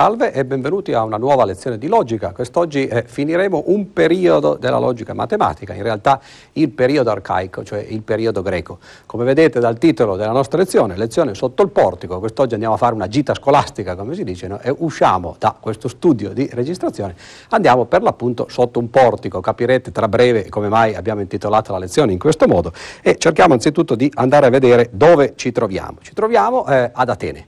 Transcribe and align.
Salve 0.00 0.32
e 0.32 0.44
benvenuti 0.44 0.92
a 0.92 1.02
una 1.02 1.16
nuova 1.16 1.44
lezione 1.44 1.76
di 1.76 1.88
logica. 1.88 2.30
Quest'oggi 2.30 2.86
eh, 2.86 3.02
finiremo 3.04 3.64
un 3.66 3.92
periodo 3.92 4.54
della 4.54 4.78
logica 4.78 5.12
matematica, 5.12 5.74
in 5.74 5.82
realtà 5.82 6.20
il 6.52 6.68
periodo 6.68 7.10
arcaico, 7.10 7.64
cioè 7.64 7.80
il 7.80 8.02
periodo 8.02 8.40
greco. 8.40 8.78
Come 9.06 9.24
vedete 9.24 9.58
dal 9.58 9.76
titolo 9.76 10.14
della 10.14 10.30
nostra 10.30 10.56
lezione, 10.56 10.96
lezione 10.96 11.34
sotto 11.34 11.64
il 11.64 11.70
portico, 11.70 12.20
quest'oggi 12.20 12.54
andiamo 12.54 12.74
a 12.74 12.76
fare 12.76 12.94
una 12.94 13.08
gita 13.08 13.34
scolastica, 13.34 13.96
come 13.96 14.14
si 14.14 14.22
dice, 14.22 14.46
no? 14.46 14.60
e 14.60 14.72
usciamo 14.78 15.34
da 15.36 15.56
questo 15.58 15.88
studio 15.88 16.32
di 16.32 16.48
registrazione, 16.52 17.16
andiamo 17.48 17.84
per 17.86 18.02
l'appunto 18.02 18.46
sotto 18.48 18.78
un 18.78 18.90
portico. 18.90 19.40
Capirete 19.40 19.90
tra 19.90 20.06
breve 20.06 20.48
come 20.48 20.68
mai 20.68 20.94
abbiamo 20.94 21.22
intitolato 21.22 21.72
la 21.72 21.78
lezione 21.78 22.12
in 22.12 22.20
questo 22.20 22.46
modo 22.46 22.72
e 23.02 23.16
cerchiamo 23.18 23.54
anzitutto 23.54 23.96
di 23.96 24.08
andare 24.14 24.46
a 24.46 24.50
vedere 24.50 24.90
dove 24.92 25.32
ci 25.34 25.50
troviamo. 25.50 25.96
Ci 26.02 26.12
troviamo 26.12 26.68
eh, 26.68 26.88
ad 26.94 27.08
Atene. 27.08 27.46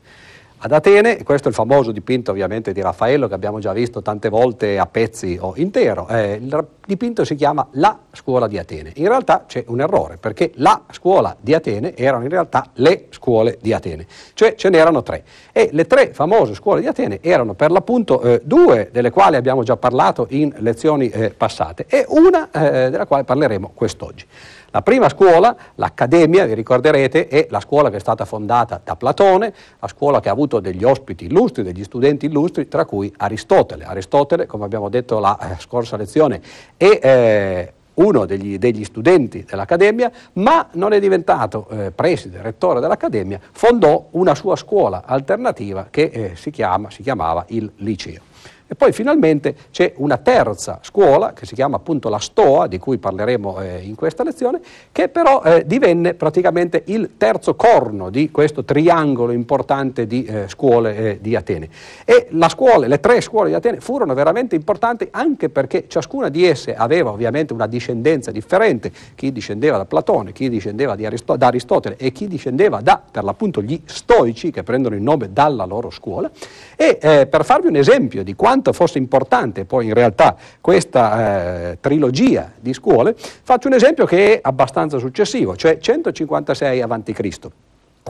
Ad 0.63 0.73
Atene, 0.73 1.23
questo 1.23 1.47
è 1.47 1.51
il 1.51 1.57
famoso 1.57 1.91
dipinto 1.91 2.33
ovviamente 2.33 2.75
di 2.75 2.83
Raffaello 2.83 3.29
che 3.29 3.33
abbiamo 3.33 3.61
già 3.61 3.73
visto 3.73 4.03
tante 4.03 4.29
volte 4.29 4.79
a 4.79 4.85
pezzi 4.85 5.39
o 5.41 5.55
intero, 5.57 6.07
eh, 6.09 6.35
il 6.35 6.67
dipinto 6.85 7.25
si 7.25 7.35
chiama 7.35 7.67
La 7.73 7.99
scuola 8.13 8.47
di 8.47 8.59
Atene. 8.59 8.93
In 8.97 9.09
realtà 9.09 9.45
c'è 9.47 9.65
un 9.69 9.81
errore 9.81 10.19
perché 10.19 10.53
la 10.57 10.83
scuola 10.91 11.35
di 11.41 11.55
Atene 11.55 11.97
erano 11.97 12.25
in 12.25 12.29
realtà 12.29 12.67
le 12.75 13.07
scuole 13.09 13.57
di 13.63 13.73
Atene, 13.73 14.07
cioè 14.35 14.55
ce 14.55 14.69
n'erano 14.69 15.03
tre 15.03 15.25
e 15.51 15.71
le 15.73 15.87
tre 15.87 16.13
famose 16.13 16.53
scuole 16.53 16.83
di 16.83 16.89
Atene 16.89 17.21
erano 17.23 17.55
per 17.55 17.71
l'appunto 17.71 18.21
eh, 18.21 18.43
due 18.45 18.91
delle 18.93 19.11
quali 19.11 19.37
abbiamo 19.37 19.63
già 19.63 19.79
parlato 19.79 20.27
in 20.29 20.53
lezioni 20.59 21.09
eh, 21.09 21.31
passate 21.31 21.87
e 21.89 22.05
una 22.09 22.51
eh, 22.51 22.91
della 22.91 23.07
quale 23.07 23.24
parleremo 23.24 23.71
quest'oggi. 23.73 24.27
La 24.73 24.82
prima 24.82 25.09
scuola, 25.09 25.57
l'Accademia, 25.74 26.46
vi 26.46 26.54
ricorderete, 26.54 27.26
è 27.26 27.49
la 27.51 27.59
scuola 27.59 27.90
che 27.90 27.96
è 27.96 28.01
stata 28.01 28.24
fondata 28.24 28.80
da 28.82 28.95
Platone, 28.95 29.52
la 29.80 29.88
scuola 29.88 30.21
che 30.21 30.29
ha 30.29 30.32
avuto 30.32 30.60
degli 30.60 30.85
ospiti 30.85 31.24
illustri, 31.24 31.65
degli 31.65 31.82
studenti 31.82 32.27
illustri, 32.27 32.68
tra 32.68 32.85
cui 32.85 33.12
Aristotele. 33.16 33.85
Aristotele, 33.85 34.46
come 34.46 34.65
abbiamo 34.65 34.88
detto 34.88 35.18
la 35.18 35.37
eh, 35.38 35.57
scorsa 35.59 35.96
lezione, 35.96 36.40
è 36.77 37.01
eh, 37.02 37.73
uno 37.95 38.24
degli, 38.27 38.59
degli, 38.59 38.85
studenti 38.85 39.45
dell'Accademia, 39.45 40.10
ma 40.35 40.68
non 40.74 40.93
è 40.93 41.01
diventato 41.01 41.66
eh, 41.71 41.90
preside, 41.90 42.40
rettore 42.40 42.79
dell'Accademia, 42.79 43.40
fondò 43.51 44.07
una 44.12 44.37
sua 44.37 44.55
scuola 44.55 45.02
alternativa 45.05 45.88
che 45.90 46.02
eh, 46.02 46.37
si, 46.37 46.51
chiama, 46.51 46.90
si 46.90 47.02
chiamava 47.02 47.45
il 47.49 47.68
Liceo. 47.79 48.30
E 48.73 48.76
poi 48.76 48.93
finalmente 48.93 49.57
c'è 49.73 49.95
una 49.96 50.16
terza 50.16 50.79
scuola 50.80 51.32
che 51.32 51.45
si 51.45 51.57
chiama 51.57 51.74
appunto 51.74 52.09
la 52.09 52.21
Stoa, 52.21 52.68
di 52.68 52.79
cui 52.79 52.99
parleremo 52.99 53.60
eh, 53.60 53.80
in 53.82 53.96
questa 53.96 54.23
lezione, 54.23 54.60
che 54.93 55.09
però 55.09 55.43
eh, 55.43 55.66
divenne 55.66 56.15
praticamente 56.15 56.85
il 56.87 57.15
terzo 57.16 57.57
corno 57.57 58.10
di 58.10 58.30
questo 58.30 58.62
triangolo 58.62 59.32
importante 59.32 60.07
di 60.07 60.24
eh, 60.24 60.46
scuole 60.46 60.96
eh, 60.96 61.18
di 61.21 61.35
Atene. 61.35 61.68
E 62.04 62.29
scuola, 62.49 62.87
le 62.87 63.01
tre 63.01 63.21
scuole 63.21 63.49
di 63.49 63.57
Atene 63.57 63.80
furono 63.80 64.15
veramente 64.15 64.54
importanti 64.54 65.09
anche 65.10 65.49
perché 65.49 65.87
ciascuna 65.88 66.28
di 66.28 66.47
esse 66.47 66.72
aveva 66.77 67.10
ovviamente 67.10 67.53
una 67.53 67.66
discendenza 67.66 68.31
differente, 68.31 68.93
chi 69.16 69.32
discendeva 69.32 69.78
da 69.78 69.84
Platone, 69.84 70.31
chi 70.31 70.49
discendeva 70.49 70.93
Aristo- 70.93 71.34
da 71.34 71.49
Aristotele 71.49 71.97
e 71.97 72.12
chi 72.12 72.28
discendeva 72.28 72.81
da 72.81 73.03
per 73.10 73.25
l'appunto 73.25 73.62
gli 73.62 73.81
stoici 73.84 74.53
che 74.53 74.62
prendono 74.62 74.94
il 74.94 75.03
nome 75.03 75.32
dalla 75.32 75.65
loro 75.65 75.91
scuola. 75.91 76.31
E 76.77 76.99
eh, 77.03 77.27
per 77.27 77.44
farvi 77.44 77.66
un 77.66 77.75
esempio 77.75 78.22
di 78.22 78.37
quanto 78.37 78.59
quanto 78.61 78.72
fosse 78.75 78.99
importante 78.99 79.65
poi 79.65 79.87
in 79.87 79.94
realtà 79.94 80.37
questa 80.61 81.71
eh, 81.71 81.78
trilogia 81.81 82.53
di 82.61 82.75
scuole, 82.75 83.15
faccio 83.17 83.69
un 83.69 83.75
esempio 83.75 84.05
che 84.05 84.34
è 84.34 84.39
abbastanza 84.43 84.99
successivo, 84.99 85.56
cioè 85.56 85.78
156 85.78 86.83
a.C. 86.83 87.49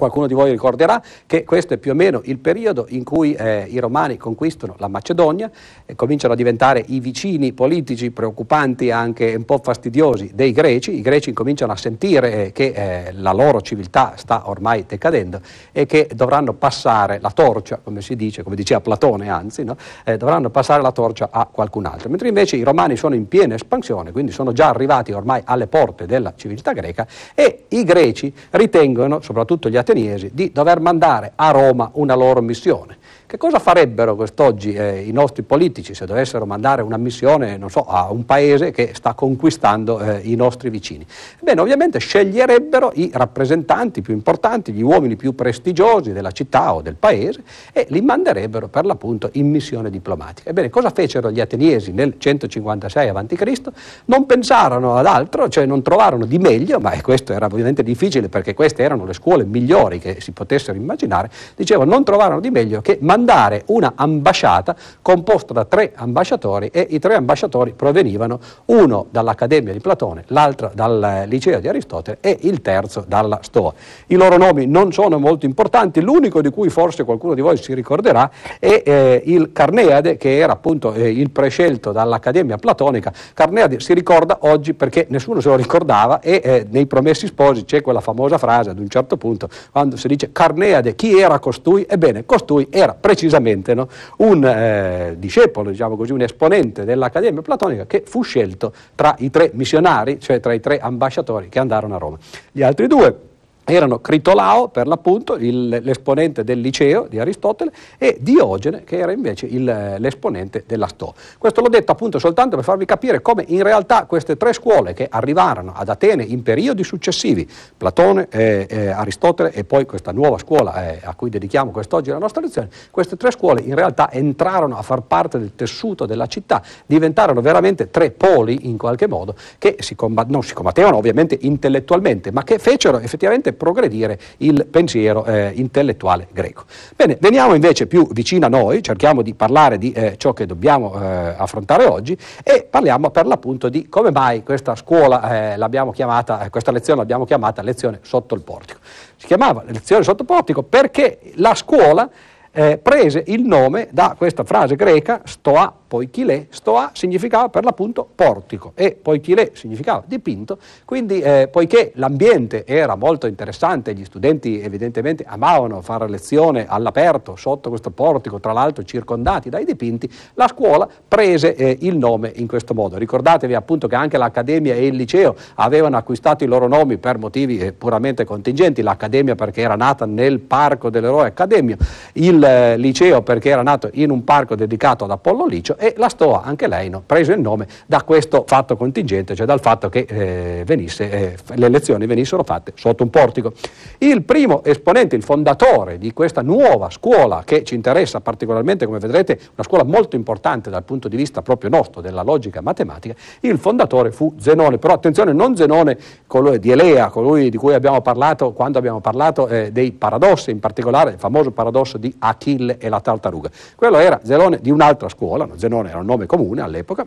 Qualcuno 0.01 0.27
di 0.27 0.33
voi 0.33 0.51
ricorderà 0.51 1.03
che 1.27 1.45
questo 1.45 1.75
è 1.75 1.77
più 1.77 1.91
o 1.91 1.95
meno 1.95 2.23
il 2.25 2.39
periodo 2.39 2.87
in 2.89 3.05
cui 3.05 3.35
eh, 3.35 3.67
i 3.69 3.79
romani 3.79 4.17
conquistano 4.17 4.75
la 4.79 4.89
Macedonia 4.89 5.51
e 5.85 5.95
cominciano 5.95 6.33
a 6.33 6.37
diventare 6.37 6.83
i 6.87 7.01
vicini 7.01 7.53
politici 7.53 8.11
preoccupanti 8.11 8.87
e 8.87 8.93
anche 8.93 9.35
un 9.35 9.45
po' 9.45 9.61
fastidiosi 9.63 10.31
dei 10.33 10.53
greci. 10.53 10.97
I 10.97 11.03
greci 11.03 11.35
cominciano 11.35 11.73
a 11.73 11.77
sentire 11.77 12.47
eh, 12.47 12.53
che 12.53 12.73
eh, 12.75 13.13
la 13.13 13.33
loro 13.33 13.61
civiltà 13.61 14.15
sta 14.17 14.49
ormai 14.49 14.87
decadendo 14.89 15.43
e 15.71 15.85
che 15.85 16.09
dovranno 16.15 16.55
passare 16.55 17.19
la 17.21 17.31
torcia, 17.31 17.79
come 17.85 18.01
si 18.01 18.17
dice, 18.17 18.43
come 18.43 18.57
diceva 18.57 18.81
Platone 18.81 19.29
anzi, 19.29 19.65
no? 19.65 19.77
Eh, 20.03 20.17
dovranno 20.17 20.49
passare 20.49 20.81
la 20.81 20.93
torcia 20.93 21.29
a 21.31 21.45
qualcun 21.45 21.85
altro. 21.85 22.09
Mentre 22.09 22.29
invece 22.29 22.57
i 22.57 22.63
romani 22.63 22.97
sono 22.97 23.15
in 23.15 23.29
piena 23.29 23.55
espansione, 23.55 24.13
quindi 24.13 24.33
sono 24.33 24.53
già 24.53 24.71
arrivati 24.71 25.13
ormai 25.13 25.43
alle 25.45 25.67
porte 25.67 26.07
della 26.07 26.33
civiltà 26.37 26.73
greca 26.73 27.07
e 27.35 27.65
i 27.69 27.85
greci 27.85 28.33
ritengono, 28.53 29.21
soprattutto 29.21 29.69
gli 29.69 29.77
ateniesi 29.77 29.89
di 30.33 30.53
dover 30.53 30.81
mandare 30.81 31.33
a 31.35 31.51
Roma 31.51 31.91
una 31.95 32.15
loro 32.15 32.41
missione. 32.41 32.97
Che 33.31 33.37
cosa 33.37 33.61
farebbero 33.61 34.17
quest'oggi 34.17 34.73
eh, 34.73 35.03
i 35.07 35.13
nostri 35.13 35.45
politici 35.45 35.95
se 35.95 36.05
dovessero 36.05 36.47
mandare 36.47 36.83
una 36.83 36.97
missione 36.97 37.61
so, 37.69 37.87
a 37.87 38.11
un 38.11 38.25
paese 38.25 38.73
che 38.73 38.91
sta 38.93 39.15
conquistando 39.15 40.01
eh, 40.01 40.21
i 40.25 40.35
nostri 40.35 40.69
vicini? 40.69 41.07
Bene, 41.39 41.61
ovviamente 41.61 42.01
sceglierebbero 42.01 42.91
i 42.95 43.09
rappresentanti 43.15 44.03
più 44.03 44.15
importanti, 44.15 44.73
gli 44.73 44.83
uomini 44.83 45.15
più 45.15 45.37
prestigiosi 45.37 46.11
della 46.11 46.33
città 46.33 46.75
o 46.75 46.83
del 46.83 46.97
paese 46.97 47.45
e 47.73 47.87
li 47.91 48.01
manderebbero 48.01 48.67
per 48.67 48.85
l'appunto 48.85 49.29
in 49.35 49.49
missione 49.49 49.91
diplomatica. 49.91 50.51
Ebbene, 50.51 50.69
cosa 50.69 50.91
fecero 50.91 51.31
gli 51.31 51.39
ateniesi 51.39 51.93
nel 51.93 52.15
156 52.19 53.09
a.C.? 53.11 53.63
Non 54.07 54.27
pensarono 54.27 54.97
ad 54.97 55.07
altro, 55.07 55.49
cioè 55.49 55.67
non 55.67 55.83
trovarono 55.83 56.25
di 56.25 56.39
meglio, 56.39 56.81
ma 56.81 57.01
questo 57.01 57.33
era 57.33 57.47
ovviamente 57.47 57.85
difficile 57.85 58.29
perché 58.29 58.55
queste 58.55 58.83
erano 58.83 59.05
le 59.05 59.13
scuole 59.13 59.45
migliori 59.45 60.01
che 60.01 60.17
si 60.19 60.33
potessero 60.33 60.77
immaginare, 60.77 61.31
dicevo, 61.55 61.85
non 61.85 62.03
trovarono 62.03 62.41
di 62.41 62.51
meglio 62.51 62.81
che 62.81 62.99
mandare 63.01 63.19
mandare 63.21 63.65
una 63.67 63.93
ambasciata 63.97 64.75
composta 65.03 65.53
da 65.53 65.65
tre 65.67 65.93
ambasciatori 65.95 66.69
e 66.69 66.87
i 66.91 66.99
tre 66.99 67.15
ambasciatori 67.15 67.75
provenivano 67.75 68.41
uno 68.67 69.07
dall'Accademia 69.11 69.73
di 69.75 69.81
Platone, 69.81 70.25
l'altro 70.29 70.71
dal 70.75 71.25
liceo 71.27 71.61
di 71.61 71.69
Aristotele 71.69 72.19
e 72.21 72.39
il 72.43 72.63
terzo 72.63 73.05
dalla 73.07 73.41
Stoa. 73.43 73.75
I 74.07 74.15
loro 74.15 74.39
nomi 74.39 74.67
non 74.67 74.93
sono 74.93 75.19
molto 75.19 75.45
importanti, 75.45 76.01
l'unico 76.01 76.41
di 76.41 76.49
cui 76.49 76.71
forse 76.71 77.05
qualcuno 77.05 77.35
di 77.35 77.43
voi 77.43 77.59
si 77.59 77.75
ricorderà 77.75 78.31
è 78.59 78.83
eh, 78.85 79.23
il 79.27 79.53
Carneade 79.53 80.17
che 80.17 80.39
era 80.39 80.55
appunto 80.55 80.95
eh, 80.95 81.11
il 81.11 81.31
prescelto 81.31 81.93
dall'Accademia 81.93 82.57
Platonica. 82.57 83.13
Carneade 83.35 83.81
si 83.81 83.93
ricorda 83.93 84.39
oggi 84.43 84.73
perché 84.73 85.07
nessuno 85.11 85.41
se 85.41 85.49
lo 85.49 85.57
ricordava 85.57 86.21
e 86.21 86.41
eh, 86.43 86.67
nei 86.71 86.87
Promessi 86.87 87.27
Sposi 87.27 87.65
c'è 87.65 87.83
quella 87.83 88.01
famosa 88.01 88.39
frase 88.39 88.71
ad 88.71 88.79
un 88.79 88.89
certo 88.89 89.17
punto 89.19 89.49
quando 89.71 89.97
si 89.97 90.09
dice 90.09 90.33
Carneade 90.33 90.95
chi 90.95 91.19
era 91.19 91.39
costui? 91.39 91.85
Ebbene, 91.89 92.25
costui 92.25 92.69
era 92.71 92.95
prescelto 92.95 93.10
precisamente 93.11 93.75
no? 93.75 93.89
un 94.19 94.45
eh, 94.45 95.17
discepolo, 95.19 95.71
diciamo 95.71 95.97
così, 95.97 96.13
un 96.13 96.23
esponente 96.23 96.85
dell'Accademia 96.85 97.43
Platonica 97.43 97.87
che 97.87 98.05
fu 98.07 98.23
scelto 98.23 98.73
tra 98.95 99.17
i 99.19 99.31
tre 99.31 99.51
missionari, 99.55 100.21
cioè 100.21 100.39
tra 100.39 100.53
i 100.53 100.61
tre 100.61 100.79
ambasciatori 100.79 101.49
che 101.49 101.59
andarono 101.59 101.97
a 101.97 101.99
Roma. 101.99 102.19
Gli 102.53 102.63
altri 102.63 102.87
due 102.87 103.30
erano 103.73 104.01
Critolao, 104.01 104.69
per 104.69 104.87
l'appunto, 104.87 105.37
l'esponente 105.39 106.45
del 106.45 106.61
liceo 106.61 107.07
di 107.09 107.19
Aristotele, 107.19 107.73
e 107.99 108.17
Diogene, 108.21 108.85
che 108.85 108.99
era 108.99 109.13
invece 109.13 109.49
l'esponente 109.51 110.65
della 110.67 110.87
Sto. 110.87 111.15
Questo 111.39 111.61
l'ho 111.61 111.69
detto 111.69 111.93
appunto 111.93 112.19
soltanto 112.19 112.57
per 112.57 112.65
farvi 112.65 112.85
capire 112.85 113.23
come 113.23 113.45
in 113.49 113.63
realtà 113.63 114.05
queste 114.07 114.37
tre 114.37 114.53
scuole 114.53 114.93
che 114.93 115.07
arrivarono 115.11 115.73
ad 115.75 115.89
Atene 115.89 116.23
in 116.23 116.43
periodi 116.43 116.85
successivi, 116.85 117.49
Platone, 117.77 118.29
eh, 118.31 118.67
eh, 118.69 118.89
Aristotele 118.89 119.53
e 119.53 119.65
poi 119.65 119.87
questa 119.87 120.13
nuova 120.13 120.39
scuola 120.39 120.91
eh, 120.93 121.01
a 121.03 121.15
cui 121.15 121.31
dedichiamo 121.31 121.71
quest'oggi 121.71 122.11
la 122.11 122.19
nostra 122.19 122.41
lezione, 122.41 122.69
queste 122.91 123.17
tre 123.17 123.31
scuole 123.31 123.61
in 123.61 123.75
realtà 123.75 124.11
entrarono 124.11 124.77
a 124.77 124.83
far 124.83 125.03
parte 125.03 125.39
del 125.39 125.55
tessuto 125.55 126.07
della 126.07 126.27
città, 126.27 126.63
diventarono 126.87 127.41
veramente 127.41 127.91
tre 127.91 128.11
poli 128.11 128.69
in 128.69 128.77
qualche 128.77 129.07
modo 129.07 129.35
che 129.59 129.77
si 129.81 129.95
combat- 129.95 130.29
non 130.29 130.43
si 130.43 130.55
combattevano 130.55 130.97
ovviamente 130.97 131.37
intellettualmente, 131.41 132.31
ma 132.31 132.43
che 132.43 132.59
fecero 132.59 132.99
effettivamente 132.99 133.53
progredire 133.61 134.19
il 134.39 134.67
pensiero 134.71 135.27
eh, 135.27 135.53
intellettuale 135.55 136.29
greco. 136.33 136.65
Bene, 136.97 137.19
veniamo 137.21 137.53
invece 137.53 137.87
più 137.87 138.09
vicino 138.13 138.47
a 138.47 138.49
noi, 138.49 138.83
cerchiamo 138.83 139.21
di 139.21 139.35
parlare 139.35 139.77
di 139.77 139.93
eh, 139.93 140.15
ciò 140.17 140.33
che 140.33 140.47
dobbiamo 140.47 140.95
eh, 140.95 141.35
affrontare 141.37 141.85
oggi 141.85 142.17
e 142.43 142.67
parliamo 142.69 143.11
per 143.11 143.27
l'appunto 143.27 143.69
di 143.69 143.87
come 143.91 144.11
mai 144.11 144.43
questa 144.43 144.75
scuola, 144.77 145.53
eh, 145.53 145.57
l'abbiamo 145.59 145.91
chiamata, 145.91 146.47
eh, 146.47 146.49
questa 146.49 146.73
lezione 146.73 147.01
l'abbiamo 147.01 147.27
chiamata 147.27 147.61
lezione 147.61 147.99
sotto 148.01 148.35
il 148.35 148.41
portico. 148.41 148.81
Si 149.17 149.27
chiamava 149.27 149.63
lezione 149.67 150.03
sotto 150.03 150.23
il 150.23 150.29
portico 150.29 150.63
perché 150.63 151.19
la 151.35 151.55
scuola 151.55 152.09
eh, 152.53 152.79
prese 152.79 153.23
il 153.27 153.43
nome 153.43 153.89
da 153.91 154.15
questa 154.17 154.45
frase 154.45 154.77
greca 154.77 155.23
stoa 155.25 155.75
poichilè, 155.91 156.47
stoa 156.51 156.91
significava 156.93 157.49
per 157.49 157.65
l'appunto 157.65 158.09
portico 158.15 158.71
e 158.77 158.97
poichilè 159.01 159.51
significava 159.55 160.05
dipinto, 160.07 160.59
quindi 160.85 161.21
eh, 161.21 161.49
poiché 161.51 161.91
l'ambiente 161.97 162.65
era 162.65 162.95
molto 162.95 163.27
interessante, 163.27 163.93
gli 163.93 164.05
studenti 164.05 164.61
evidentemente 164.61 165.25
amavano 165.27 165.81
fare 165.81 166.09
lezione 166.09 166.67
all'aperto 166.69 167.35
sotto 167.35 167.71
questo 167.71 167.91
portico, 167.91 168.39
tra 168.39 168.53
l'altro 168.53 168.85
circondati 168.85 169.49
dai 169.49 169.65
dipinti, 169.65 170.09
la 170.35 170.47
scuola 170.47 170.89
prese 171.09 171.57
eh, 171.57 171.79
il 171.81 171.97
nome 171.97 172.31
in 172.37 172.47
questo 172.47 172.73
modo. 172.73 172.97
Ricordatevi 172.97 173.55
appunto 173.55 173.89
che 173.89 173.97
anche 173.97 174.17
l'Accademia 174.17 174.75
e 174.75 174.87
il 174.87 174.95
liceo 174.95 175.35
avevano 175.55 175.97
acquistato 175.97 176.45
i 176.45 176.47
loro 176.47 176.69
nomi 176.69 176.99
per 176.99 177.19
motivi 177.19 177.59
eh, 177.59 177.73
puramente 177.73 178.25
contingenti, 178.25 178.81
l'Accademia 178.83 179.35
perché 179.35 179.61
era 179.61 179.75
nata 179.75 180.07
nel 180.07 180.39
parco 180.39 180.89
dell'eroe 180.89 181.27
Accademio, 181.27 181.77
il 182.13 182.40
il 182.41 182.45
eh, 182.45 182.77
liceo 182.79 183.21
perché 183.23 183.51
era 183.51 183.63
nato 183.63 183.91
in 183.93 184.11
un 184.11 184.25
parco 184.25 184.55
dedicato 184.55 185.05
ad 185.05 185.11
Apollo 185.11 185.47
Licio 185.47 185.77
e 185.77 185.95
la 185.99 186.09
Stoa, 186.09 186.43
anche 186.43 186.67
lei, 186.67 186.89
no, 186.89 187.03
preso 187.05 187.33
il 187.33 187.41
nome 187.41 187.67
da 187.87 188.03
questo 188.03 188.45
fatto 188.47 188.77
contingente, 188.77 189.35
cioè 189.35 189.47
dal 189.47 189.61
fatto 189.61 189.89
che 189.89 190.07
eh, 190.09 190.63
venisse, 190.65 191.11
eh, 191.11 191.37
le 191.55 191.69
lezioni 191.69 192.07
venissero 192.07 192.43
fatte 192.43 192.73
sotto 192.75 193.03
un 193.03 193.11
portico. 193.11 193.53
Il 193.99 194.23
primo 194.23 194.65
esponente, 194.65 195.17
il 195.17 195.23
fondatore 195.23 195.99
di 195.99 196.13
questa 196.13 196.41
nuova 196.41 196.89
scuola 196.91 197.43
che 197.45 197.63
ci 197.65 197.75
interessa 197.75 198.21
particolarmente, 198.21 198.87
come 198.87 198.99
vedrete, 198.99 199.39
una 199.55 199.63
scuola 199.63 199.85
molto 199.85 200.17
importante 200.17 200.71
dal 200.71 200.85
punto 200.85 201.09
di 201.09 201.17
vista 201.17 201.43
proprio 201.43 201.69
nostro, 201.71 202.01
della 202.01 202.23
logica 202.23 202.63
matematica, 202.63 203.15
il 203.41 203.59
fondatore 203.59 204.11
fu 204.11 204.35
Zenone, 204.39 204.79
però 204.79 204.95
attenzione, 204.95 205.33
non 205.33 205.57
Zenone 205.57 205.99
colui 206.27 206.59
di 206.59 206.71
Elea, 206.71 207.11
colui 207.11 207.51
di 207.51 207.57
cui 207.59 207.75
abbiamo 207.75 208.01
parlato 208.01 208.53
quando 208.53 208.79
abbiamo 208.79 209.01
parlato 209.01 209.47
eh, 209.49 209.71
dei 209.73 209.93
paradossi, 209.93 210.51
in 210.51 210.61
particolare 210.61 211.13
il 211.13 211.19
famoso 211.19 211.51
paradosso 211.51 211.99
di 211.99 212.15
Achille 212.31 212.79
e 212.79 212.89
la 212.89 213.01
tartaruga. 213.01 213.51
Quello 213.77 213.99
era 213.99 214.21
Zenone 214.23 214.61
di 214.61 214.71
un'altra 214.71 215.09
scuola, 215.09 215.49
Zenone 215.57 215.91
era 215.91 215.99
un 215.99 216.07
nome 216.07 216.27
comune 216.27 216.63
all'epoca, 216.63 217.07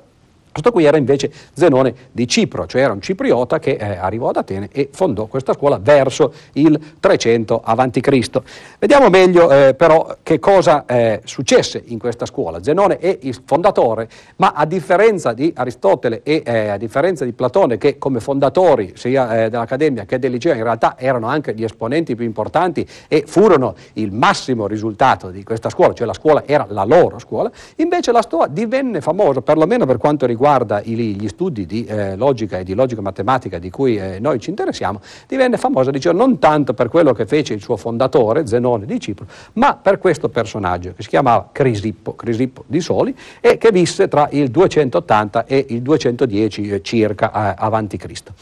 questo 0.53 0.71
qui 0.71 0.85
era 0.85 0.97
invece 0.97 1.31
Zenone 1.53 1.95
di 2.11 2.27
Cipro, 2.27 2.67
cioè 2.67 2.83
era 2.83 2.93
un 2.93 3.01
cipriota 3.01 3.57
che 3.57 3.71
eh, 3.71 3.97
arrivò 3.97 4.29
ad 4.29 4.35
Atene 4.35 4.69
e 4.71 4.87
fondò 4.91 5.25
questa 5.25 5.53
scuola 5.53 5.79
verso 5.81 6.31
il 6.53 6.79
300 6.99 7.61
a.C. 7.63 8.41
Vediamo 8.77 9.09
meglio 9.09 9.49
eh, 9.51 9.73
però 9.73 10.17
che 10.21 10.37
cosa 10.37 10.85
eh, 10.85 11.21
successe 11.23 11.81
in 11.87 11.97
questa 11.97 12.27
scuola. 12.27 12.61
Zenone 12.61 12.99
è 12.99 13.17
il 13.21 13.35
fondatore, 13.43 14.07
ma 14.35 14.53
a 14.55 14.65
differenza 14.65 15.33
di 15.33 15.51
Aristotele 15.55 16.21
e 16.21 16.43
eh, 16.45 16.67
a 16.67 16.77
differenza 16.77 17.25
di 17.25 17.33
Platone, 17.33 17.79
che 17.79 17.97
come 17.97 18.19
fondatori 18.19 18.93
sia 18.95 19.45
eh, 19.45 19.49
dell'Accademia 19.49 20.05
che 20.05 20.19
del 20.19 20.29
liceo 20.29 20.53
in 20.53 20.61
realtà 20.61 20.93
erano 20.99 21.25
anche 21.25 21.55
gli 21.55 21.63
esponenti 21.63 22.15
più 22.15 22.25
importanti 22.25 22.87
e 23.07 23.23
furono 23.25 23.73
il 23.93 24.11
massimo 24.11 24.67
risultato 24.67 25.31
di 25.31 25.43
questa 25.43 25.71
scuola, 25.71 25.93
cioè 25.93 26.05
la 26.05 26.13
scuola 26.13 26.43
era 26.45 26.67
la 26.69 26.83
loro 26.83 27.17
scuola, 27.17 27.51
invece 27.77 28.11
la 28.11 28.21
Stoa 28.21 28.45
divenne 28.45 29.01
famosa, 29.01 29.41
perlomeno 29.41 29.87
per 29.87 29.97
quanto 29.97 30.27
riguarda 30.27 30.41
riguarda 30.43 30.81
gli 30.81 31.27
studi 31.29 31.65
di 31.65 31.85
eh, 31.85 32.17
logica 32.17 32.57
e 32.57 32.65
di 32.65 32.73
logica 32.73 32.99
matematica 32.99 33.59
di 33.59 33.69
cui 33.69 33.95
eh, 33.95 34.19
noi 34.19 34.39
ci 34.41 34.49
interessiamo, 34.49 34.99
divenne 35.25 35.55
famosa 35.55 35.89
dicevo, 35.89 36.17
non 36.17 36.37
tanto 36.37 36.73
per 36.73 36.89
quello 36.89 37.13
che 37.13 37.25
fece 37.25 37.53
il 37.53 37.61
suo 37.61 37.77
fondatore, 37.77 38.45
Zenone 38.45 38.85
di 38.85 38.99
Cipro, 38.99 39.25
ma 39.53 39.75
per 39.75 39.99
questo 39.99 40.27
personaggio 40.27 40.93
che 40.95 41.01
si 41.01 41.07
chiamava 41.07 41.47
Crisippo, 41.49 42.15
Crisippo 42.15 42.65
di 42.67 42.81
Soli, 42.81 43.15
e 43.39 43.57
che 43.57 43.71
visse 43.71 44.09
tra 44.09 44.27
il 44.31 44.49
280 44.49 45.45
e 45.45 45.65
il 45.69 45.81
210 45.81 46.69
eh, 46.69 46.81
circa 46.81 47.55
avanti 47.55 47.95
Cristo. 47.95 48.33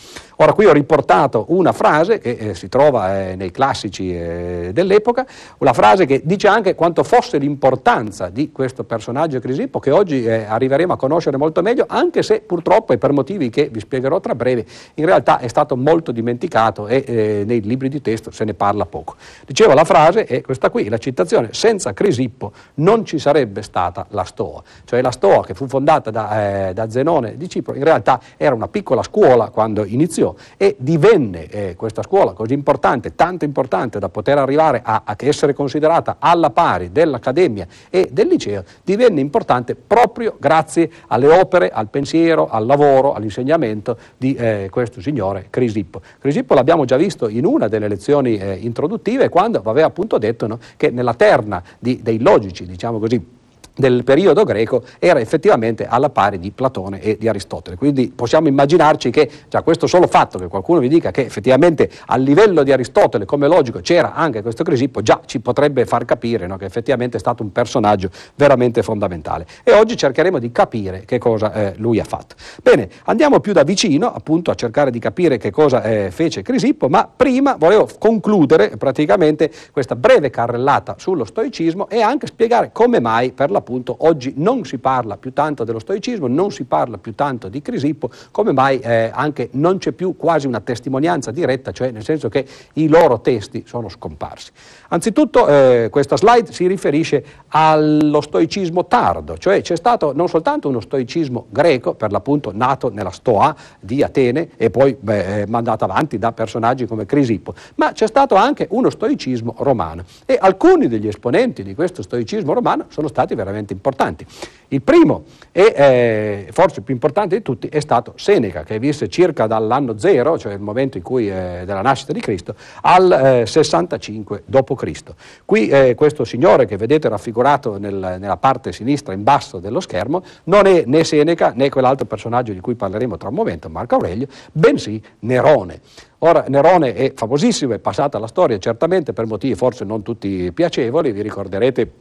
Ora 0.42 0.54
qui 0.54 0.66
ho 0.66 0.74
riportato 0.74 1.46
una 1.50 1.72
frase 1.72 2.18
che 2.18 2.32
eh, 2.32 2.56
si 2.56 2.68
trova 2.68 3.30
eh, 3.30 3.36
nei 3.36 3.52
classici 3.52 4.12
eh, 4.12 4.72
dell'epoca, 4.74 5.24
una 5.60 5.72
frase 5.72 6.08
che 6.08 6.22
dice 6.24 6.48
anche 6.48 6.74
quanto 6.74 7.04
fosse 7.04 7.38
l'importanza 7.38 8.30
di 8.30 8.52
questo 8.52 8.84
personaggio 8.84 9.40
Crisippo 9.40 9.78
che 9.78 9.92
oggi 9.92 10.24
eh, 10.24 10.46
arriveremo 10.46 10.94
a 10.94 10.98
conoscere 10.98 11.38
molto 11.38 11.62
meglio, 11.62 11.86
anche 11.88 12.24
se 12.24 12.42
purtroppo 12.42 12.92
e 12.92 12.98
per 12.98 13.12
motivi 13.12 13.52
che 13.52 13.70
vi 13.72 13.80
spiegherò 13.80 14.20
tra 14.20 14.34
breve, 14.34 14.66
in 14.96 15.06
realtà 15.06 15.38
è 15.38 15.48
stato 15.48 15.78
molto 15.78 16.12
dimenticato 16.12 16.88
e 16.88 17.04
eh, 17.06 17.44
nei 17.46 17.62
libri 17.62 17.88
di 17.88 18.02
testo 18.02 18.32
se 18.32 18.44
ne 18.44 18.56
parla 18.56 18.88
poco. 18.88 19.18
Dicevo 19.46 19.76
la 19.76 19.86
frase 19.86 20.26
è 20.26 20.42
questa 20.42 20.72
qui, 20.72 20.90
la 20.90 20.98
citazione, 20.98 21.50
senza 21.52 21.94
Crisippo 21.94 22.52
non 22.76 23.06
ci 23.06 23.20
sarebbe 23.20 23.62
stata 23.62 24.08
la 24.10 24.24
Stoa, 24.24 24.64
cioè 24.86 25.04
la 25.04 25.12
Stoa 25.12 25.46
che 25.46 25.54
fu 25.54 25.68
fondata 25.68 26.10
da, 26.10 26.70
eh, 26.70 26.74
da 26.74 26.90
Zenone 26.90 27.38
di 27.38 27.48
Cipro, 27.48 27.76
in 27.76 27.84
realtà 27.84 28.20
era 28.38 28.56
una 28.56 28.70
piccola 28.70 29.04
scuola 29.04 29.52
quando 29.52 29.86
iniziò, 29.86 30.30
e 30.58 30.76
divenne 30.78 31.48
eh, 31.48 31.76
questa 31.76 32.02
scuola 32.04 32.34
così 32.34 32.54
importante, 32.54 33.16
tanto 33.16 33.46
importante 33.46 34.00
da 34.00 34.10
poter 34.10 34.38
arrivare 34.38 34.82
a, 34.84 35.04
a 35.06 35.16
essere 35.18 35.54
considerata 35.54 36.18
alla 36.20 36.50
pari 36.50 36.92
dell'Accademia 36.92 37.68
e 37.90 38.10
del 38.12 38.28
liceo, 38.28 38.64
divenne 38.84 39.20
importante 39.20 39.76
proprio 39.76 40.36
grazie 40.40 40.90
alle 41.08 41.28
opere, 41.28 41.70
al 41.70 41.90
pensiero, 41.90 42.50
al 42.50 42.66
lavoro, 42.66 43.14
all'insegnamento 43.14 43.98
di 44.18 44.34
eh, 44.36 44.68
questo 44.70 45.02
signore 45.02 45.48
Crisippo. 45.50 46.02
Crisippo 46.20 46.54
l'abbiamo 46.54 46.86
già 46.86 46.98
visto 46.98 47.28
in 47.28 47.46
una 47.46 47.68
delle 47.68 47.88
lezioni 47.88 48.38
eh, 48.38 48.54
introduttive 48.54 49.30
quando 49.30 49.62
aveva 49.64 49.88
appunto 49.88 50.18
detto 50.18 50.48
no, 50.48 50.60
che 50.78 50.90
nella 50.90 51.14
terna 51.14 51.62
di, 51.80 52.02
dei 52.02 52.20
logici, 52.20 52.66
diciamo 52.66 53.00
così, 53.00 53.40
del 53.76 54.04
periodo 54.04 54.44
greco 54.44 54.84
era 55.00 55.20
effettivamente 55.20 55.86
alla 55.88 56.10
pari 56.10 56.40
di 56.40 56.52
Platone 56.52 57.02
e 57.02 57.18
di 57.18 57.28
Aristotele. 57.28 57.76
Quindi 57.76 58.12
possiamo 58.14 58.48
immaginarci 58.48 59.10
che 59.10 59.30
già 59.50 59.62
questo 59.62 59.88
solo 59.88 60.08
fatto 60.08 60.38
che 60.38 60.48
qualcuno 60.48 60.80
vi 60.80 60.88
dica 60.88 61.12
che 61.12 61.22
effettivamente 61.22 61.90
a 62.08 62.18
livello 62.18 62.64
di 62.64 62.72
Aristotele 62.72 63.26
come 63.26 63.48
logico 63.48 63.80
c'era 63.80 64.14
anche 64.14 64.42
questo 64.42 64.64
Crisippo 64.64 65.02
già 65.02 65.22
ci 65.26 65.40
potrebbe 65.40 65.86
far 65.86 66.06
capire 66.06 66.48
no, 66.48 66.58
che 66.58 66.66
effettivamente 66.66 67.18
è 67.18 67.20
stato 67.20 67.44
un 67.44 67.52
personaggio 67.52 68.10
veramente 68.36 68.84
fondamentale. 68.84 69.46
E 69.64 69.74
oggi 69.74 69.96
cercheremo 69.96 70.40
di 70.40 70.52
capire 70.52 71.04
che 71.06 71.18
cosa 71.18 71.54
eh, 71.54 71.74
lui 71.78 72.00
ha 72.00 72.04
fatto. 72.04 72.36
Bene, 72.62 72.90
andiamo 73.06 73.40
più 73.40 73.54
da 73.54 73.64
vicino 73.64 74.14
appunto 74.14 74.52
a 74.52 74.56
cercare 74.56 74.92
di 74.92 75.00
capire 75.00 75.38
che 75.38 75.52
cosa 75.52 75.84
eh, 75.84 76.12
fece 76.12 76.42
Crisippo, 76.42 76.90
ma 76.90 77.10
prima 77.14 77.56
volevo 77.58 77.88
concludere 77.98 78.78
praticamente 78.78 79.52
questa 79.72 79.96
breve 79.96 80.30
carrellata 80.30 80.96
sullo 80.98 81.26
stoicismo 81.26 81.90
e 81.90 82.02
anche 82.02 82.28
spiegare 82.28 82.72
come 82.72 83.00
mai 83.00 83.32
per 83.32 83.52
la 83.52 83.62
appunto 83.72 83.96
oggi 84.00 84.34
non 84.36 84.66
si 84.66 84.80
parla 84.80 85.16
più 85.16 85.32
tanto 85.32 85.64
dello 85.64 85.80
stoicismo, 85.80 86.28
non 86.28 86.52
si 86.52 86.66
parla 86.66 86.98
più 86.98 87.16
tanto 87.16 87.48
di 87.48 87.62
Crisippo, 87.62 88.10
come 88.32 88.52
mai 88.52 88.80
eh, 88.80 89.10
anche 89.14 89.48
non 89.54 89.78
c'è 89.78 89.94
più 89.94 90.18
quasi 90.18 90.46
una 90.46 90.60
testimonianza 90.60 91.32
diretta, 91.32 91.72
cioè 91.72 91.92
nel 91.92 92.04
senso 92.04 92.28
che 92.28 92.46
i 92.74 92.90
loro 92.90 93.22
testi 93.22 93.64
sono 93.66 93.88
scomparsi. 93.88 94.52
Anzitutto 94.90 95.48
eh, 95.48 95.88
questa 95.90 96.18
slide 96.18 96.52
si 96.52 96.68
riferisce 96.68 97.24
allo 97.48 98.20
stoicismo 98.20 98.88
tardo, 98.88 99.38
cioè 99.38 99.62
c'è 99.62 99.78
stato 99.78 100.12
non 100.14 100.28
soltanto 100.28 100.68
uno 100.68 100.82
stoicismo 100.82 101.46
greco, 101.50 101.94
per 101.94 102.12
l'appunto 102.12 102.52
nato 102.54 102.90
nella 102.90 103.12
Stoa 103.12 103.56
di 103.80 104.04
Atene 104.04 104.50
e 104.58 104.70
poi 104.70 104.98
beh, 105.00 105.46
mandato 105.48 105.86
avanti 105.86 106.18
da 106.18 106.34
personaggi 106.34 106.86
come 106.86 107.06
Crisippo, 107.06 107.54
ma 107.76 107.94
c'è 107.94 108.08
stato 108.08 108.36
anche 108.36 108.68
uno 108.72 108.90
stoicismo 108.90 109.56
romano 109.60 110.04
e 110.26 110.38
alcuni 110.40 110.90
degli 110.90 111.08
esponenti 111.08 111.64
di 111.64 111.74
questo 111.74 112.02
stoicismo 112.02 112.52
romano 112.52 112.86
sono 112.90 113.08
stati 113.08 113.34
veramente 113.34 113.51
veramente 113.52 113.74
importanti. 113.74 114.26
Il 114.70 114.82
primo 114.82 115.24
e 115.52 115.74
eh, 115.76 116.48
forse 116.52 116.80
più 116.80 116.94
importante 116.94 117.36
di 117.36 117.42
tutti 117.42 117.68
è 117.68 117.82
stato 117.82 118.14
Seneca, 118.16 118.64
che 118.64 118.80
visse 118.80 119.10
circa 119.10 119.46
dall'anno 119.46 119.98
zero, 119.98 120.38
cioè 120.38 120.54
il 120.54 120.62
momento 120.62 120.98
cui, 121.02 121.30
eh, 121.30 121.64
della 121.66 121.82
nascita 121.82 122.14
di 122.14 122.22
Cristo, 122.22 122.56
al 122.82 123.42
eh, 123.42 123.46
65 123.46 124.44
d.C. 124.46 125.04
Qui 125.44 125.68
eh, 125.68 125.94
questo 125.96 126.24
signore 126.24 126.66
che 126.66 126.78
vedete 126.78 127.10
raffigurato 127.10 127.78
nel, 127.78 128.16
nella 128.18 128.38
parte 128.38 128.72
sinistra 128.72 129.14
in 129.14 129.24
basso 129.24 129.60
dello 129.60 129.82
schermo 129.82 130.24
non 130.46 130.66
è 130.66 130.84
né 130.86 131.04
Seneca 131.04 131.52
né 131.54 131.70
quell'altro 131.70 132.06
personaggio 132.06 132.54
di 132.54 132.62
cui 132.62 132.76
parleremo 132.76 133.18
tra 133.18 133.28
un 133.28 133.36
momento, 133.36 133.70
Marco 133.70 133.96
Aurelio, 133.96 134.28
bensì 134.54 135.02
Nerone. 135.20 135.82
Ora, 136.20 136.46
Nerone 136.48 136.94
è 136.94 137.12
famosissimo, 137.14 137.74
è 137.74 137.80
passata 137.80 138.16
alla 138.16 138.28
storia 138.28 138.58
certamente 138.58 139.12
per 139.12 139.26
motivi 139.26 139.56
forse 139.56 139.84
non 139.84 140.02
tutti 140.02 140.50
piacevoli, 140.54 141.12
vi 141.12 141.22
ricorderete 141.22 141.92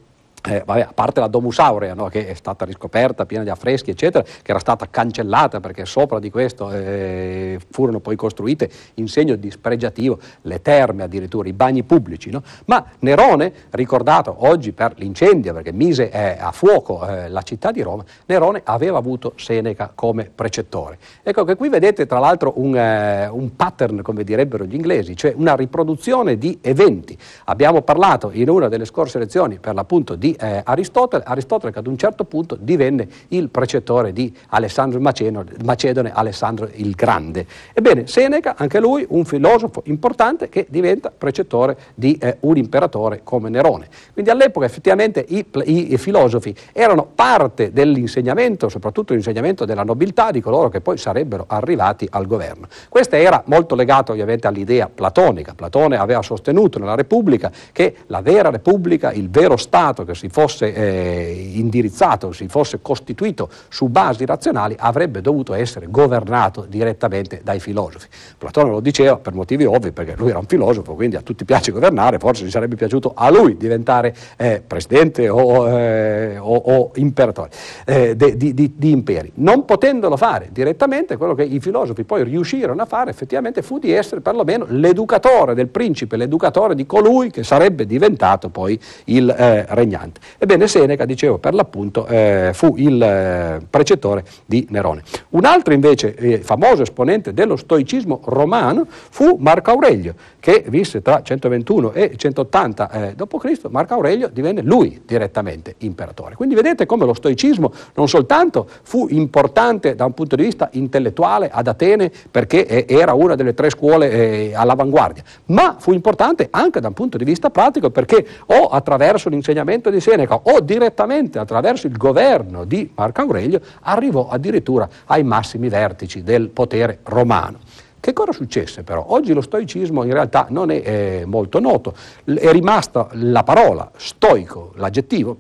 eh, 0.43 0.63
vabbè, 0.65 0.81
a 0.81 0.93
parte 0.95 1.21
la 1.21 1.27
Domus 1.27 1.59
Aurea, 1.59 1.95
no, 1.95 2.09
che 2.09 2.27
è 2.27 2.35
stata 2.35 2.65
riscoperta, 2.65 3.27
piena 3.27 3.45
di 3.45 3.51
affreschi, 3.51 3.91
eccetera, 3.91 4.25
che 4.25 4.51
era 4.51 4.59
stata 4.59 4.89
cancellata 4.89 5.61
perché 5.61 5.85
sopra 5.85 6.19
di 6.19 6.31
questo 6.31 6.71
eh, 6.71 7.59
furono 7.71 8.01
poi 8.01 8.17
costruite 8.17 8.71
in 8.95 9.09
segno 9.09 9.37
dispregiativo 9.37 10.19
le 10.43 10.63
terme 10.63 11.03
addirittura, 11.03 11.49
i 11.49 11.53
bagni 11.53 11.83
pubblici. 11.83 12.31
No? 12.31 12.43
Ma 12.67 12.85
Nerone, 13.01 13.53
ricordato 13.71 14.35
oggi 14.39 14.73
per 14.73 14.95
l'incendio, 14.97 15.53
perché 15.53 15.73
mise 15.73 16.11
eh, 16.11 16.37
a 16.39 16.53
fuoco 16.53 17.07
eh, 17.07 17.29
la 17.29 17.43
città 17.43 17.71
di 17.71 17.83
Roma, 17.83 18.05
Nerone 18.27 18.63
aveva 18.65 18.99
avuto 18.99 19.35
Seneca 19.37 19.93
come 19.95 20.31
precettore. 20.35 20.99
Ecco 21.23 21.45
che 21.45 21.57
qui 21.57 21.69
vedete 21.69 22.07
tra 22.07 22.19
l'altro 22.19 22.55
un, 22.57 22.77
eh, 22.77 23.29
un 23.29 23.55
pattern, 23.57 24.03
come 24.03 24.25
direbbero 24.25 24.65
gli 24.65 24.75
inglesi, 24.75 25.17
cioè 25.17 25.35
una 25.37 25.55
riproduzione 25.55 26.39
di 26.39 26.59
eventi. 26.63 27.17
Abbiamo 27.45 27.83
parlato 27.83 28.31
in 28.33 28.49
una 28.49 28.69
delle 28.69 28.85
scorse 28.85 29.19
lezioni 29.19 29.59
per 29.59 29.75
l'appunto 29.75 30.15
di 30.15 30.30
eh, 30.39 30.61
Aristotele, 30.65 31.23
Aristotele 31.27 31.73
che 31.73 31.79
ad 31.79 31.87
un 31.87 31.97
certo 31.97 32.25
punto 32.25 32.57
divenne 32.59 33.09
il 33.29 33.49
precettore 33.49 34.13
di 34.13 34.35
Alessandro 34.49 35.01
Macedone, 35.01 36.13
Alessandro 36.13 36.69
il 36.75 36.95
Grande. 36.95 37.47
Ebbene, 37.73 38.07
Seneca, 38.07 38.55
anche 38.57 38.81
lui 38.81 39.05
un 39.09 39.25
filosofo 39.25 39.83
importante 39.87 40.49
che 40.49 40.67
diventa 40.69 41.13
precettore 41.17 41.77
di 41.95 42.17
eh, 42.21 42.37
un 42.41 42.57
imperatore 42.57 43.21
come 43.25 43.49
Nerone. 43.49 43.89
Quindi 44.13 44.31
all'epoca 44.31 44.67
effettivamente 44.67 45.25
i, 45.29 45.45
i, 45.65 45.93
i 45.93 45.99
filosofi 45.99 46.55
erano 46.73 47.09
parte 47.15 47.73
dell'insegnamento, 47.73 48.69
soprattutto 48.69 49.13
l'insegnamento 49.13 49.65
della 49.65 49.83
nobiltà 49.85 50.31
di 50.31 50.41
coloro 50.41 50.69
che 50.69 50.81
poi 50.81 50.97
sarebbero 50.97 51.45
arrivati 51.49 52.07
al 52.11 52.27
governo. 52.27 52.69
Questo 52.89 53.17
era 53.17 53.43
molto 53.47 53.75
legato 53.75 54.13
ovviamente 54.13 54.47
all'idea 54.47 54.89
platonica. 54.93 55.55
Platone 55.55 55.97
aveva 55.97 56.23
sostenuto 56.23 56.79
nella 56.79 56.95
Repubblica 56.95 57.51
che 57.73 57.97
la 58.07 58.21
vera 58.21 58.51
Repubblica, 58.51 59.13
il 59.13 59.31
vero 59.31 59.57
Stato 59.57 60.05
che 60.05 60.15
si 60.21 60.29
fosse 60.29 60.75
eh, 60.75 61.51
indirizzato, 61.55 62.31
si 62.33 62.47
fosse 62.47 62.81
costituito 62.83 63.49
su 63.69 63.89
basi 63.89 64.27
razionali, 64.27 64.77
avrebbe 64.79 65.23
dovuto 65.23 65.55
essere 65.55 65.87
governato 65.89 66.67
direttamente 66.69 67.41
dai 67.43 67.59
filosofi. 67.59 68.07
Platone 68.37 68.69
lo 68.69 68.81
diceva 68.81 69.17
per 69.17 69.33
motivi 69.33 69.65
ovvi, 69.65 69.93
perché 69.93 70.15
lui 70.19 70.29
era 70.29 70.39
un 70.39 70.45
filosofo, 70.45 70.93
quindi 70.93 71.17
a 71.17 71.23
tutti 71.23 71.47
piace 71.47 71.73
governare, 71.73 72.19
forse 72.19 72.45
gli 72.45 72.51
sarebbe 72.51 72.77
piaciuto 72.77 73.13
a 73.15 73.31
lui 73.31 73.57
diventare 73.57 74.15
eh, 74.37 74.63
presidente 74.67 75.31
o, 75.31 75.67
eh, 75.67 76.37
o, 76.37 76.55
o 76.55 76.91
imperatore 76.97 77.49
eh, 77.87 78.15
di, 78.15 78.53
di, 78.53 78.75
di 78.77 78.91
imperi. 78.91 79.33
Non 79.37 79.65
potendolo 79.65 80.19
fare 80.19 80.51
direttamente, 80.53 81.17
quello 81.17 81.35
che 81.35 81.45
i 81.45 81.61
filosofi 81.61 82.05
poi 82.05 82.25
riuscirono 82.25 82.83
a 82.83 82.85
fare 82.85 83.11
effettivamente 83.11 83.63
fu 83.63 83.79
di 83.79 83.91
essere 83.91 84.21
perlomeno 84.21 84.67
l'educatore 84.69 85.55
del 85.55 85.69
principe, 85.69 86.17
l'educatore 86.19 86.75
di 86.75 86.85
colui 86.85 87.31
che 87.31 87.43
sarebbe 87.43 87.87
diventato 87.87 88.51
poi 88.51 88.79
il 89.07 89.31
eh, 89.31 89.65
regnante. 89.71 90.09
Ebbene 90.39 90.67
Seneca, 90.67 91.05
dicevo, 91.05 91.39
per 91.39 91.55
l'appunto 91.55 92.07
eh, 92.07 92.51
fu 92.53 92.75
il 92.77 93.03
eh, 93.03 93.61
precettore 93.69 94.25
di 94.47 94.67
Nerone. 94.71 95.03
Un 95.31 95.45
altro 95.45 95.73
invece 95.73 96.15
eh, 96.15 96.39
famoso 96.39 96.83
esponente 96.83 97.33
dello 97.33 97.57
stoicismo 97.57 98.21
romano 98.25 98.87
fu 98.89 99.37
Marco 99.39 99.71
Aurelio, 99.71 100.15
che 100.41 100.65
visse 100.69 101.03
tra 101.03 101.23
121 101.23 101.93
e 101.93 102.13
180 102.17 102.91
eh, 102.91 103.15
d.C., 103.15 103.69
Marco 103.69 103.95
Aurelio 103.95 104.29
divenne 104.29 104.63
lui 104.63 105.03
direttamente 105.05 105.75
imperatore. 105.79 106.35
Quindi 106.35 106.55
vedete 106.55 106.87
come 106.87 107.05
lo 107.05 107.15
stoicismo 107.15 107.73
non 107.95 108.09
soltanto 108.09 108.69
fu 108.83 109.07
importante 109.11 109.95
da 109.95 110.05
un 110.05 110.15
punto 110.15 110.37
di 110.37 110.45
vista 110.45 110.69
intellettuale 110.73 111.51
ad 111.53 111.67
Atene 111.67 112.11
perché 112.31 112.67
eh, 112.67 112.87
era 112.89 113.13
una 113.13 113.35
delle 113.35 113.55
tre 113.55 113.71
scuole 113.71 114.55
all'avanguardia, 114.55 115.23
ma 115.47 115.77
fu 115.79 115.93
importante 115.93 116.49
anche 116.51 116.81
da 116.81 116.89
un 116.89 116.95
punto 116.95 117.17
di 117.17 117.25
vista 117.25 117.51
pratico 117.51 117.91
perché 117.91 118.27
o 118.47 118.69
attraverso 118.69 119.29
l'insegnamento 119.29 119.91
di 119.91 120.00
Seneca 120.01 120.41
o 120.43 120.61
direttamente 120.61 121.39
attraverso 121.39 121.87
il 121.87 121.97
governo 121.97 122.65
di 122.65 122.91
Marco 122.95 123.21
Aurelio 123.21 123.61
arrivò 123.83 124.29
addirittura 124.29 124.89
ai 125.07 125.23
massimi 125.23 125.69
vertici 125.69 126.23
del 126.23 126.49
potere 126.49 127.01
romano. 127.05 127.59
Che 128.01 128.13
cosa 128.15 128.33
successe 128.33 128.83
però? 128.83 129.05
Oggi 129.09 129.35
lo 129.35 129.43
stoicismo 129.43 130.05
in 130.05 130.13
realtà 130.13 130.47
non 130.49 130.71
è 130.71 130.83
eh, 130.83 131.23
molto 131.27 131.61
noto, 131.61 131.95
è 132.25 132.51
rimasta 132.51 133.09
la 133.13 133.43
parola 133.43 133.91
stoico, 133.95 134.73
l'aggettivo, 134.77 135.37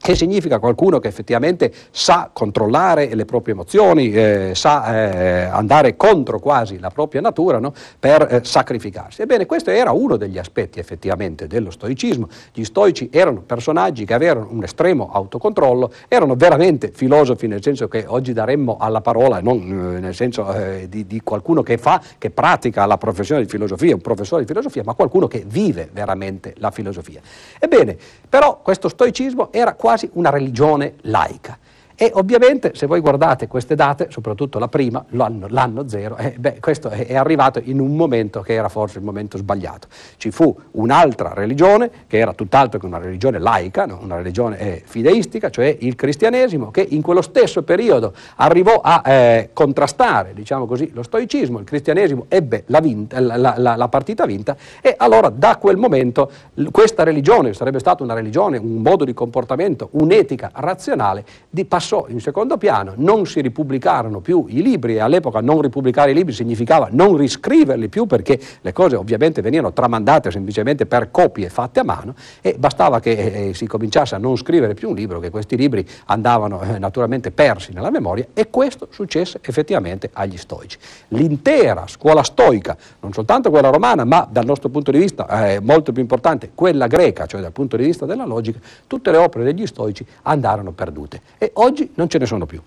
che 0.00 0.16
significa 0.16 0.58
qualcuno 0.58 0.98
che 0.98 1.08
effettivamente 1.08 1.70
sa 1.90 2.30
controllare 2.32 3.14
le 3.14 3.26
proprie 3.26 3.52
emozioni, 3.52 4.10
eh, 4.12 4.52
sa 4.54 4.94
eh, 4.94 5.42
andare 5.42 5.96
contro 5.96 6.38
quasi 6.38 6.78
la 6.78 6.88
propria 6.88 7.20
natura 7.20 7.58
no? 7.58 7.74
per 7.98 8.26
eh, 8.30 8.40
sacrificarsi. 8.42 9.20
Ebbene, 9.20 9.44
questo 9.44 9.70
era 9.70 9.92
uno 9.92 10.16
degli 10.16 10.38
aspetti 10.38 10.78
effettivamente 10.78 11.46
dello 11.46 11.70
stoicismo. 11.70 12.28
Gli 12.52 12.64
stoici 12.64 13.10
erano 13.12 13.42
personaggi 13.42 14.06
che 14.06 14.14
avevano 14.14 14.48
un 14.50 14.62
estremo 14.62 15.10
autocontrollo, 15.12 15.92
erano 16.08 16.34
veramente 16.34 16.90
filosofi 16.94 17.46
nel 17.46 17.62
senso 17.62 17.86
che 17.86 18.04
oggi 18.06 18.32
daremmo 18.32 18.78
alla 18.80 19.02
parola, 19.02 19.40
non 19.40 19.58
eh, 19.58 20.00
nel 20.00 20.14
senso 20.14 20.50
eh, 20.54 20.86
di, 20.88 21.06
di, 21.06 21.20
qualcuno 21.22 21.62
che 21.62 21.76
fa, 21.76 22.00
che 22.16 22.30
pratica 22.30 22.86
la 22.86 22.96
professione 22.96 23.42
di 23.42 23.48
filosofia, 23.48 23.94
un 23.94 24.00
professore 24.00 24.42
di 24.42 24.48
filosofia, 24.48 24.82
ma 24.82 24.94
qualcuno 24.94 25.26
che 25.26 25.44
vive 25.46 25.90
veramente 25.92 26.54
la 26.56 26.70
filosofia. 26.70 27.20
Ebbene, 27.58 27.98
però 28.26 28.60
questo 28.62 28.88
stoicismo 28.88 29.52
era 29.52 29.74
quasi 29.74 29.88
quasi 29.90 30.08
una 30.12 30.30
religione 30.30 30.94
laica. 31.02 31.58
E 32.02 32.10
ovviamente 32.14 32.72
se 32.72 32.86
voi 32.86 33.00
guardate 33.00 33.46
queste 33.46 33.74
date, 33.74 34.06
soprattutto 34.08 34.58
la 34.58 34.68
prima, 34.68 35.04
l'anno, 35.10 35.48
l'anno 35.50 35.86
zero, 35.86 36.16
eh, 36.16 36.34
beh, 36.38 36.56
questo 36.58 36.88
è, 36.88 37.14
arrivato 37.14 37.60
in 37.62 37.78
un 37.78 37.94
momento 37.94 38.40
che 38.40 38.54
era 38.54 38.70
forse 38.70 38.96
il 38.96 39.04
momento 39.04 39.36
sbagliato. 39.36 39.86
Ci 40.16 40.30
fu 40.30 40.56
un'altra 40.70 41.34
religione, 41.34 41.90
che 42.06 42.16
era 42.16 42.32
tutt'altro 42.32 42.80
che 42.80 42.86
una 42.86 42.96
religione 42.96 43.38
laica, 43.38 43.84
no? 43.84 43.98
una 44.00 44.16
religione 44.16 44.58
eh, 44.58 44.82
fideistica, 44.82 45.50
cioè 45.50 45.76
il 45.80 45.94
cristianesimo, 45.94 46.70
che 46.70 46.86
in 46.88 47.02
quello 47.02 47.20
stesso 47.20 47.64
periodo 47.64 48.14
arrivò 48.36 48.80
a 48.82 49.02
eh, 49.04 49.50
contrastare 49.52 50.32
diciamo 50.32 50.64
così, 50.64 50.92
lo 50.94 51.02
stoicismo, 51.02 51.58
il 51.58 51.66
cristianesimo 51.66 52.24
ebbe 52.28 52.62
la, 52.68 52.80
vinta, 52.80 53.20
la, 53.20 53.36
la, 53.36 53.76
la 53.76 53.88
partita 53.88 54.24
vinta 54.24 54.56
e 54.80 54.94
allora 54.96 55.28
da 55.28 55.58
quel 55.58 55.76
momento 55.76 56.30
questa 56.70 57.02
religione, 57.02 57.52
sarebbe 57.52 57.78
stata 57.78 58.02
una 58.02 58.14
religione, 58.14 58.56
un 58.56 58.80
modo 58.80 59.04
di 59.04 59.12
comportamento, 59.12 59.90
un'etica 59.92 60.50
razionale, 60.54 61.26
di 61.50 61.66
passò 61.66 61.88
passò 61.90 62.06
in 62.08 62.20
secondo 62.20 62.56
piano, 62.56 62.92
non 62.96 63.26
si 63.26 63.40
ripubblicarono 63.40 64.20
più 64.20 64.44
i 64.48 64.62
libri 64.62 64.94
e 64.94 65.00
all'epoca 65.00 65.40
non 65.40 65.60
ripubblicare 65.60 66.12
i 66.12 66.14
libri 66.14 66.32
significava 66.32 66.88
non 66.92 67.16
riscriverli 67.16 67.88
più 67.88 68.06
perché 68.06 68.38
le 68.60 68.72
cose 68.72 68.94
ovviamente 68.94 69.42
venivano 69.42 69.72
tramandate 69.72 70.30
semplicemente 70.30 70.86
per 70.86 71.10
copie 71.10 71.48
fatte 71.48 71.80
a 71.80 71.84
mano 71.84 72.14
e 72.40 72.54
bastava 72.56 73.00
che 73.00 73.10
eh, 73.10 73.48
eh 73.48 73.54
si 73.54 73.66
cominciasse 73.66 74.14
a 74.14 74.18
non 74.18 74.36
scrivere 74.36 74.74
più 74.74 74.90
un 74.90 74.94
libro, 74.94 75.18
che 75.18 75.30
questi 75.30 75.56
libri 75.56 75.84
andavano 76.06 76.60
eh, 76.62 76.78
naturalmente 76.78 77.32
persi 77.32 77.72
nella 77.72 77.90
memoria 77.90 78.26
e 78.34 78.50
questo 78.50 78.86
successe 78.90 79.40
effettivamente 79.42 80.10
agli 80.12 80.36
stoici. 80.36 80.78
L'intera 81.08 81.88
scuola 81.88 82.22
stoica, 82.22 82.76
non 83.00 83.12
soltanto 83.12 83.50
quella 83.50 83.70
romana, 83.70 84.04
ma 84.04 84.28
dal 84.30 84.44
nostro 84.44 84.68
punto 84.68 84.92
di 84.92 84.98
vista 84.98 85.48
eh, 85.48 85.60
molto 85.60 85.90
più 85.90 86.02
importante 86.02 86.52
quella 86.54 86.86
greca, 86.86 87.26
cioè 87.26 87.40
dal 87.40 87.52
punto 87.52 87.76
di 87.76 87.84
vista 87.84 88.06
della 88.06 88.24
logica, 88.24 88.60
tutte 88.86 89.10
le 89.10 89.16
opere 89.16 89.42
degli 89.44 89.66
stoici 89.66 90.06
andarono 90.22 90.70
perdute 90.70 91.20
e 91.38 91.50
oggi 91.54 91.79
oggi 91.80 91.90
non 91.94 92.08
ce 92.08 92.18
ne 92.18 92.26
sono 92.26 92.46
più. 92.46 92.60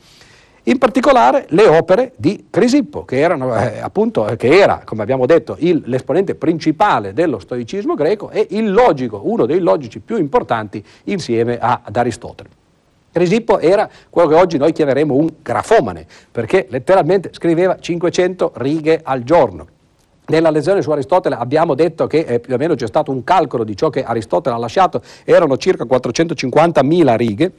In 0.65 0.77
particolare 0.77 1.45
le 1.49 1.67
opere 1.67 2.13
di 2.15 2.45
Crisippo, 2.49 3.03
che, 3.03 3.19
erano, 3.19 3.53
eh, 3.53 3.79
appunto, 3.79 4.23
che 4.37 4.47
era, 4.47 4.81
come 4.85 5.01
abbiamo 5.01 5.25
detto, 5.25 5.57
il, 5.59 5.83
l'esponente 5.87 6.35
principale 6.35 7.11
dello 7.11 7.37
stoicismo 7.37 7.95
greco 7.95 8.29
e 8.29 8.47
il 8.51 8.71
logico, 8.71 9.21
uno 9.25 9.45
dei 9.45 9.59
logici 9.59 9.99
più 9.99 10.15
importanti 10.17 10.83
insieme 11.05 11.57
a, 11.59 11.81
ad 11.83 11.95
Aristotele. 11.97 12.49
Crisippo 13.11 13.59
era 13.59 13.89
quello 14.09 14.29
che 14.29 14.35
oggi 14.35 14.57
noi 14.57 14.71
chiameremo 14.71 15.13
un 15.13 15.29
grafomane, 15.41 16.05
perché 16.31 16.65
letteralmente 16.69 17.29
scriveva 17.33 17.77
500 17.77 18.53
righe 18.55 19.01
al 19.03 19.23
giorno. 19.23 19.67
Nella 20.25 20.49
lezione 20.49 20.81
su 20.81 20.89
Aristotele 20.89 21.35
abbiamo 21.35 21.75
detto 21.75 22.07
che 22.07 22.19
eh, 22.19 22.39
più 22.39 22.53
o 22.53 22.57
meno 22.57 22.75
c'è 22.75 22.87
stato 22.87 23.11
un 23.11 23.25
calcolo 23.25 23.65
di 23.65 23.75
ciò 23.75 23.89
che 23.89 24.05
Aristotele 24.05 24.55
ha 24.55 24.57
lasciato, 24.57 25.01
erano 25.25 25.57
circa 25.57 25.83
450.000 25.83 27.15
righe, 27.17 27.51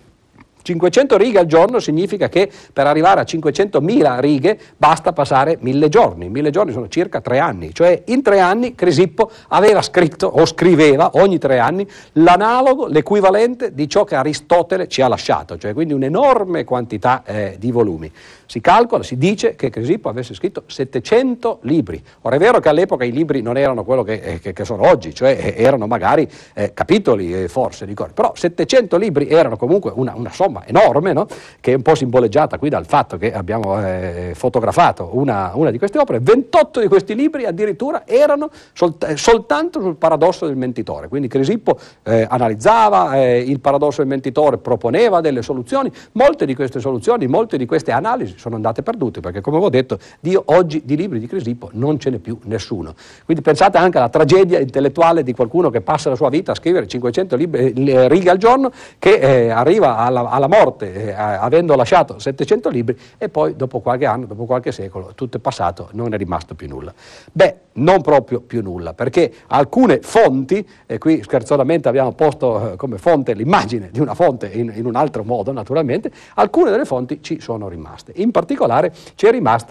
500 0.65 1.19
righe 1.19 1.39
al 1.41 1.47
giorno 1.47 1.79
significa 1.79 2.31
che 2.31 2.51
per 2.73 2.87
arrivare 2.87 3.21
a 3.21 3.25
500.000 3.25 4.19
righe 4.19 4.59
basta 4.77 5.13
passare 5.13 5.59
mille 5.61 5.91
giorni. 5.91 6.31
Mille 6.31 6.49
giorni 6.51 6.73
sono 6.73 6.89
circa 6.89 7.21
tre 7.21 7.39
anni, 7.39 7.75
cioè 7.75 8.03
in 8.07 8.23
tre 8.23 8.41
anni 8.41 8.75
Crisippo 8.75 9.31
aveva 9.49 9.83
scritto 9.83 10.27
o 10.27 10.47
scriveva 10.47 11.11
ogni 11.15 11.39
tre 11.39 11.59
anni 11.59 11.87
l'analogo, 12.13 12.87
l'equivalente 12.87 13.75
di 13.75 13.89
ciò 13.89 14.05
che 14.05 14.15
Aristotele 14.15 14.89
ci 14.89 15.03
ha 15.03 15.09
lasciato, 15.09 15.59
cioè 15.59 15.75
quindi 15.75 15.93
un'enorme 15.93 16.65
quantità 16.65 17.23
eh, 17.27 17.57
di 17.59 17.71
volumi. 17.71 18.11
Si 18.47 18.61
calcola, 18.61 19.03
si 19.03 19.19
dice 19.19 19.57
che 19.57 19.69
Crisippo 19.69 20.09
avesse 20.09 20.33
scritto 20.33 20.63
700 20.67 21.59
libri. 21.63 22.03
Ora 22.23 22.37
è 22.37 22.39
vero 22.39 22.61
che 22.61 22.71
all'epoca 22.71 23.05
i 23.05 23.13
libri 23.13 23.43
non 23.43 23.59
erano 23.59 23.85
quello 23.85 24.03
che, 24.03 24.15
eh, 24.15 24.39
che, 24.41 24.53
che 24.55 24.65
sono 24.65 24.89
oggi, 24.89 25.15
cioè 25.15 25.37
eh, 25.39 25.63
erano 25.63 25.87
magari 25.87 26.27
eh, 26.55 26.73
capitoli 26.73 27.35
eh, 27.35 27.49
forse, 27.49 27.85
ricordo. 27.85 28.15
però 28.15 28.33
700 28.35 28.97
libri 28.97 29.29
erano 29.29 29.57
comunque 29.57 29.93
una, 29.95 30.15
una 30.15 30.31
somma 30.31 30.54
enorme, 30.67 31.13
no? 31.13 31.27
che 31.61 31.73
è 31.73 31.75
un 31.75 31.83
po' 31.83 31.95
simboleggiata 31.95 32.59
qui 32.59 32.69
dal 32.69 32.87
fatto 32.87 33.17
che 33.17 33.33
abbiamo 33.33 33.85
eh, 33.85 34.33
fotografato 34.35 35.11
una, 35.13 35.53
una, 35.55 35.71
di 35.71 35.79
queste 35.79 35.99
opere. 35.99 36.21
28 36.21 36.81
di 36.81 36.89
questi 36.89 37.15
libri 37.15 37.47
addirittura 37.47 38.07
erano 38.07 38.51
solt- 38.73 39.15
soltanto 39.15 39.81
sul 39.81 39.97
paradosso 39.97 40.47
del 40.47 40.57
mentitore. 40.57 41.09
Quindi 41.09 41.29
Crisippo 41.29 41.79
eh, 42.03 42.27
analizzava 42.29 43.23
il 43.25 43.61
paradosso 43.61 43.99
del 43.99 44.09
mentitore, 44.09 44.59
proponeva 44.59 45.21
delle 45.21 45.43
soluzioni, 45.43 45.91
molte 46.13 46.47
di 46.47 46.55
queste 46.55 46.81
soluzioni, 46.81 47.27
molte 47.27 47.57
di 47.57 47.67
queste 47.67 47.93
analisi 47.93 48.35
sono 48.37 48.55
andate 48.55 48.83
perdute 48.83 49.21
perché 49.21 49.41
come 49.41 49.57
avevo 49.57 49.71
detto 49.71 49.99
Dio 50.21 50.43
oggi 50.47 50.83
di 50.85 50.97
libri 50.97 51.19
di 51.19 51.27
Crisippo 51.27 51.71
non 51.73 51.99
ce 51.99 52.11
n'è 52.11 52.19
più 52.19 52.39
nessuno. 52.45 52.95
Quindi 53.25 53.43
pensate 53.43 53.79
anche 53.79 53.99
alla 53.99 54.09
tragedia 54.09 54.59
intellettuale 54.59 55.23
di 55.23 55.33
qualcuno 55.33 55.71
che 55.71 55.81
passa 55.81 56.11
la 56.11 56.17
sua 56.17 56.29
vita 56.29 56.53
a 56.53 56.55
scrivere 56.55 56.87
500 56.87 57.37
libri, 57.37 57.73
eh, 57.73 58.09
righe 58.09 58.31
al 58.31 58.39
giorno, 58.39 58.71
che 58.99 59.15
eh, 59.15 59.51
arriva 59.51 59.97
alla, 59.97 60.29
alla 60.29 60.44
morte 60.49 60.93
eh, 60.93 61.13
avendo 61.13 61.75
lasciato 61.75 62.19
700 62.19 62.69
libri 62.69 62.99
e 63.19 63.29
poi 63.29 63.57
dopo 63.57 63.81
qualche 63.81 64.07
anno, 64.07 64.27
dopo 64.27 64.45
qualche 64.45 64.73
secolo, 64.73 65.13
tutto 65.15 65.37
è 65.37 65.41
passato, 65.41 65.89
non 65.93 66.15
è 66.15 66.17
rimasto 66.17 66.55
più 66.55 66.69
nulla. 66.69 66.93
Beh, 67.33 67.57
non 67.75 68.03
proprio 68.03 68.41
più 68.41 68.63
nulla, 68.63 68.95
perché 68.95 69.33
alcune 69.49 70.01
fonti, 70.01 70.67
e 70.87 70.99
qui 70.99 71.23
scherzosamente 71.23 71.89
abbiamo 71.89 72.13
posto 72.13 72.73
eh, 72.73 72.77
come 72.77 72.99
fonte 72.99 73.35
l'immagine 73.35 73.89
di 73.91 74.01
una 74.01 74.15
fonte 74.15 74.47
in, 74.47 74.73
in 74.75 74.87
un 74.87 74.97
altro 74.97 75.25
modo 75.25 75.53
naturalmente, 75.53 76.11
alcune 76.35 76.71
delle 76.71 76.85
fonti 76.85 77.23
ci 77.23 77.41
sono 77.41 77.69
rimaste. 77.69 78.13
In 78.17 78.31
particolare 78.31 78.93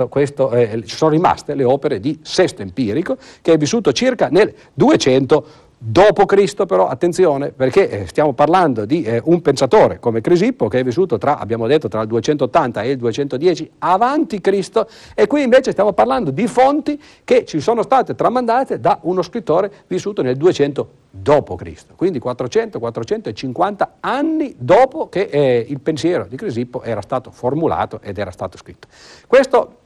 questo, 0.09 0.51
eh, 0.51 0.83
ci 0.85 0.95
sono 0.95 1.11
rimaste 1.11 1.55
le 1.55 1.63
opere 1.63 1.99
di 1.99 2.19
Sesto 2.23 2.61
Empirico, 2.61 3.17
che 3.41 3.53
è 3.53 3.57
vissuto 3.57 3.91
circa 3.91 4.27
nel 4.29 4.53
200 4.73 5.45
Dopo 5.85 6.25
Cristo 6.25 6.65
però, 6.65 6.87
attenzione, 6.87 7.51
perché 7.51 7.89
eh, 7.89 8.07
stiamo 8.07 8.31
parlando 8.31 8.85
di 8.85 9.03
eh, 9.03 9.21
un 9.25 9.41
pensatore 9.41 9.99
come 9.99 10.21
Crisippo 10.21 10.69
che 10.69 10.79
è 10.79 10.83
vissuto 10.83 11.17
tra, 11.17 11.37
abbiamo 11.37 11.67
detto, 11.67 11.89
tra 11.89 11.99
il 11.99 12.07
280 12.07 12.81
e 12.83 12.91
il 12.91 12.97
210 12.97 13.69
avanti 13.79 14.39
Cristo 14.39 14.87
e 15.13 15.27
qui 15.27 15.43
invece 15.43 15.71
stiamo 15.71 15.91
parlando 15.91 16.31
di 16.31 16.47
fonti 16.47 16.97
che 17.25 17.43
ci 17.43 17.59
sono 17.59 17.81
state 17.81 18.15
tramandate 18.15 18.79
da 18.79 18.99
uno 19.01 19.21
scrittore 19.21 19.69
vissuto 19.87 20.21
nel 20.21 20.37
200 20.37 20.89
dopo 21.09 21.55
Cristo, 21.55 21.95
quindi 21.97 22.21
400-450 22.23 23.87
anni 23.99 24.55
dopo 24.57 25.09
che 25.09 25.23
eh, 25.23 25.65
il 25.67 25.81
pensiero 25.81 26.27
di 26.29 26.37
Crisippo 26.37 26.81
era 26.83 27.01
stato 27.01 27.29
formulato 27.29 27.99
ed 28.01 28.17
era 28.17 28.31
stato 28.31 28.57
scritto. 28.57 28.87
Questo 29.27 29.81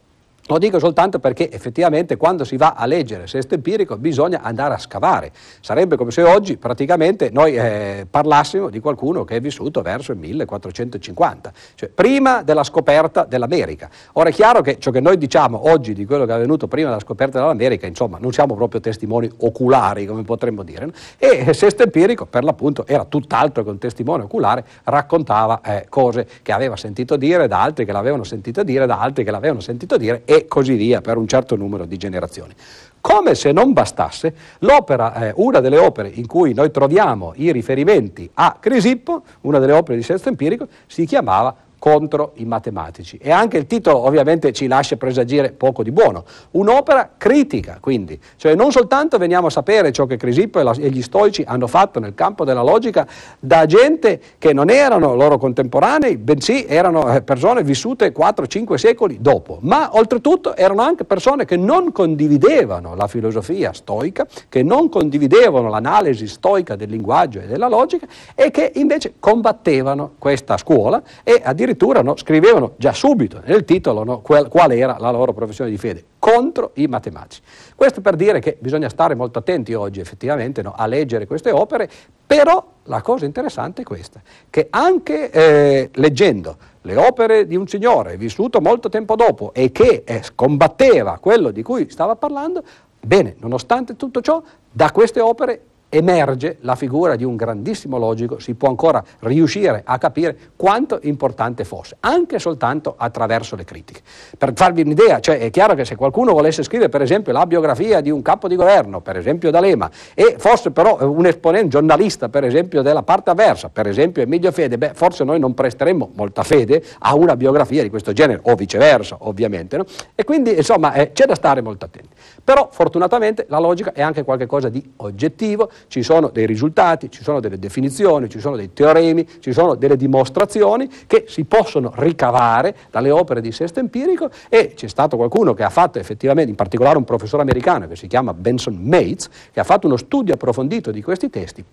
lo 0.47 0.57
dico 0.57 0.79
soltanto 0.79 1.19
perché 1.19 1.51
effettivamente 1.51 2.15
quando 2.15 2.43
si 2.43 2.57
va 2.57 2.73
a 2.73 2.85
leggere 2.85 3.27
Sesto 3.27 3.55
Empirico 3.55 3.97
bisogna 3.97 4.41
andare 4.41 4.73
a 4.73 4.77
scavare. 4.77 5.31
Sarebbe 5.59 5.97
come 5.97 6.11
se 6.11 6.23
oggi 6.23 6.57
praticamente 6.57 7.29
noi 7.31 7.55
eh, 7.55 8.07
parlassimo 8.09 8.69
di 8.69 8.79
qualcuno 8.79 9.25
che 9.25 9.35
è 9.35 9.41
vissuto 9.41 9.81
verso 9.81 10.13
il 10.13 10.17
1450, 10.17 11.51
cioè 11.75 11.89
prima 11.89 12.43
della 12.43 12.63
scoperta 12.63 13.25
dell'America. 13.25 13.89
Ora 14.13 14.29
è 14.29 14.31
chiaro 14.31 14.61
che 14.61 14.79
ciò 14.79 14.91
che 14.91 15.01
noi 15.01 15.17
diciamo 15.17 15.69
oggi 15.69 15.93
di 15.93 16.05
quello 16.05 16.25
che 16.25 16.31
è 16.31 16.35
avvenuto 16.35 16.67
prima 16.67 16.89
della 16.89 17.01
scoperta 17.01 17.39
dell'America, 17.39 17.85
insomma, 17.85 18.17
non 18.19 18.31
siamo 18.31 18.55
proprio 18.55 18.79
testimoni 18.79 19.29
oculari, 19.39 20.05
come 20.05 20.23
potremmo 20.23 20.63
dire. 20.63 20.85
No? 20.85 20.91
E 21.17 21.53
Sesto 21.53 21.83
Empirico, 21.83 22.25
per 22.25 22.43
l'appunto, 22.43 22.85
era 22.87 23.03
tutt'altro 23.03 23.63
che 23.63 23.69
un 23.69 23.77
testimone 23.79 24.23
oculare, 24.23 24.63
raccontava 24.83 25.59
eh, 25.61 25.85
cose 25.89 26.27
che 26.41 26.51
aveva 26.53 26.77
sentito 26.77 27.17
dire 27.17 27.47
da 27.47 27.61
altri 27.61 27.83
che 27.85 27.91
l'avevano 27.91 28.23
sentito 28.23 28.63
dire, 28.63 28.85
da 28.85 28.99
altri 28.99 29.23
che 29.23 29.31
l'avevano 29.31 29.59
sentito 29.59 29.97
dire 29.97 30.21
e 30.37 30.47
così 30.47 30.75
via 30.75 31.01
per 31.01 31.17
un 31.17 31.27
certo 31.27 31.55
numero 31.55 31.85
di 31.85 31.97
generazioni. 31.97 32.53
Come 33.01 33.35
se 33.35 33.51
non 33.51 33.73
bastasse, 33.73 34.33
l'opera, 34.59 35.13
eh, 35.13 35.33
una 35.37 35.59
delle 35.59 35.77
opere 35.77 36.09
in 36.09 36.27
cui 36.27 36.53
noi 36.53 36.71
troviamo 36.71 37.33
i 37.35 37.51
riferimenti 37.51 38.29
a 38.33 38.57
Crisippo, 38.59 39.23
una 39.41 39.59
delle 39.59 39.73
opere 39.73 39.97
di 39.97 40.03
Sesto 40.03 40.29
Empirico, 40.29 40.67
si 40.87 41.05
chiamava 41.05 41.55
contro 41.79 42.31
i 42.35 42.45
matematici. 42.45 43.17
E 43.21 43.31
anche 43.31 43.57
il 43.57 43.67
titolo 43.67 43.99
ovviamente 43.99 44.51
ci 44.51 44.67
lascia 44.67 44.95
presagire 44.97 45.51
poco 45.51 45.83
di 45.83 45.91
buono. 45.91 46.23
Un'opera 46.51 47.11
critica, 47.17 47.77
quindi, 47.79 48.19
cioè 48.37 48.55
non 48.55 48.71
soltanto 48.71 49.17
veniamo 49.17 49.47
a 49.47 49.49
sapere 49.49 49.91
ciò 49.91 50.05
che 50.05 50.17
Crisippo 50.17 50.59
e, 50.59 50.89
gli 50.89 51.01
stoici 51.01 51.43
hanno 51.45 51.67
fatto 51.67 51.99
nel 51.99 52.13
campo 52.15 52.43
della 52.43 52.63
logica 52.63 53.07
da 53.39 53.65
gente 53.65 54.19
che 54.37 54.53
non 54.53 54.69
erano 54.69 55.15
loro 55.15 55.37
contemporanei, 55.37 56.17
bensì 56.17 56.65
erano 56.65 57.13
eh, 57.13 57.21
persone 57.21 57.63
vissute 57.63 58.11
4-5 58.11 58.75
secoli 58.75 59.19
dopo, 59.21 59.59
ma 59.61 59.89
oltretutto 59.93 60.55
erano 60.55 60.81
anche 60.81 61.03
persone 61.03 61.45
che 61.45 61.57
non 61.57 61.91
condividevano 61.91 62.95
la 62.95 63.07
filosofia 63.07 63.73
stoica, 63.73 64.25
che 64.49 64.63
non 64.63 64.89
condividevano 64.89 65.69
l'analisi 65.69 66.27
stoica 66.27 66.75
del 66.75 66.89
linguaggio 66.89 67.39
e 67.39 67.45
della 67.45 67.67
logica 67.67 68.07
e 68.33 68.51
che 68.51 68.71
invece 68.75 69.13
combattevano 69.19 70.13
questa 70.17 70.57
scuola 70.57 71.01
e 71.23 71.41
addirittura 71.43 71.66
addirittura 71.67 72.01
no, 72.01 72.15
scrivevano 72.15 72.73
già 72.77 72.93
subito 72.93 73.41
nel 73.43 73.65
titolo 73.65 74.05
no, 74.05 74.19
qual, 74.21 74.47
qual 74.47 74.71
era 74.71 74.95
la 74.99 75.11
loro 75.11 75.33
professione 75.33 75.69
di 75.69 75.77
fede, 75.77 76.03
contro 76.17 76.71
i 76.75 76.87
matematici. 76.87 77.41
Questo 77.75 77.99
per 77.99 78.15
dire 78.15 78.39
che 78.39 78.55
bisogna 78.59 78.87
stare 78.87 79.15
molto 79.15 79.39
attenti 79.39 79.73
oggi 79.73 79.99
effettivamente 79.99 80.61
no, 80.61 80.73
a 80.75 80.85
leggere 80.87 81.27
queste 81.27 81.51
opere, 81.51 81.89
però 82.25 82.65
la 82.83 83.01
cosa 83.01 83.25
interessante 83.25 83.81
è 83.81 83.85
questa, 83.85 84.21
che 84.49 84.67
anche 84.69 85.29
eh, 85.29 85.89
leggendo 85.93 86.55
le 86.81 86.95
opere 86.95 87.45
di 87.45 87.57
un 87.57 87.67
signore 87.67 88.15
vissuto 88.15 88.61
molto 88.61 88.87
tempo 88.87 89.15
dopo 89.15 89.51
e 89.53 89.71
che 89.73 90.03
eh, 90.05 90.23
combatteva 90.35 91.17
quello 91.19 91.51
di 91.51 91.63
cui 91.63 91.89
stava 91.89 92.15
parlando, 92.15 92.63
bene, 93.01 93.35
nonostante 93.39 93.97
tutto 93.97 94.21
ciò, 94.21 94.41
da 94.71 94.91
queste 94.91 95.19
opere 95.19 95.61
emerge 95.89 96.57
la 96.61 96.75
figura 96.75 97.15
di 97.15 97.23
un 97.23 97.35
grandissimo 97.35 97.97
logico, 97.97 98.39
si 98.39 98.53
può 98.53 98.69
ancora 98.69 99.03
riuscire 99.19 99.81
a 99.85 99.97
capire 99.97 100.37
quanto 100.55 100.99
importante 101.03 101.63
fosse, 101.63 101.97
anche 102.01 102.39
soltanto 102.39 102.95
attraverso 102.97 103.55
le 103.55 103.63
critiche. 103.63 104.01
Per 104.37 104.53
farvi 104.55 104.81
un'idea, 104.81 105.19
cioè 105.19 105.39
è 105.39 105.49
chiaro 105.49 105.75
che 105.75 105.85
se 105.85 105.95
qualcuno 105.95 106.33
volesse 106.33 106.63
scrivere 106.63 106.89
per 106.89 107.01
esempio 107.01 107.31
la 107.31 107.45
biografia 107.45 108.01
di 108.01 108.09
un 108.09 108.21
capo 108.21 108.47
di 108.47 108.55
governo, 108.55 109.01
per 109.01 109.17
esempio 109.17 109.51
D'Alema, 109.51 109.89
e 110.13 110.35
fosse 110.37 110.71
però 110.71 110.97
un 111.09 111.25
esponente 111.25 111.69
giornalista, 111.69 112.29
per 112.29 112.43
esempio 112.43 112.81
della 112.81 113.03
parte 113.03 113.29
avversa, 113.29 113.69
per 113.69 113.87
esempio 113.87 114.21
Emilio 114.21 114.51
Fede, 114.51 114.77
beh, 114.77 114.91
forse 114.93 115.23
noi 115.23 115.39
non 115.39 115.53
presteremmo 115.53 116.11
molta 116.15 116.43
fede 116.43 116.83
a 116.99 117.15
una 117.15 117.35
biografia 117.35 117.81
di 117.81 117.89
questo 117.89 118.13
genere, 118.13 118.41
o 118.43 118.55
viceversa, 118.55 119.17
ovviamente. 119.21 119.77
No? 119.77 119.85
E 120.15 120.23
quindi, 120.23 120.55
insomma, 120.55 120.93
eh, 120.93 121.11
c'è 121.11 121.25
da 121.25 121.35
stare 121.35 121.61
molto 121.61 121.85
attenti. 121.85 122.09
Però, 122.43 122.69
fortunatamente, 122.71 123.45
la 123.49 123.59
logica 123.59 123.93
è 123.93 124.01
anche 124.01 124.23
qualcosa 124.23 124.69
di 124.69 124.93
oggettivo, 124.97 125.69
ci 125.87 126.03
sono 126.03 126.29
dei 126.29 126.45
risultati, 126.45 127.09
ci 127.11 127.23
sono 127.23 127.39
delle 127.39 127.59
definizioni, 127.59 128.29
ci 128.29 128.39
sono 128.39 128.55
dei 128.55 128.73
teoremi, 128.73 129.27
ci 129.39 129.51
sono 129.51 129.75
delle 129.75 129.95
dimostrazioni 129.95 130.89
che 131.07 131.25
si 131.27 131.45
possono 131.45 131.91
ricavare 131.95 132.75
dalle 132.91 133.11
opere 133.11 133.41
di 133.41 133.51
Sesto 133.51 133.79
Empirico 133.79 134.29
e 134.49 134.73
c'è 134.75 134.87
stato 134.87 135.17
qualcuno 135.17 135.53
che 135.53 135.63
ha 135.63 135.69
fatto 135.69 135.99
effettivamente, 135.99 136.49
in 136.49 136.55
particolare 136.55 136.97
un 136.97 137.03
professore 137.03 137.41
americano 137.41 137.87
che 137.87 137.95
si 137.95 138.07
chiama 138.07 138.33
Benson 138.33 138.75
Mates, 138.75 139.29
che 139.51 139.59
ha 139.59 139.63
fatto 139.63 139.87
uno 139.87 139.97
studio 139.97 140.33
approfondito 140.33 140.91
di 140.91 141.01
questi 141.01 141.29
testi 141.29 141.63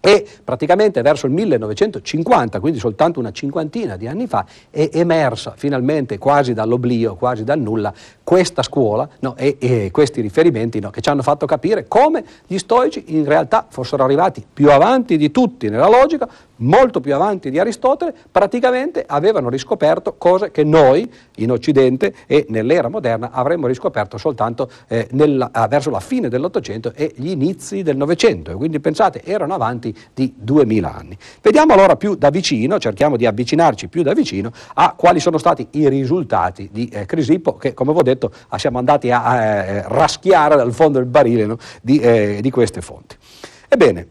e 0.00 0.26
praticamente 0.44 1.02
verso 1.02 1.26
il 1.26 1.32
1950, 1.32 2.60
quindi 2.60 2.78
soltanto 2.78 3.18
una 3.18 3.32
cinquantina 3.32 3.96
di 3.96 4.06
anni 4.06 4.26
fa, 4.26 4.44
è 4.70 4.90
emersa 4.92 5.54
finalmente 5.56 6.18
quasi 6.18 6.52
dall'oblio, 6.54 7.16
quasi 7.16 7.44
dal 7.44 7.58
nulla, 7.58 7.92
questa 8.22 8.62
scuola 8.62 9.08
no, 9.20 9.36
e, 9.36 9.56
e, 9.58 9.90
questi 9.90 10.20
riferimenti 10.20 10.78
no, 10.78 10.90
che 10.90 11.00
ci 11.00 11.08
hanno 11.08 11.22
fatto 11.22 11.46
capire 11.46 11.88
come 11.88 12.24
gli 12.46 12.58
stoici 12.58 13.04
in 13.08 13.24
realtà 13.24 13.66
fossero 13.68 14.04
arrivati 14.04 14.44
più 14.50 14.70
avanti 14.70 15.16
di 15.16 15.30
tutti 15.30 15.68
nella 15.68 15.88
logica, 15.88 16.28
molto 16.58 17.00
più 17.00 17.14
avanti 17.14 17.50
di 17.50 17.58
Aristotele, 17.58 18.14
praticamente 18.30 19.04
avevano 19.06 19.48
riscoperto 19.48 20.14
cose 20.16 20.50
che 20.50 20.64
noi 20.64 21.10
in 21.36 21.50
Occidente 21.50 22.14
e 22.26 22.46
nell'era 22.48 22.88
moderna 22.88 23.30
avremmo 23.30 23.66
riscoperto 23.66 24.18
soltanto 24.18 24.70
eh, 24.88 25.08
nella, 25.12 25.50
ah, 25.52 25.68
verso 25.68 25.90
la 25.90 26.00
fine 26.00 26.28
dell'Ottocento 26.28 26.92
e 26.94 27.12
gli 27.16 27.30
inizi 27.30 27.82
del 27.82 27.96
Novecento. 27.96 28.56
Quindi 28.56 28.80
pensate, 28.80 29.22
erano 29.24 29.54
avanti 29.54 29.94
di 30.14 30.32
2000 30.36 30.94
anni. 30.94 31.16
Vediamo 31.40 31.74
allora 31.74 31.96
più 31.96 32.14
da 32.14 32.30
vicino, 32.30 32.78
cerchiamo 32.78 33.16
di 33.16 33.26
avvicinarci 33.26 33.88
più 33.88 34.02
da 34.02 34.12
vicino 34.12 34.50
a 34.74 34.94
quali 34.96 35.20
sono 35.20 35.38
stati 35.38 35.66
i 35.72 35.88
risultati 35.88 36.68
di 36.72 36.88
eh, 36.88 37.06
Crisippo 37.06 37.56
che, 37.56 37.74
come 37.74 37.92
vi 37.92 37.98
ho 37.98 38.02
detto, 38.02 38.32
siamo 38.56 38.78
andati 38.78 39.10
a, 39.10 39.22
a 39.24 39.42
eh, 39.42 39.82
raschiare 39.86 40.56
dal 40.56 40.72
fondo 40.72 40.98
del 40.98 41.06
barile 41.06 41.46
no, 41.46 41.56
di, 41.82 41.98
eh, 41.98 42.38
di 42.40 42.50
queste 42.50 42.80
fonti. 42.80 43.16
Ebbene, 43.68 44.08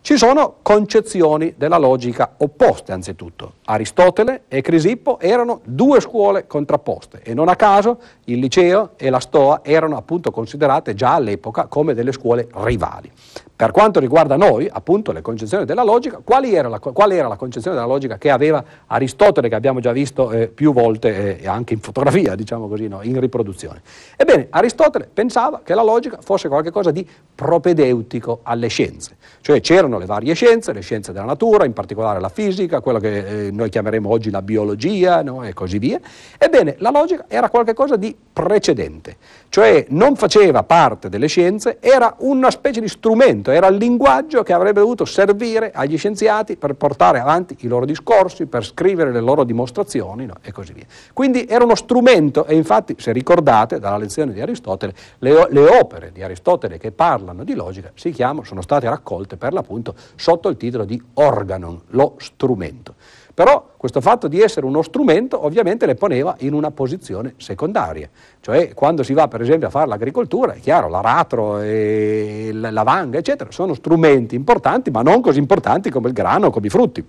ci 0.00 0.16
sono 0.16 0.56
concezioni 0.62 1.54
della 1.56 1.76
logica 1.76 2.34
opposte 2.38 2.92
anzitutto. 2.92 3.54
Aristotele 3.64 4.44
e 4.48 4.60
Crisippo 4.62 5.20
erano 5.20 5.60
due 5.64 6.00
scuole 6.00 6.46
contrapposte 6.46 7.20
e 7.22 7.34
non 7.34 7.48
a 7.48 7.56
caso 7.56 8.00
il 8.24 8.38
liceo 8.38 8.92
e 8.96 9.10
la 9.10 9.20
Stoa 9.20 9.60
erano 9.62 9.96
appunto 9.96 10.30
considerate 10.30 10.94
già 10.94 11.14
all'epoca 11.14 11.66
come 11.66 11.94
delle 11.94 12.12
scuole 12.12 12.48
rivali. 12.54 13.10
Per 13.58 13.72
quanto 13.72 13.98
riguarda 13.98 14.36
noi, 14.36 14.68
appunto, 14.70 15.10
le 15.10 15.20
concezioni 15.20 15.64
della 15.64 15.82
logica, 15.82 16.20
qual 16.22 16.44
era 16.44 16.68
la, 16.68 16.78
qual 16.78 17.10
era 17.10 17.26
la 17.26 17.34
concezione 17.34 17.74
della 17.74 17.88
logica 17.88 18.16
che 18.16 18.30
aveva 18.30 18.62
Aristotele, 18.86 19.48
che 19.48 19.56
abbiamo 19.56 19.80
già 19.80 19.90
visto 19.90 20.30
eh, 20.30 20.46
più 20.46 20.72
volte, 20.72 21.40
eh, 21.40 21.48
anche 21.48 21.74
in 21.74 21.80
fotografia, 21.80 22.36
diciamo 22.36 22.68
così, 22.68 22.86
no, 22.86 23.02
in 23.02 23.18
riproduzione? 23.18 23.82
Ebbene, 24.16 24.46
Aristotele 24.50 25.10
pensava 25.12 25.62
che 25.64 25.74
la 25.74 25.82
logica 25.82 26.18
fosse 26.20 26.46
qualcosa 26.46 26.92
di 26.92 27.04
propedeutico 27.34 28.42
alle 28.44 28.68
scienze, 28.68 29.16
cioè 29.40 29.60
c'erano 29.60 29.98
le 29.98 30.06
varie 30.06 30.34
scienze, 30.34 30.72
le 30.72 30.80
scienze 30.80 31.10
della 31.10 31.24
natura, 31.24 31.64
in 31.64 31.72
particolare 31.72 32.20
la 32.20 32.28
fisica, 32.28 32.80
quello 32.80 33.00
che 33.00 33.46
eh, 33.46 33.50
noi 33.50 33.70
chiameremo 33.70 34.08
oggi 34.08 34.30
la 34.30 34.40
biologia 34.40 35.20
no, 35.24 35.42
e 35.42 35.52
così 35.52 35.80
via. 35.80 35.98
Ebbene, 36.38 36.76
la 36.78 36.90
logica 36.90 37.24
era 37.26 37.50
qualcosa 37.50 37.96
di 37.96 38.16
precedente, 38.38 39.16
cioè 39.48 39.86
non 39.88 40.14
faceva 40.14 40.62
parte 40.62 41.08
delle 41.08 41.26
scienze, 41.26 41.78
era 41.80 42.14
una 42.18 42.52
specie 42.52 42.80
di 42.80 42.86
strumento 42.86 43.50
era 43.50 43.66
il 43.66 43.76
linguaggio 43.76 44.44
che 44.44 44.52
avrebbe 44.52 44.78
dovuto 44.78 45.04
servire 45.04 45.72
agli 45.74 45.98
scienziati 45.98 46.56
per 46.56 46.74
portare 46.74 47.18
avanti 47.18 47.56
i 47.60 47.66
loro 47.66 47.84
discorsi, 47.84 48.46
per 48.46 48.64
scrivere 48.64 49.10
le 49.10 49.18
loro 49.18 49.42
dimostrazioni 49.42 50.24
no? 50.24 50.34
e 50.40 50.52
così 50.52 50.72
via. 50.72 50.84
Quindi 51.12 51.46
era 51.48 51.64
uno 51.64 51.74
strumento 51.74 52.46
e 52.46 52.54
infatti, 52.54 52.94
se 52.96 53.10
ricordate 53.10 53.80
dalla 53.80 53.96
lezione 53.96 54.32
di 54.32 54.40
Aristotele, 54.40 54.94
le, 55.18 55.48
le 55.50 55.66
opere 55.80 56.12
di 56.12 56.22
Aristotele 56.22 56.78
che 56.78 56.92
parlano 56.92 57.42
di 57.42 57.54
logica 57.54 57.90
si 57.94 58.12
chiamano, 58.12 58.44
sono 58.44 58.62
state 58.62 58.88
raccolte 58.88 59.36
per 59.36 59.52
l'appunto 59.52 59.96
sotto 60.14 60.48
il 60.48 60.56
titolo 60.56 60.84
di 60.84 61.02
organon, 61.14 61.80
lo 61.88 62.14
strumento. 62.18 62.94
Però 63.38 63.68
questo 63.76 64.00
fatto 64.00 64.26
di 64.26 64.40
essere 64.40 64.66
uno 64.66 64.82
strumento 64.82 65.44
ovviamente 65.44 65.86
le 65.86 65.94
poneva 65.94 66.34
in 66.40 66.54
una 66.54 66.72
posizione 66.72 67.34
secondaria, 67.36 68.10
cioè 68.40 68.74
quando 68.74 69.04
si 69.04 69.12
va 69.12 69.28
per 69.28 69.40
esempio 69.40 69.68
a 69.68 69.70
fare 69.70 69.86
l'agricoltura, 69.86 70.54
è 70.54 70.58
chiaro, 70.58 70.88
l'aratro, 70.88 71.60
e 71.60 72.50
la 72.52 72.82
vanga, 72.82 73.18
eccetera, 73.18 73.52
sono 73.52 73.74
strumenti 73.74 74.34
importanti, 74.34 74.90
ma 74.90 75.02
non 75.02 75.20
così 75.20 75.38
importanti 75.38 75.88
come 75.88 76.08
il 76.08 76.14
grano 76.14 76.46
o 76.46 76.50
come 76.50 76.66
i 76.66 76.70
frutti. 76.70 77.04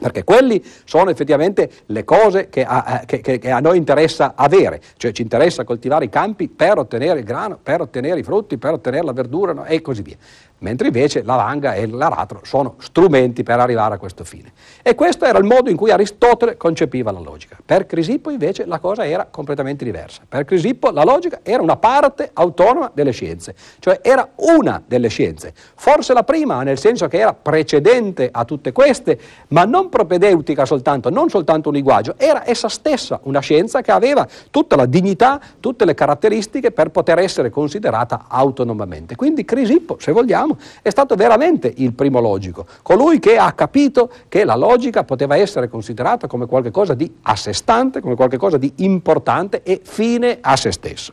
Perché 0.00 0.24
quelli 0.24 0.64
sono 0.84 1.10
effettivamente 1.10 1.70
le 1.86 2.04
cose 2.04 2.48
che 2.48 2.64
a, 2.64 3.02
che, 3.04 3.20
che 3.20 3.50
a, 3.50 3.60
noi 3.60 3.76
interessa 3.76 4.34
avere, 4.34 4.80
cioè 4.96 5.12
ci 5.12 5.22
interessa 5.22 5.62
coltivare 5.62 6.06
i 6.06 6.08
campi 6.08 6.48
per 6.48 6.78
ottenere 6.78 7.20
il 7.20 7.24
grano, 7.24 7.58
per 7.60 7.80
ottenere 7.80 8.18
i 8.18 8.22
frutti, 8.24 8.58
per 8.58 8.74
ottenere 8.74 9.04
la 9.04 9.12
verdura 9.12 9.52
no? 9.52 9.64
e 9.64 9.80
così 9.80 10.02
via. 10.02 10.16
Mentre 10.58 10.88
invece 10.88 11.22
la 11.22 11.36
langa 11.36 11.74
e 11.74 11.86
l'aratro 11.86 12.40
sono 12.42 12.74
strumenti 12.78 13.42
per 13.42 13.60
arrivare 13.60 13.94
a 13.94 13.98
questo 13.98 14.24
fine. 14.24 14.52
E 14.82 14.94
questo 14.94 15.24
era 15.24 15.38
il 15.38 15.44
modo 15.44 15.70
in 15.70 15.76
cui 15.76 15.90
Aristotele 15.90 16.56
concepiva 16.56 17.10
la 17.10 17.20
logica. 17.20 17.56
Per 17.64 17.86
Crisippo 17.86 18.30
invece 18.30 18.64
la 18.64 18.78
cosa 18.78 19.06
era 19.06 19.26
completamente 19.30 19.84
diversa. 19.84 20.22
Per 20.28 20.44
Crisippo 20.44 20.90
la 20.90 21.04
logica 21.04 21.40
era 21.42 21.62
una 21.62 21.76
parte 21.76 22.30
autonoma 22.32 22.90
delle 22.92 23.10
scienze, 23.10 23.54
cioè 23.78 24.00
era 24.02 24.28
una 24.36 24.82
delle 24.84 25.08
scienze. 25.08 25.52
Forse 25.74 26.12
la 26.12 26.24
prima, 26.24 26.62
nel 26.62 26.78
senso 26.78 27.08
che 27.08 27.18
era 27.18 27.34
precedente 27.34 28.28
a 28.30 28.44
tutte 28.44 28.72
queste, 28.72 29.18
ma 29.48 29.64
non 29.64 29.88
propedeutica 29.88 30.64
soltanto, 30.64 31.10
non 31.10 31.28
soltanto 31.28 31.68
un 31.68 31.74
linguaggio, 31.74 32.14
era 32.16 32.48
essa 32.48 32.68
stessa 32.68 33.20
una 33.24 33.40
scienza 33.40 33.80
che 33.80 33.90
aveva 33.90 34.26
tutta 34.50 34.76
la 34.76 34.86
dignità, 34.86 35.40
tutte 35.60 35.84
le 35.84 35.94
caratteristiche 35.94 36.70
per 36.70 36.90
poter 36.90 37.18
essere 37.18 37.50
considerata 37.50 38.24
autonomamente. 38.28 39.16
Quindi 39.16 39.44
Crisippo, 39.44 39.96
se 39.98 40.12
vogliamo, 40.12 40.47
è 40.82 40.90
stato 40.90 41.14
veramente 41.14 41.72
il 41.76 41.92
primo 41.92 42.20
logico, 42.20 42.66
colui 42.82 43.18
che 43.18 43.36
ha 43.36 43.52
capito 43.52 44.10
che 44.28 44.44
la 44.44 44.56
logica 44.56 45.04
poteva 45.04 45.36
essere 45.36 45.68
considerata 45.68 46.26
come 46.26 46.46
qualcosa 46.46 46.94
di 46.94 47.12
a 47.22 47.36
sé 47.36 47.52
stante, 47.52 48.00
come 48.00 48.14
qualcosa 48.14 48.56
di 48.56 48.72
importante 48.76 49.62
e 49.62 49.80
fine 49.82 50.38
a 50.40 50.56
se 50.56 50.72
stesso. 50.72 51.12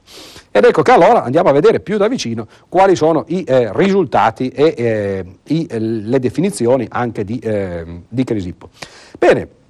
Ed 0.51 0.63
ecco 0.63 0.81
che 0.81 0.91
allora 0.91 1.23
andiamo 1.23 1.49
a 1.49 1.51
vedere 1.51 1.79
più 1.79 1.97
da 1.97 2.07
vicino 2.07 2.47
quali 2.69 2.95
sono 2.95 3.25
i 3.27 3.43
eh, 3.45 3.71
risultati 3.73 4.49
e 4.49 4.73
eh, 4.77 5.25
i, 5.53 5.67
le 5.69 6.19
definizioni 6.19 6.87
anche 6.89 7.23
di, 7.23 7.39
eh, 7.39 8.03
di 8.07 8.23
Crisippo. 8.23 8.69
Bene, 9.17 9.63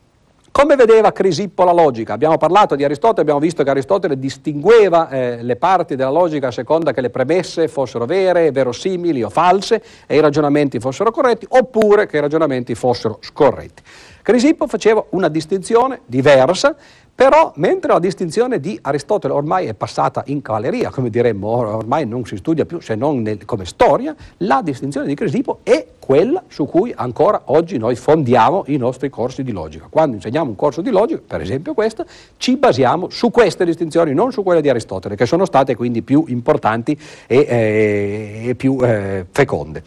come 0.57 0.77
vedeva 0.77 1.11
Crisippo 1.11 1.65
la 1.65 1.73
logica? 1.73 2.13
Abbiamo 2.13 2.37
parlato 2.37 2.75
di 2.75 2.85
Aristotele, 2.85 3.23
abbiamo 3.23 3.41
visto 3.41 3.61
che 3.61 3.71
Aristotele 3.71 4.17
distingueva 4.17 5.09
eh, 5.09 5.43
le 5.43 5.57
parti 5.57 5.97
della 5.97 6.11
logica 6.11 6.47
a 6.47 6.51
seconda 6.51 6.93
che 6.93 7.01
le 7.01 7.09
premesse 7.09 7.67
fossero 7.67 8.05
vere, 8.05 8.51
verosimili 8.51 9.21
o 9.21 9.29
false 9.29 9.83
e 10.07 10.15
i 10.15 10.21
ragionamenti 10.21 10.79
fossero 10.79 11.11
corretti 11.11 11.45
oppure 11.49 12.05
che 12.05 12.15
i 12.15 12.19
ragionamenti 12.21 12.73
fossero 12.73 13.17
scorretti. 13.19 13.83
Crisipo 14.21 14.65
faceva 14.65 15.03
una 15.09 15.27
distinzione 15.27 15.99
diversa 16.05 16.73
però, 17.15 17.54
mentre 17.56 17.93
la 17.93 17.99
distinzione 17.99 18.60
di 18.60 18.78
Aristotele 18.82 19.34
ormai 19.34 19.67
è 19.67 19.73
passata 19.73 20.23
in 20.28 20.41
cavalleria, 20.41 20.89
come 20.89 21.10
diremmo, 21.10 21.47
ormai 21.47 22.06
non 22.06 22.25
si 22.25 22.36
studia 22.36 22.65
più 22.65 22.82
se 22.82 22.95
non 22.95 23.21
nel, 23.21 23.45
come 23.45 23.63
storia, 23.63 24.13
la 24.39 24.62
distinzione 24.62 25.08
di 25.08 25.15
Crisipo 25.15 25.60
è 25.63 25.88
quella 25.97 26.43
su 26.49 26.65
cui 26.65 26.93
ancora 26.93 27.43
oggi 27.45 27.78
noi 27.78 27.95
fondiamo 27.95 28.65
i 28.67 28.75
nostri 28.75 29.10
corsi 29.10 29.43
di 29.43 29.54
logica. 29.54 29.88
Quando 29.89 30.17
insegniamo 30.17 30.49
un 30.49 30.58
corso 30.58 30.82
di 30.82 30.89
logica, 30.89 31.21
per 31.25 31.39
esempio 31.39 31.73
questo, 31.73 32.06
ci 32.36 32.58
basiamo 32.58 33.10
su 33.10 33.32
queste 33.32 33.63
distinzioni, 33.63 34.13
non 34.13 34.34
su 34.34 34.43
quelle 34.43 34.60
di 34.60 34.67
Aristotele, 34.67 35.15
che 35.15 35.25
sono 35.25 35.45
state 35.45 35.73
quindi 35.73 36.01
più 36.01 36.25
importanti 36.28 36.99
e, 37.28 37.38
eh, 37.38 38.49
e 38.49 38.56
più 38.56 38.78
eh, 38.82 39.25
feconde. 39.32 39.82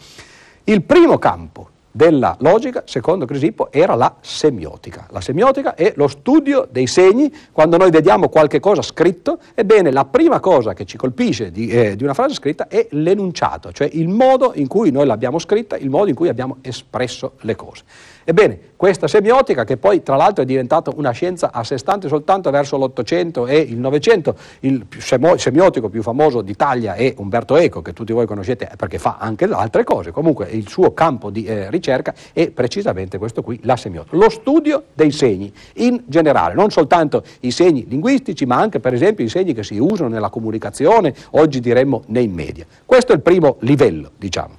Il 0.63 0.81
primo 0.81 1.19
campo 1.19 1.69
della 1.91 2.35
logica, 2.39 2.83
secondo 2.85 3.25
Crisippo, 3.25 3.71
era 3.71 3.95
la 3.95 4.15
semiotica. 4.21 5.07
La 5.09 5.21
semiotica 5.21 5.75
è 5.75 5.93
lo 5.95 6.07
studio 6.07 6.67
dei 6.69 6.87
segni, 6.87 7.33
quando 7.51 7.77
noi 7.77 7.89
vediamo 7.89 8.29
qualche 8.29 8.59
cosa 8.59 8.81
scritto, 8.81 9.39
ebbene 9.55 9.91
la 9.91 10.05
prima 10.05 10.39
cosa 10.39 10.73
che 10.73 10.85
ci 10.85 10.97
colpisce 10.97 11.51
di, 11.51 11.67
eh, 11.67 11.95
di 11.95 12.03
una 12.03 12.13
frase 12.13 12.33
scritta 12.35 12.67
è 12.67 12.87
l'enunciato, 12.91 13.71
cioè 13.71 13.89
il 13.91 14.07
modo 14.07 14.51
in 14.55 14.67
cui 14.67 14.91
noi 14.91 15.05
l'abbiamo 15.05 15.39
scritta, 15.39 15.77
il 15.77 15.89
modo 15.89 16.09
in 16.09 16.15
cui 16.15 16.29
abbiamo 16.29 16.57
espresso 16.61 17.33
le 17.41 17.55
cose. 17.55 17.83
Ebbene, 18.29 18.59
questa 18.75 19.07
semiotica, 19.07 19.63
che 19.63 19.77
poi 19.77 20.03
tra 20.03 20.15
l'altro 20.15 20.43
è 20.43 20.45
diventata 20.45 20.91
una 20.95 21.09
scienza 21.09 21.49
a 21.51 21.63
sé 21.63 21.79
stante 21.79 22.07
soltanto 22.07 22.51
verso 22.51 22.77
l'Ottocento 22.77 23.47
e 23.47 23.57
il 23.57 23.79
Novecento, 23.79 24.35
il 24.59 24.85
semiotico 24.99 25.89
più 25.89 26.03
famoso 26.03 26.41
d'Italia 26.41 26.93
è 26.93 27.11
Umberto 27.17 27.57
Eco, 27.57 27.81
che 27.81 27.91
tutti 27.91 28.13
voi 28.13 28.27
conoscete 28.27 28.69
perché 28.77 28.99
fa 28.99 29.17
anche 29.19 29.45
altre 29.45 29.83
cose, 29.83 30.11
comunque 30.11 30.47
il 30.51 30.67
suo 30.69 30.93
campo 30.93 31.31
di 31.31 31.45
eh, 31.45 31.71
ricerca 31.79 32.13
è 32.33 32.51
precisamente 32.51 33.17
questo 33.17 33.41
qui, 33.41 33.59
la 33.63 33.75
semiotica, 33.75 34.15
lo 34.15 34.29
studio 34.29 34.83
dei 34.93 35.11
segni 35.11 35.51
in 35.75 36.03
generale, 36.05 36.53
non 36.53 36.69
soltanto 36.69 37.23
i 37.41 37.51
segni 37.51 37.85
linguistici, 37.87 38.45
ma 38.45 38.57
anche 38.57 38.79
per 38.79 38.93
esempio 38.93 39.25
i 39.25 39.29
segni 39.29 39.53
che 39.53 39.63
si 39.63 39.77
usano 39.77 40.09
nella 40.09 40.29
comunicazione, 40.29 41.15
oggi 41.31 41.59
diremmo 41.59 42.03
nei 42.07 42.27
media. 42.27 42.65
Questo 42.85 43.13
è 43.13 43.15
il 43.15 43.21
primo 43.21 43.57
livello, 43.59 44.11
diciamo. 44.17 44.57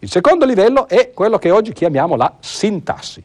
Il 0.00 0.10
secondo 0.10 0.44
livello 0.44 0.88
è 0.88 1.12
quello 1.14 1.38
che 1.38 1.50
oggi 1.52 1.72
chiamiamo 1.72 2.16
la 2.16 2.34
sintassi. 2.40 3.22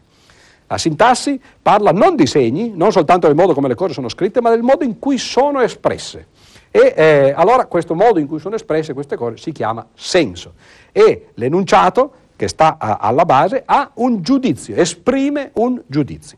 La 0.67 0.77
sintassi 0.77 1.39
parla 1.61 1.91
non 1.91 2.15
di 2.15 2.27
segni, 2.27 2.73
non 2.75 2.91
soltanto 2.91 3.25
del 3.25 3.35
modo 3.35 3.53
come 3.53 3.69
le 3.69 3.75
cose 3.75 3.93
sono 3.93 4.09
scritte, 4.09 4.41
ma 4.41 4.49
del 4.49 4.61
modo 4.61 4.83
in 4.83 4.99
cui 4.99 5.17
sono 5.17 5.61
espresse. 5.61 6.27
E 6.69 6.93
eh, 6.95 7.33
allora 7.35 7.65
questo 7.65 7.95
modo 7.95 8.19
in 8.19 8.27
cui 8.27 8.39
sono 8.39 8.55
espresse 8.55 8.93
queste 8.93 9.15
cose 9.15 9.37
si 9.37 9.51
chiama 9.51 9.87
senso. 9.95 10.53
E 10.91 11.29
l'enunciato, 11.35 12.11
che 12.37 12.47
sta 12.47 12.77
a, 12.79 12.99
alla 13.01 13.25
base, 13.25 13.63
ha 13.65 13.91
un 13.95 14.21
giudizio, 14.21 14.75
esprime 14.75 15.51
un 15.55 15.81
giudizio. 15.87 16.37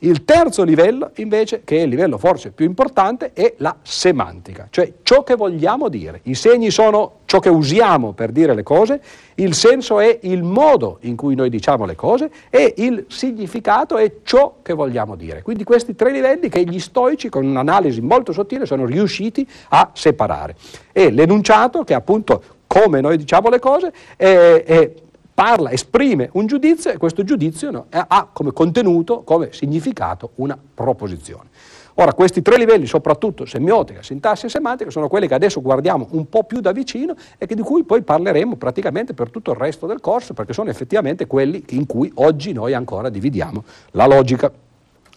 Il 0.00 0.24
terzo 0.24 0.62
livello, 0.62 1.10
invece, 1.16 1.62
che 1.64 1.78
è 1.78 1.82
il 1.82 1.88
livello 1.88 2.18
forse 2.18 2.50
più 2.50 2.66
importante, 2.66 3.32
è 3.32 3.54
la 3.58 3.74
semantica, 3.80 4.68
cioè 4.68 4.92
ciò 5.02 5.22
che 5.22 5.36
vogliamo 5.36 5.88
dire. 5.88 6.20
I 6.24 6.34
segni 6.34 6.70
sono 6.70 7.20
ciò 7.24 7.38
che 7.38 7.48
usiamo 7.48 8.12
per 8.12 8.30
dire 8.30 8.54
le 8.54 8.62
cose, 8.62 9.00
il 9.36 9.54
senso 9.54 9.98
è 9.98 10.18
il 10.22 10.42
modo 10.42 10.98
in 11.02 11.16
cui 11.16 11.34
noi 11.34 11.48
diciamo 11.48 11.86
le 11.86 11.94
cose 11.94 12.30
e 12.50 12.74
il 12.76 13.06
significato 13.08 13.96
è 13.96 14.16
ciò 14.22 14.56
che 14.60 14.74
vogliamo 14.74 15.16
dire. 15.16 15.40
Quindi 15.40 15.64
questi 15.64 15.94
tre 15.94 16.12
livelli 16.12 16.50
che 16.50 16.62
gli 16.62 16.78
stoici, 16.78 17.30
con 17.30 17.46
un'analisi 17.46 18.02
molto 18.02 18.32
sottile, 18.32 18.66
sono 18.66 18.84
riusciti 18.84 19.48
a 19.70 19.90
separare. 19.94 20.56
E 20.92 21.10
l'enunciato, 21.10 21.84
che 21.84 21.94
appunto 21.94 22.42
come 22.66 23.00
noi 23.00 23.16
diciamo 23.16 23.48
le 23.48 23.58
cose, 23.58 23.92
è, 24.16 24.62
è 24.66 24.92
parla, 25.36 25.70
esprime 25.70 26.30
un 26.32 26.46
giudizio 26.46 26.90
e 26.90 26.96
questo 26.96 27.22
giudizio 27.22 27.70
no, 27.70 27.86
ha 27.90 28.26
come 28.32 28.54
contenuto, 28.54 29.20
come 29.22 29.50
significato, 29.52 30.30
una 30.36 30.58
proposizione. 30.74 31.50
Ora, 31.98 32.14
questi 32.14 32.40
tre 32.40 32.56
livelli, 32.56 32.86
soprattutto 32.86 33.44
semiotica, 33.44 34.02
sintassi 34.02 34.46
e 34.46 34.48
semantica, 34.48 34.90
sono 34.90 35.08
quelli 35.08 35.28
che 35.28 35.34
adesso 35.34 35.60
guardiamo 35.60 36.08
un 36.12 36.26
po' 36.30 36.44
più 36.44 36.60
da 36.60 36.72
vicino 36.72 37.14
e 37.36 37.46
di 37.46 37.60
cui 37.60 37.84
poi 37.84 38.00
parleremo 38.00 38.56
praticamente 38.56 39.12
per 39.12 39.28
tutto 39.28 39.50
il 39.50 39.58
resto 39.58 39.86
del 39.86 40.00
corso, 40.00 40.32
perché 40.32 40.54
sono 40.54 40.70
effettivamente 40.70 41.26
quelli 41.26 41.62
in 41.70 41.84
cui 41.84 42.10
oggi 42.14 42.52
noi 42.52 42.72
ancora 42.72 43.10
dividiamo 43.10 43.62
la 43.90 44.06
logica. 44.06 44.50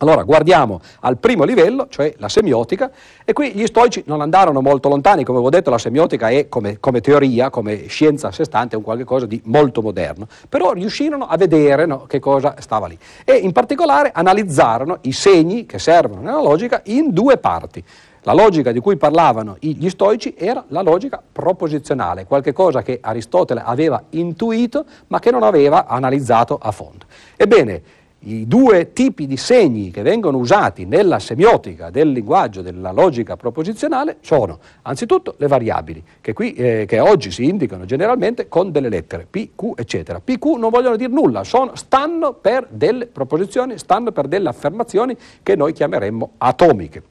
Allora 0.01 0.23
guardiamo 0.23 0.79
al 1.01 1.17
primo 1.17 1.43
livello, 1.43 1.87
cioè 1.89 2.13
la 2.17 2.29
semiotica, 2.29 2.89
e 3.25 3.33
qui 3.33 3.51
gli 3.51 3.65
stoici 3.65 4.03
non 4.05 4.21
andarono 4.21 4.61
molto 4.61 4.87
lontani, 4.87 5.25
come 5.25 5.39
vi 5.39 5.45
ho 5.45 5.49
detto 5.49 5.69
la 5.69 5.77
semiotica 5.77 6.29
è 6.29 6.47
come, 6.47 6.79
come 6.79 7.01
teoria, 7.01 7.49
come 7.49 7.87
scienza 7.87 8.29
a 8.29 8.31
sé 8.31 8.45
stante, 8.45 8.77
un 8.77 8.81
qualcosa 8.81 9.25
di 9.25 9.41
molto 9.45 9.81
moderno, 9.81 10.27
però 10.47 10.71
riuscirono 10.71 11.27
a 11.27 11.35
vedere 11.35 11.85
no, 11.85 12.05
che 12.07 12.19
cosa 12.19 12.55
stava 12.59 12.87
lì 12.87 12.97
e 13.25 13.33
in 13.33 13.51
particolare 13.51 14.11
analizzarono 14.13 14.99
i 15.01 15.11
segni 15.11 15.65
che 15.65 15.79
servono 15.79 16.21
nella 16.21 16.41
logica 16.41 16.81
in 16.85 17.11
due 17.11 17.37
parti. 17.37 17.83
La 18.23 18.33
logica 18.33 18.73
di 18.73 18.79
cui 18.79 18.97
parlavano 18.97 19.55
gli 19.59 19.87
stoici 19.89 20.35
era 20.37 20.63
la 20.67 20.81
logica 20.81 21.21
proposizionale, 21.31 22.25
qualcosa 22.25 22.81
che 22.81 22.99
Aristotele 23.01 23.61
aveva 23.63 24.03
intuito 24.11 24.85
ma 25.07 25.19
che 25.19 25.31
non 25.31 25.43
aveva 25.43 25.87
analizzato 25.87 26.59
a 26.61 26.71
fondo. 26.71 27.05
Ebbene, 27.37 27.81
i 28.23 28.47
due 28.47 28.91
tipi 28.91 29.25
di 29.27 29.37
segni 29.37 29.91
che 29.91 30.01
vengono 30.01 30.37
usati 30.37 30.85
nella 30.85 31.19
semiotica 31.19 31.89
del 31.89 32.11
linguaggio 32.11 32.61
della 32.61 32.91
logica 32.91 33.37
proposizionale 33.37 34.17
sono 34.21 34.59
anzitutto 34.81 35.35
le 35.37 35.47
variabili, 35.47 36.03
che, 36.19 36.33
qui, 36.33 36.53
eh, 36.53 36.85
che 36.85 36.99
oggi 36.99 37.31
si 37.31 37.45
indicano 37.45 37.85
generalmente 37.85 38.47
con 38.49 38.71
delle 38.71 38.89
lettere, 38.89 39.25
P, 39.29 39.49
Q, 39.55 39.73
eccetera. 39.75 40.19
P, 40.19 40.37
Q 40.37 40.57
non 40.57 40.69
vogliono 40.69 40.97
dire 40.97 41.11
nulla, 41.11 41.43
sono, 41.43 41.75
stanno 41.75 42.33
per 42.33 42.67
delle 42.69 43.07
proposizioni, 43.07 43.77
stanno 43.77 44.11
per 44.11 44.27
delle 44.27 44.49
affermazioni 44.49 45.15
che 45.41 45.55
noi 45.55 45.71
chiameremmo 45.71 46.31
atomiche. 46.37 47.03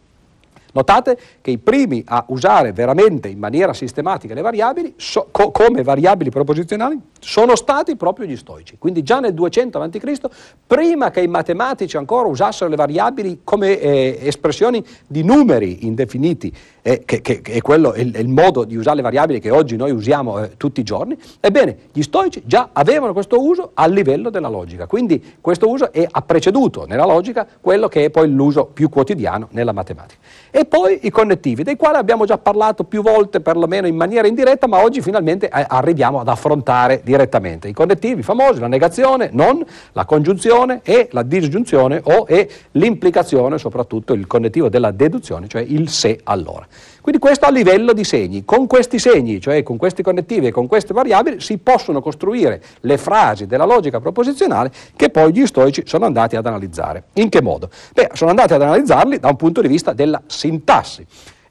Notate 0.79 1.19
che 1.41 1.51
i 1.51 1.59
primi 1.59 2.05
a 2.07 2.25
usare 2.29 2.73
veramente 2.73 3.27
in 3.27 3.39
maniera 3.39 3.73
sistematica 3.73 4.33
le 4.33 4.43
variabili 4.43 4.95
so, 4.97 5.27
co, 5.33 5.51
come 5.51 5.83
variabili 5.83 6.31
proposizionali 6.31 6.97
sono 7.19 7.57
stati 7.57 7.97
proprio 7.97 8.27
gli 8.27 8.37
stoici. 8.37 8.77
Quindi 8.79 9.03
già 9.03 9.19
nel 9.19 9.35
200 9.35 9.81
a.C., 9.81 10.21
prima 10.65 11.11
che 11.11 11.21
i 11.21 11.27
matematici 11.27 11.97
ancora 11.97 12.29
usassero 12.29 12.71
le 12.71 12.77
variabili 12.77 13.41
come 13.43 13.81
eh, 13.81 14.19
espressioni 14.23 14.85
di 15.05 15.25
numeri 15.25 15.85
indefiniti, 15.85 16.55
eh, 16.83 17.03
che, 17.05 17.21
che, 17.21 17.41
che, 17.41 17.53
è 17.53 17.61
quello 17.61 17.93
è 17.93 18.01
il, 18.01 18.13
è 18.15 18.19
il, 18.19 18.29
modo 18.29 18.65
di 18.65 18.77
usare 18.77 18.97
le 18.97 19.03
variabili 19.03 19.41
che 19.41 19.51
oggi 19.51 19.77
noi 19.77 19.91
usiamo 19.91 20.43
eh, 20.43 20.57
tutti 20.57 20.81
i 20.81 20.83
giorni, 20.83 21.17
ebbene 21.41 21.77
gli 21.93 22.03
stoici 22.03 22.43
già 22.45 22.71
avevano 22.73 23.13
questo 23.13 23.43
uso 23.43 23.71
a 23.75 23.87
livello 23.87 24.31
della 24.31 24.49
logica. 24.49 24.87
Quindi 24.87 25.37
questo 25.41 25.69
uso 25.69 25.93
è, 25.93 26.07
ha 26.09 26.23
preceduto 26.23 26.87
nella 26.87 27.05
logica 27.05 27.47
quello 27.61 27.89
che 27.89 28.05
è 28.05 28.11
poi 28.11 28.31
l'uso 28.31 28.67
più 28.67 28.89
quotidiano 28.89 29.49
nella 29.53 29.73
matematica. 29.73 30.21
E 30.51 30.65
poi 30.65 31.01
i 31.03 31.11
connettivi, 31.11 31.63
dei 31.63 31.77
quali 31.77 31.97
abbiamo 31.97 32.25
già 32.25 32.39
parlato 32.39 32.85
più 32.85 33.03
volte, 33.03 33.41
perlomeno 33.41 33.87
in 33.87 33.97
maniera 33.97 34.27
indiretta, 34.27 34.67
ma 34.67 34.83
oggi 34.83 35.03
finalmente 35.03 35.49
eh, 35.49 35.65
arriviamo 35.69 36.21
ad 36.21 36.29
affrontare 36.29 37.01
direttamente. 37.05 37.69
I 37.69 37.73
connettivi 37.73 38.23
famosi, 38.23 38.61
la 38.61 38.69
negazione, 38.69 39.31
non, 39.33 39.65
la 39.93 40.05
congiunzione 40.05 40.81
e 40.83 41.09
la 41.13 41.23
disgiunzione 41.23 42.01
o 42.05 42.25
e 42.27 42.49
l'implicazione, 42.73 43.59
soprattutto 43.59 44.13
il 44.13 44.27
connettivo 44.27 44.69
della 44.69 44.91
deduzione, 44.91 45.49
cioè 45.49 45.63
il 45.63 45.89
se 45.89 46.21
allora. 46.25 46.67
Quindi 47.01 47.21
questo 47.21 47.47
a 47.47 47.51
livello 47.51 47.93
di 47.93 48.05
segni. 48.05 48.45
Con 48.45 48.67
questi 48.67 48.99
segni, 48.99 49.41
cioè 49.41 49.63
con 49.63 49.77
questi 49.77 50.03
connettivi 50.03 50.49
e 50.49 50.51
con 50.51 50.67
queste 50.67 50.93
variabili, 50.93 51.41
si 51.41 51.59
possono 51.59 52.01
costruire 52.01 52.63
le 52.81 52.99
frasi 52.99 53.47
della 53.47 53.65
logica 53.65 54.01
proposizionale 54.01 54.71
che 54.97 55.11
poi 55.11 55.33
gli 55.33 55.47
stoici 55.47 55.83
sono 55.87 56.05
andati 56.05 56.37
ad 56.37 56.47
analizzare. 56.47 57.05
In 57.15 57.29
che 57.29 57.43
modo? 57.43 57.71
Beh, 57.93 58.11
sono 58.13 58.31
andati 58.31 58.53
ad 58.53 58.63
analizzarli 58.63 59.19
da 59.19 59.29
un 59.29 59.37
punto 59.37 59.61
di 59.61 59.69
vista 59.69 59.93
della 59.93 60.23
sintassi 60.27 61.07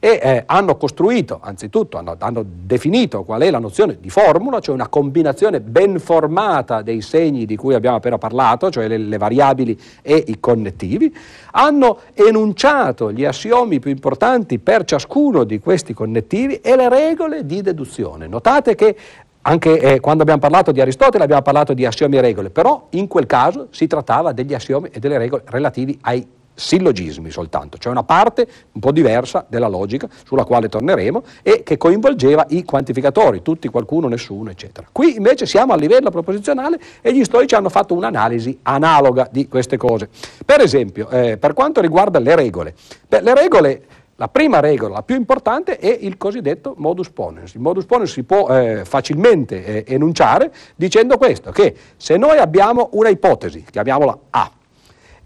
e 0.07 0.19
eh, 0.23 0.43
hanno 0.45 0.77
costruito, 0.77 1.39
anzitutto 1.41 1.97
hanno, 1.97 2.15
hanno, 2.17 2.45
definito 2.47 3.23
qual 3.23 3.41
è 3.41 3.51
la 3.51 3.59
nozione 3.59 3.97
di 3.99 4.09
formula, 4.09 4.61
cioè 4.61 4.73
una 4.73 4.87
combinazione 4.87 5.59
ben 5.59 5.99
formata 5.99 6.81
dei 6.81 7.01
segni 7.01 7.45
di 7.45 7.57
cui 7.57 7.73
abbiamo 7.73 7.97
appena 7.97 8.17
parlato, 8.17 8.69
cioè 8.69 8.87
le, 8.87 8.97
le 8.97 9.17
variabili 9.17 9.77
e 10.01 10.23
i 10.27 10.39
connettivi, 10.39 11.13
hanno 11.51 11.99
enunciato 12.13 13.11
gli 13.11 13.25
assiomi 13.25 13.79
più 13.79 13.91
importanti 13.91 14.59
per 14.59 14.85
ciascuno 14.85 15.43
di 15.43 15.59
questi 15.59 15.93
connettivi 15.93 16.61
e 16.61 16.77
le 16.77 16.87
regole 16.87 17.45
di 17.45 17.61
deduzione. 17.61 18.27
Notate 18.27 18.75
che 18.75 18.95
anche 19.41 19.77
eh, 19.77 19.99
quando 19.99 20.21
abbiamo 20.21 20.39
parlato 20.39 20.71
di 20.71 20.79
Aristotele 20.79 21.25
abbiamo 21.25 21.41
parlato 21.41 21.73
di 21.73 21.85
assiomi 21.85 22.15
e 22.15 22.21
regole, 22.21 22.49
però 22.49 22.87
in 22.91 23.07
quel 23.07 23.25
caso 23.25 23.67
si 23.71 23.87
trattava 23.87 24.31
degli 24.31 24.53
assiomi 24.53 24.87
e 24.89 24.99
delle 24.99 25.17
regole 25.17 25.43
relativi 25.47 25.97
ai 26.03 26.25
sillogismi 26.57 27.29
soltanto, 27.29 27.77
cioè 27.77 27.91
una 27.91 28.03
parte 28.03 28.47
un 28.71 28.81
po' 28.81 28.91
diversa 28.91 29.45
della 29.47 29.67
logica 29.67 30.09
sulla 30.25 30.43
quale 30.43 30.69
torneremo 30.69 31.23
e 31.43 31.61
che 31.61 31.77
coinvolgeva 31.77 32.47
i 32.49 32.63
quantificatori, 32.63 33.43
tutti, 33.43 33.67
qualcuno, 33.67 34.07
nessuno, 34.07 34.49
eccetera. 34.49 34.87
Qui 34.91 35.15
invece 35.15 35.45
siamo 35.45 35.73
a 35.73 35.75
livello 35.75 36.09
proposizionale 36.09 36.79
e 37.01 37.13
gli 37.13 37.23
stoici 37.23 37.53
hanno 37.53 37.69
fatto 37.69 37.93
un'analisi 37.93 38.59
analoga 38.63 39.29
di 39.31 39.47
queste 39.47 39.77
cose. 39.77 40.09
Per 40.43 40.59
esempio, 40.59 41.09
eh, 41.09 41.37
per 41.37 41.53
quanto 41.53 41.79
riguarda 41.79 42.17
le 42.17 42.35
regole, 42.35 42.73
beh, 43.07 43.21
le 43.21 43.35
regole 43.35 43.81
la 44.19 44.29
prima 44.29 44.59
regola, 44.59 44.95
la 44.95 45.03
più 45.03 45.15
importante, 45.15 45.77
è 45.77 45.95
il 46.01 46.17
cosiddetto 46.17 46.73
modus 46.77 47.11
ponens. 47.11 47.53
Il 47.53 47.59
modus 47.59 47.85
ponens 47.85 48.11
si 48.11 48.23
può 48.23 48.49
eh, 48.49 48.83
facilmente 48.83 49.63
eh, 49.63 49.93
enunciare 49.93 50.51
dicendo 50.75 51.17
questo, 51.17 51.51
che 51.51 51.75
se 51.97 52.17
noi 52.17 52.39
abbiamo 52.39 52.89
una 52.93 53.09
ipotesi, 53.09 53.63
chiamiamola 53.69 54.17
A, 54.31 54.51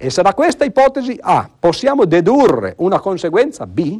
e 0.04 0.10
se 0.10 0.24
da 0.24 0.34
questa 0.34 0.66
ipotesi 0.66 1.16
A 1.22 1.48
possiamo 1.60 2.06
dedurre 2.06 2.74
una 2.78 3.00
conseguenza 3.00 3.68
B, 3.68 4.00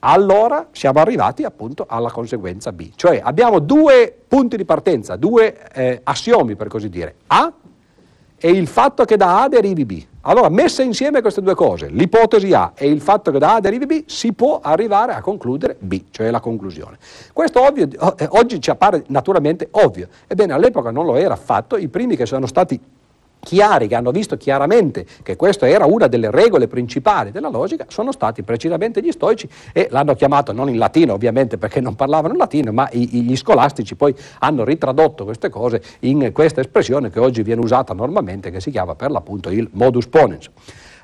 allora 0.00 0.66
siamo 0.72 0.98
arrivati 0.98 1.44
appunto 1.44 1.86
alla 1.88 2.10
conseguenza 2.10 2.72
B. 2.72 2.90
Cioè 2.96 3.20
abbiamo 3.22 3.60
due 3.60 4.12
punti 4.26 4.56
di 4.56 4.64
partenza, 4.64 5.14
due 5.14 5.56
eh, 5.74 6.00
assiomi 6.02 6.56
per 6.56 6.66
così 6.66 6.88
dire, 6.88 7.14
A 7.28 7.52
e 8.36 8.50
il 8.50 8.66
fatto 8.66 9.04
che 9.04 9.16
da 9.16 9.44
A 9.44 9.48
derivi 9.48 9.84
B. 9.84 10.04
Allora, 10.22 10.48
messe 10.48 10.82
insieme 10.82 11.20
queste 11.20 11.40
due 11.40 11.54
cose, 11.54 11.86
l'ipotesi 11.88 12.52
A 12.52 12.72
e 12.74 12.88
il 12.88 13.00
fatto 13.00 13.30
che 13.30 13.38
da 13.38 13.54
A 13.54 13.60
derivi 13.60 13.86
B, 13.86 14.02
si 14.06 14.32
può 14.32 14.58
arrivare 14.60 15.12
a 15.12 15.20
concludere 15.20 15.76
B, 15.78 16.02
cioè 16.10 16.32
la 16.32 16.40
conclusione. 16.40 16.98
Questo 17.32 17.64
ovvio, 17.64 17.88
eh, 18.16 18.26
oggi 18.30 18.60
ci 18.60 18.70
appare 18.70 19.04
naturalmente 19.06 19.68
ovvio, 19.70 20.08
ebbene 20.26 20.52
all'epoca 20.52 20.90
non 20.90 21.06
lo 21.06 21.14
era 21.14 21.34
affatto, 21.34 21.76
i 21.76 21.86
primi 21.86 22.16
che 22.16 22.26
sono 22.26 22.46
stati 22.46 22.80
chiari, 23.42 23.88
che 23.88 23.94
hanno 23.96 24.12
visto 24.12 24.36
chiaramente 24.36 25.04
che 25.22 25.34
questa 25.36 25.68
era 25.68 25.84
una 25.84 26.06
delle 26.06 26.30
regole 26.30 26.68
principali 26.68 27.32
della 27.32 27.48
logica, 27.48 27.86
sono 27.88 28.12
stati 28.12 28.42
precisamente 28.42 29.02
gli 29.02 29.10
stoici 29.10 29.48
e 29.72 29.88
l'hanno 29.90 30.14
chiamato 30.14 30.52
non 30.52 30.68
in 30.68 30.78
latino 30.78 31.12
ovviamente 31.14 31.58
perché 31.58 31.80
non 31.80 31.96
parlavano 31.96 32.34
in 32.34 32.38
latino, 32.38 32.72
ma 32.72 32.88
gli 32.92 33.36
scolastici 33.36 33.96
poi 33.96 34.14
hanno 34.38 34.64
ritradotto 34.64 35.24
queste 35.24 35.48
cose 35.48 35.82
in 36.00 36.30
questa 36.32 36.60
espressione 36.60 37.10
che 37.10 37.18
oggi 37.18 37.42
viene 37.42 37.60
usata 37.60 37.92
normalmente, 37.92 38.50
che 38.50 38.60
si 38.60 38.70
chiama 38.70 38.94
per 38.94 39.10
l'appunto 39.10 39.50
il 39.50 39.68
modus 39.72 40.06
ponens. 40.06 40.48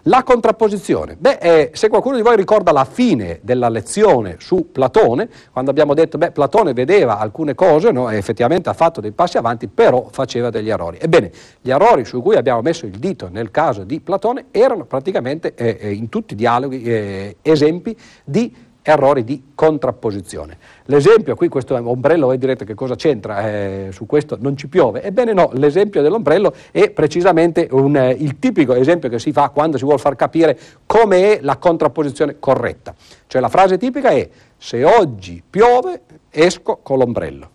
La 0.03 0.23
contrapposizione. 0.23 1.17
Beh, 1.19 1.39
eh, 1.41 1.71
se 1.75 1.89
qualcuno 1.89 2.17
di 2.17 2.23
voi 2.23 2.37
ricorda 2.37 2.71
la 2.73 2.85
fine 2.85 3.41
della 3.43 3.69
lezione 3.69 4.37
su 4.39 4.71
Platone, 4.71 5.29
quando 5.51 5.71
abbiamo 5.71 5.93
detto 5.93 6.19
che 6.19 6.31
Platone 6.31 6.73
vedeva 6.73 7.19
alcune 7.19 7.55
cose 7.55 7.91
no, 7.91 8.09
effettivamente 8.09 8.69
ha 8.69 8.75
fatto 8.75 9.01
dei 9.01 9.11
passi 9.11 9.39
avanti, 9.39 9.67
però 9.67 10.07
faceva 10.11 10.51
degli 10.51 10.71
errori. 10.71 10.99
Ebbene, 11.01 11.31
gli 11.61 11.71
errori 11.71 12.05
su 12.05 12.23
cui 12.23 12.37
abbiamo 12.37 12.61
messo 12.63 12.87
il 12.87 12.99
dito 12.99 13.29
nel 13.31 13.51
caso 13.51 13.83
di 13.85 14.01
Platone 14.01 14.47
erano 14.51 14.85
praticamente 14.85 15.55
eh, 15.55 15.79
eh 15.81 15.93
in 15.93 16.09
tutti 16.09 16.35
i 16.35 16.37
dialoghi 16.37 16.83
eh, 16.83 17.37
esempi 17.43 17.97
di 18.25 18.67
errori 18.91 19.23
di 19.23 19.51
contrapposizione. 19.55 20.57
L'esempio, 20.87 21.35
qui 21.35 21.49
questo 21.49 21.75
ombrello, 21.75 22.27
voi 22.27 22.39
direte 22.39 22.65
che 22.65 22.73
cosa 22.75 22.95
c'entra, 22.95 23.47
eh, 23.47 23.89
su 23.93 24.07
questo 24.07 24.39
non 24.41 24.57
ci 24.57 24.67
piove. 24.67 25.03
Ebbene 25.03 25.35
no, 25.35 25.51
l'esempio 25.53 26.01
dell'ombrello 26.01 26.55
è 26.71 26.91
precisamente 26.91 27.69
un, 27.71 27.97
eh, 27.97 28.13
il 28.13 28.39
tipico 28.39 28.73
esempio 28.73 29.11
che 29.11 29.19
si 29.19 29.31
fa 29.31 29.51
quando 29.51 29.77
si 29.77 29.85
vuole 29.85 29.99
far 29.99 30.17
capire 30.17 30.59
come 30.87 31.37
è 31.37 31.39
la 31.43 31.59
contrapposizione 31.59 32.37
corretta. 32.39 32.95
Cioè 33.27 33.43
la 33.43 33.51
frase 33.51 33.77
tipica 33.77 34.09
è 34.09 34.27
se 34.57 34.83
oggi 34.85 35.43
piove 35.49 36.01
esco 36.31 36.79
con 36.83 36.99
l'ombrello. 36.99 37.51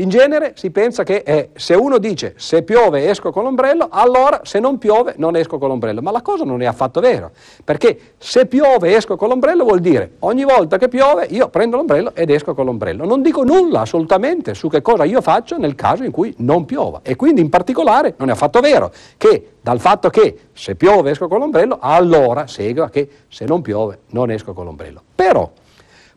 In 0.00 0.08
genere 0.08 0.54
si 0.56 0.70
pensa 0.70 1.02
che 1.02 1.22
eh, 1.26 1.50
se 1.54 1.74
uno 1.74 1.98
dice 1.98 2.32
se 2.38 2.62
piove 2.62 3.10
esco 3.10 3.30
con 3.30 3.42
l'ombrello, 3.42 3.88
allora 3.90 4.40
se 4.44 4.58
non 4.58 4.78
piove 4.78 5.12
non 5.18 5.36
esco 5.36 5.58
con 5.58 5.68
l'ombrello. 5.68 6.00
Ma 6.00 6.10
la 6.10 6.22
cosa 6.22 6.44
non 6.44 6.62
è 6.62 6.64
affatto 6.64 7.00
vera, 7.00 7.30
perché 7.62 8.14
se 8.16 8.46
piove 8.46 8.96
esco 8.96 9.16
con 9.16 9.28
l'ombrello 9.28 9.62
vuol 9.62 9.80
dire 9.80 10.12
ogni 10.20 10.44
volta 10.44 10.78
che 10.78 10.88
piove 10.88 11.26
io 11.28 11.50
prendo 11.50 11.76
l'ombrello 11.76 12.12
ed 12.14 12.30
esco 12.30 12.54
con 12.54 12.64
l'ombrello. 12.64 13.04
Non 13.04 13.20
dico 13.20 13.42
nulla 13.42 13.80
assolutamente 13.82 14.54
su 14.54 14.70
che 14.70 14.80
cosa 14.80 15.04
io 15.04 15.20
faccio 15.20 15.58
nel 15.58 15.74
caso 15.74 16.02
in 16.02 16.12
cui 16.12 16.34
non 16.38 16.64
piova. 16.64 17.00
E 17.02 17.14
quindi 17.14 17.42
in 17.42 17.50
particolare 17.50 18.14
non 18.16 18.30
è 18.30 18.32
affatto 18.32 18.60
vero 18.60 18.90
che 19.18 19.56
dal 19.60 19.80
fatto 19.80 20.08
che 20.08 20.48
se 20.54 20.76
piove 20.76 21.10
esco 21.10 21.28
con 21.28 21.40
l'ombrello, 21.40 21.76
allora 21.78 22.46
segua 22.46 22.88
che 22.88 23.06
se 23.28 23.44
non 23.44 23.60
piove 23.60 23.98
non 24.12 24.30
esco 24.30 24.54
con 24.54 24.64
l'ombrello. 24.64 25.02
Però 25.14 25.50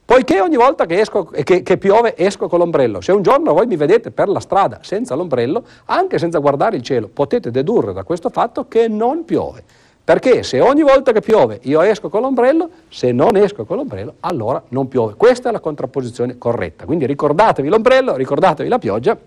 Poiché 0.06 0.42
ogni 0.42 0.58
volta 0.58 0.86
che, 0.86 1.00
esco, 1.00 1.24
che, 1.24 1.64
che, 1.64 1.78
piove 1.78 2.16
esco 2.18 2.50
con 2.50 2.60
l'ombrello, 2.60 3.00
se 3.00 3.14
un 3.14 3.22
giorno 3.22 3.54
voi 3.54 3.68
mi 3.68 3.78
vedete 3.78 4.12
per 4.12 4.28
la 4.28 4.42
strada 4.42 4.80
senza 4.82 5.16
l'ombrello, 5.16 5.64
anche 5.86 6.20
senza 6.20 6.40
guardare 6.40 6.76
il 6.76 6.82
cielo, 6.82 7.10
potete 7.12 7.52
dedurre 7.52 7.94
da 7.94 8.04
questo 8.04 8.30
fatto 8.30 8.68
che 8.68 8.90
non 8.90 9.24
piove. 9.24 9.64
Perché 10.04 10.44
se 10.44 10.60
ogni 10.60 10.82
volta 10.82 11.14
che 11.14 11.22
piove 11.22 11.60
io 11.64 11.80
esco 11.80 12.10
con 12.10 12.22
l'ombrello, 12.22 12.70
se 12.90 13.14
non 13.14 13.38
esco 13.38 13.64
con 13.64 13.78
l'ombrello, 13.78 14.16
allora 14.20 14.62
non 14.70 14.90
piove. 14.90 15.14
Questa 15.16 15.48
è 15.48 15.52
la 15.54 15.62
contrapposizione 15.62 16.38
corretta. 16.38 16.84
Quindi 16.84 17.06
ricordatevi 17.06 17.70
l'ombrello, 17.70 18.18
ricordatevi 18.18 18.68
la 18.68 18.80
pioggia 18.80 19.18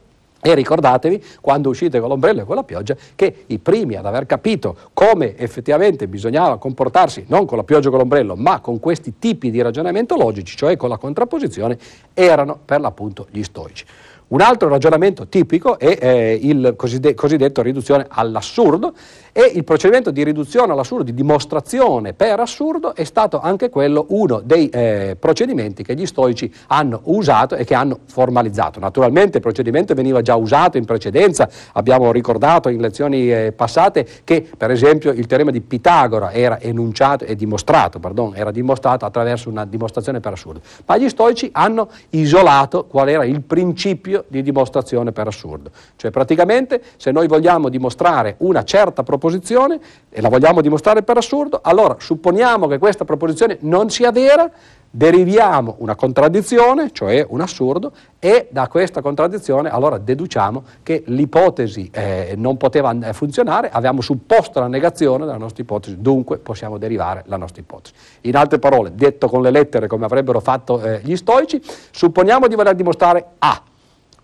e 0.41 0.55
ricordatevi, 0.55 1.23
quando 1.41 1.71
uscite 1.71 1.99
con 1.99 2.09
l'ombrello 2.09 2.43
e 2.43 2.45
con 2.45 2.55
la 2.55 2.63
pioggia, 2.63 2.97
che 3.15 3.45
i 3.47 3.59
primi 3.59 3.97
ad 3.97 4.07
aver 4.07 4.27
capito 4.27 4.77
come 4.93 5.37
effettivamente 5.37 6.07
bisognava 6.09 6.59
comportarsi, 6.59 7.25
non 7.29 7.47
con 7.47 7.57
la 7.57 7.65
pioggia 7.65 7.89
e 7.89 7.91
con 7.91 7.99
l'ombrello, 7.99 8.37
ma 8.37 8.61
con 8.61 8.79
questi 8.79 9.19
tipi 9.19 9.51
di 9.51 9.61
ragionamento 9.61 10.17
logici, 10.17 10.57
cioè 10.57 10.77
con 10.77 10.89
la 10.89 10.99
contrapposizione, 10.99 11.79
erano 12.15 12.59
per 12.65 12.81
l'appunto 12.81 13.27
gli 13.31 13.43
stoici. 13.43 13.85
Un 14.29 14.41
altro 14.41 14.69
ragionamento 14.69 15.29
tipico 15.29 15.79
è 15.79 15.99
eh, 16.01 16.37
il 16.43 16.75
cosiddetto 16.75 17.63
riduzione 17.63 18.07
all'assurdo 18.09 18.93
e 19.31 19.53
il 19.55 19.63
procedimento 19.63 20.11
di 20.11 20.25
riduzione 20.25 20.73
all'assurdo, 20.73 21.05
di 21.05 21.15
dimostrazione 21.15 22.13
per 22.13 22.41
assurdo, 22.41 22.97
è 22.97 23.05
stato 23.05 23.39
anche 23.39 23.69
quello 23.69 24.07
uno 24.09 24.41
dei 24.43 24.69
eh, 24.71 25.17
procedimenti 25.17 25.85
che 25.85 25.95
gli 25.95 26.07
stoici 26.07 26.53
hanno 26.69 27.03
usato 27.05 27.55
e 27.55 27.65
che 27.65 27.75
hanno 27.75 28.01
formalizzato. 28.07 28.81
Naturalmente 28.81 29.37
il 29.37 29.43
procedimento 29.45 29.95
veniva 29.95 30.23
già 30.23 30.35
usato 30.35 30.77
in 30.77 30.87
precedenza, 30.87 31.49
abbiamo 31.75 32.11
ricordato 32.11 32.69
in 32.69 32.81
lezioni 32.81 33.31
eh, 33.33 33.53
passate 33.53 34.09
che 34.25 34.49
per 34.57 34.73
esempio 34.73 35.13
il 35.13 35.27
teorema 35.27 35.53
di 35.53 35.61
Pitagora 35.61 36.33
era 36.33 36.59
enunciato 36.61 37.25
e 37.25 37.37
dimostrato, 37.37 38.01
pardon, 38.01 38.33
era 38.35 38.51
dimostrato 38.51 39.05
attraverso 39.05 39.51
una 39.51 39.65
dimostrazione 39.65 40.19
per 40.19 40.33
assurdo, 40.33 40.63
ma 40.85 40.97
gli 40.97 41.09
stoici 41.09 41.49
hanno 41.53 41.91
isolato 42.11 42.87
qual 42.87 43.09
era 43.09 43.25
il 43.25 43.43
principio 43.43 44.16
di 44.29 44.43
dimostrazione 44.43 45.13
per 45.13 45.27
assurdo. 45.27 45.71
Cioè 45.97 46.11
praticamente 46.11 46.83
se 46.97 47.11
noi 47.11 47.27
vogliamo 47.27 47.69
dimostrare 47.69 48.37
una 48.39 48.65
certa 48.65 49.03
proposizione, 49.03 49.25
proposizione 49.27 49.81
e 50.11 50.21
la 50.21 50.29
vogliamo 50.29 50.61
dimostrare 50.61 51.03
per 51.03 51.17
assurdo, 51.17 51.61
allora 51.63 51.97
supponiamo 51.99 52.67
che 52.67 52.79
questa 52.79 53.05
proposizione 53.05 53.59
non 53.61 53.91
sia 53.91 54.13
vera, 54.13 54.51
deriviamo 54.89 55.77
una 55.79 55.95
contraddizione, 55.95 56.91
cioè 56.93 57.25
un 57.29 57.41
assurdo, 57.41 57.93
e 58.19 58.49
da 58.51 58.67
questa 58.69 59.03
contraddizione 59.03 59.69
allora 59.69 59.99
deduciamo 59.99 60.63
che 60.83 61.03
l'ipotesi 61.07 61.91
eh, 61.93 62.35
non 62.37 62.57
poteva 62.57 62.97
eh, 62.99 63.13
funzionare, 63.13 63.69
abbiamo 63.71 64.01
supposto 64.01 64.61
la 64.61 64.69
negazione 64.69 65.27
della 65.27 65.37
nostra 65.37 65.63
ipotesi, 65.63 66.01
dunque 66.01 66.39
possiamo 66.39 66.79
derivare 66.79 67.25
la 67.27 67.37
nostra 67.37 67.61
ipotesi. 67.61 67.95
In 68.23 68.37
altre 68.37 68.59
parole, 68.59 68.93
detto 68.95 69.29
con 69.29 69.43
le 69.43 69.51
lettere 69.51 69.87
come 69.87 70.07
avrebbero 70.07 70.41
fatto 70.41 70.81
eh, 70.81 71.01
gli 71.03 71.17
stoici, 71.17 71.61
supponiamo 71.91 72.47
di 72.47 72.55
voler 72.55 72.75
dimostrare 72.75 73.25
A, 73.39 73.63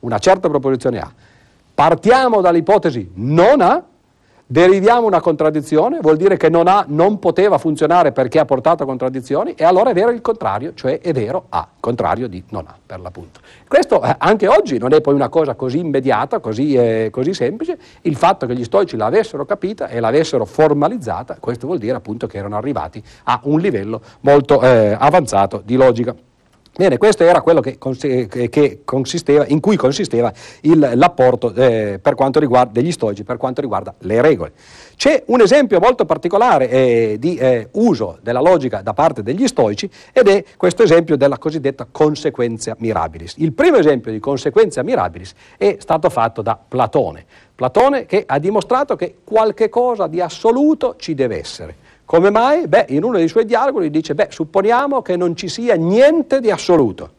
una 0.03 0.19
certa 0.19 0.49
proposizione 0.49 1.01
A. 1.01 1.13
Partiamo 1.75 2.41
dall'ipotesi 2.41 3.11
non 3.15 3.61
A, 3.61 3.85
Deriviamo 4.53 5.07
una 5.07 5.23
contraddizione, 5.23 6.01
vuol 6.03 6.19
dire 6.19 6.37
che 6.37 6.51
non, 6.51 6.69
ha, 6.69 6.85
non 6.87 7.19
poteva 7.19 7.57
funzionare 7.57 8.13
perché 8.13 8.39
ha 8.39 8.45
portato 8.45 8.83
a 8.83 8.87
contraddizioni 8.87 9.55
e 9.55 9.65
allora 9.65 9.89
è 9.89 9.95
vero 9.95 10.11
il 10.11 10.21
contrario, 10.21 10.75
cioè 10.75 11.01
è 11.01 11.11
vero 11.15 11.47
A, 11.49 11.67
contrario 11.81 12.29
di 12.29 12.45
non 12.51 12.67
A 12.67 12.77
per 12.85 13.01
l'appunto. 13.01 13.41
Questo 13.67 14.03
eh, 14.03 14.15
anche 14.19 14.49
oggi 14.49 14.77
non 14.77 14.93
è 14.93 15.01
poi 15.01 15.15
una 15.15 15.31
cosa 15.31 15.55
così 15.55 15.79
immediata, 15.79 16.41
così, 16.41 16.75
eh, 16.75 17.09
così 17.11 17.33
semplice, 17.33 17.79
il 18.03 18.15
fatto 18.15 18.45
che 18.45 18.55
gli 18.55 18.65
stoici 18.65 18.99
l'avessero 18.99 19.47
capita 19.47 19.89
e 19.89 20.01
l'avessero 20.01 20.45
formalizzata, 20.45 21.39
questo 21.41 21.67
vuol 21.67 21.79
dire 21.79 21.97
appunto 21.97 22.27
che 22.27 22.37
erano 22.37 22.59
arrivati 22.59 23.03
a 23.25 23.41
un 23.45 23.59
livello 23.59 24.03
molto 24.21 24.61
eh, 24.61 24.95
avanzato 24.99 25.63
di 25.65 25.77
logica. 25.77 26.15
Bene, 26.75 26.97
questo 26.97 27.23
era 27.25 27.43
quello 27.43 27.61
che, 27.61 27.77
che 27.77 28.81
consisteva, 28.83 29.45
in 29.47 29.61
cui 29.61 29.77
consisteva 29.77 30.33
il, 30.63 30.93
l'apporto 30.95 31.53
eh, 31.55 32.01
degli 32.71 32.91
stoici 32.91 33.25
per 33.25 33.37
quanto 33.37 33.61
riguarda 33.61 33.95
le 33.99 34.23
regole. 34.23 34.53
C'è 34.97 35.23
un 35.27 35.43
esempio 35.43 35.81
molto 35.81 36.07
particolare 36.07 36.71
eh, 36.71 37.17
di 37.19 37.37
eh, 37.37 37.69
uso 37.73 38.19
della 38.23 38.41
logica 38.41 38.81
da 38.81 38.95
parte 38.95 39.23
degli 39.23 39.47
stoici 39.47 39.91
ed 40.15 40.29
è 40.29 40.43
questo 40.57 40.83
esempio 40.83 41.19
della 41.19 41.37
cosiddetta 41.37 41.87
consequenza 41.91 42.75
mirabilis. 42.79 43.35
Il 43.37 43.53
primo 43.53 43.77
esempio 43.77 44.11
di 44.11 44.19
consequenza 44.19 44.83
mirabilis 44.83 45.35
è 45.59 45.77
stato 45.79 46.09
fatto 46.09 46.41
da 46.41 46.57
Platone. 46.57 47.27
Platone 47.55 48.07
che 48.07 48.25
ha 48.27 48.39
dimostrato 48.39 48.97
che 48.97 49.17
qualche 49.25 49.69
cosa 49.69 50.07
di 50.07 50.23
assoluto 50.23 50.95
ci 50.97 51.15
deve 51.15 51.39
essere. 51.39 51.82
Come 52.13 52.29
mai? 52.29 52.69
Beh, 52.69 52.85
in 52.91 53.05
uno 53.05 53.17
dei 53.17 53.27
suoi 53.27 53.47
dialoghi 53.47 53.89
dice, 53.89 54.15
beh, 54.15 54.27
supponiamo 54.29 55.01
che 55.01 55.17
non 55.17 55.35
ci 55.35 55.49
sia 55.49 55.77
niente 55.77 56.41
di 56.41 56.51
assoluto. 56.51 57.11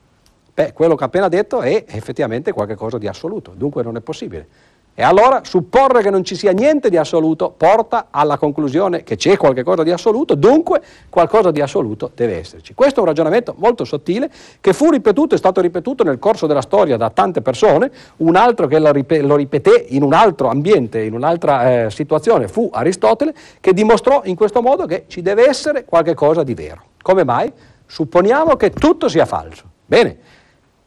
Beh, 0.53 0.71
quello 0.73 0.93
che 0.93 1.03
ha 1.03 1.07
appena 1.07 1.29
detto 1.29 1.61
è 1.61 1.85
effettivamente 1.87 2.51
qualcosa 2.51 2.99
di 2.99 3.07
assoluto, 3.07 3.53
dunque 3.55 3.81
non 3.81 3.95
è 3.95 4.01
possibile. 4.01 4.47
E 4.95 5.01
allora 5.01 5.41
supporre 5.43 6.03
che 6.03 6.11
non 6.11 6.23
ci 6.23 6.35
sia 6.35 6.51
niente 6.51 6.91
di 6.91 6.97
assoluto 6.97 7.49
porta 7.49 8.09
alla 8.11 8.37
conclusione 8.37 9.01
che 9.01 9.15
c'è 9.15 9.37
qualcosa 9.37 9.81
di 9.81 9.89
assoluto, 9.89 10.35
dunque 10.35 10.83
qualcosa 11.09 11.49
di 11.49 11.61
assoluto 11.61 12.11
deve 12.13 12.37
esserci. 12.37 12.75
Questo 12.75 12.99
è 12.99 12.99
un 13.01 13.07
ragionamento 13.07 13.55
molto 13.57 13.85
sottile 13.85 14.29
che 14.61 14.71
fu 14.71 14.91
ripetuto, 14.91 15.33
è 15.33 15.37
stato 15.39 15.61
ripetuto 15.61 16.03
nel 16.03 16.19
corso 16.19 16.45
della 16.45 16.61
storia 16.61 16.95
da 16.95 17.09
tante 17.09 17.41
persone, 17.41 17.91
un 18.17 18.35
altro 18.35 18.67
che 18.67 18.77
lo, 18.77 19.35
ripeté 19.35 19.85
in 19.89 20.03
un 20.03 20.13
altro 20.13 20.49
ambiente, 20.49 21.01
in 21.01 21.13
un'altra 21.13 21.85
eh, 21.85 21.89
situazione 21.89 22.47
fu 22.47 22.69
Aristotele, 22.71 23.33
che 23.59 23.73
dimostrò 23.73 24.21
in 24.25 24.35
questo 24.35 24.61
modo 24.61 24.85
che 24.85 25.05
ci 25.07 25.23
deve 25.23 25.47
essere 25.47 25.85
qualcosa 25.85 26.43
di 26.43 26.53
vero. 26.53 26.81
Come 27.01 27.23
mai? 27.23 27.51
Supponiamo 27.87 28.55
che 28.57 28.69
tutto 28.69 29.07
sia 29.09 29.25
falso. 29.25 29.63
Bene, 29.87 30.17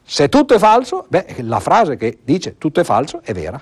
se 0.05 0.29
tutto 0.29 0.55
è 0.55 0.59
falso, 0.59 1.07
beh, 1.09 1.39
la 1.39 1.59
frase 1.59 1.97
che 1.97 2.19
dice 2.23 2.57
tutto 2.57 2.79
è 2.79 2.85
falso 2.85 3.21
è 3.25 3.33
vera. 3.33 3.61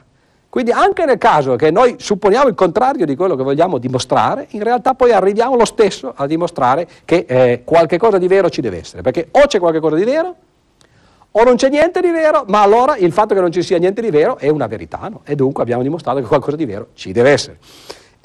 Quindi 0.54 0.70
anche 0.70 1.04
nel 1.04 1.18
caso 1.18 1.56
che 1.56 1.72
noi 1.72 1.96
supponiamo 1.98 2.46
il 2.46 2.54
contrario 2.54 3.04
di 3.06 3.16
quello 3.16 3.34
che 3.34 3.42
vogliamo 3.42 3.78
dimostrare, 3.78 4.46
in 4.50 4.62
realtà 4.62 4.94
poi 4.94 5.10
arriviamo 5.10 5.56
lo 5.56 5.64
stesso 5.64 6.12
a 6.14 6.28
dimostrare 6.28 6.86
che 7.04 7.24
eh, 7.26 7.62
qualche 7.64 7.98
cosa 7.98 8.18
di 8.18 8.28
vero 8.28 8.48
ci 8.48 8.60
deve 8.60 8.78
essere, 8.78 9.02
perché 9.02 9.26
o 9.32 9.48
c'è 9.48 9.58
qualche 9.58 9.80
cosa 9.80 9.96
di 9.96 10.04
vero 10.04 10.36
o 11.32 11.42
non 11.42 11.56
c'è 11.56 11.68
niente 11.70 12.00
di 12.00 12.10
vero, 12.10 12.44
ma 12.46 12.62
allora 12.62 12.96
il 12.96 13.10
fatto 13.10 13.34
che 13.34 13.40
non 13.40 13.50
ci 13.50 13.64
sia 13.64 13.78
niente 13.78 14.00
di 14.00 14.10
vero 14.10 14.36
è 14.36 14.48
una 14.48 14.68
verità, 14.68 15.08
no? 15.10 15.22
e 15.24 15.34
dunque 15.34 15.60
abbiamo 15.60 15.82
dimostrato 15.82 16.20
che 16.20 16.26
qualcosa 16.26 16.54
di 16.54 16.66
vero 16.66 16.90
ci 16.94 17.10
deve 17.10 17.30
essere. 17.30 17.58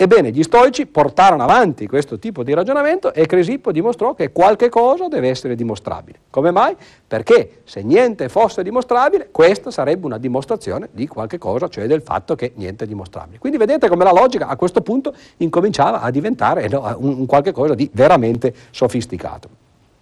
Ebbene, 0.01 0.31
gli 0.31 0.43
stoici 0.43 0.85
portarono 0.85 1.43
avanti 1.43 1.85
questo 1.85 2.19
tipo 2.19 2.41
di 2.41 2.53
ragionamento 2.53 3.13
e 3.13 3.25
Cresippo 3.25 3.73
dimostrò 3.73 4.13
che 4.13 4.31
qualche 4.31 4.69
cosa 4.69 5.09
deve 5.09 5.27
essere 5.27 5.55
dimostrabile. 5.55 6.19
Come 6.29 6.51
mai? 6.51 6.73
Perché 7.05 7.63
se 7.65 7.81
niente 7.83 8.29
fosse 8.29 8.63
dimostrabile, 8.63 9.27
questa 9.29 9.71
sarebbe 9.71 10.05
una 10.05 10.17
dimostrazione 10.17 10.87
di 10.93 11.05
qualche 11.05 11.37
cosa, 11.37 11.67
cioè 11.67 11.85
del 11.85 12.01
fatto 12.01 12.35
che 12.35 12.53
niente 12.55 12.85
è 12.85 12.87
dimostrabile. 12.87 13.39
Quindi 13.39 13.57
vedete 13.57 13.89
come 13.89 14.05
la 14.05 14.13
logica 14.13 14.47
a 14.47 14.55
questo 14.55 14.79
punto 14.79 15.13
incominciava 15.35 15.99
a 15.99 16.09
diventare 16.11 16.69
un, 16.73 17.17
un 17.17 17.25
qualche 17.25 17.51
cosa 17.51 17.73
di 17.73 17.89
veramente 17.91 18.53
sofisticato. 18.71 19.49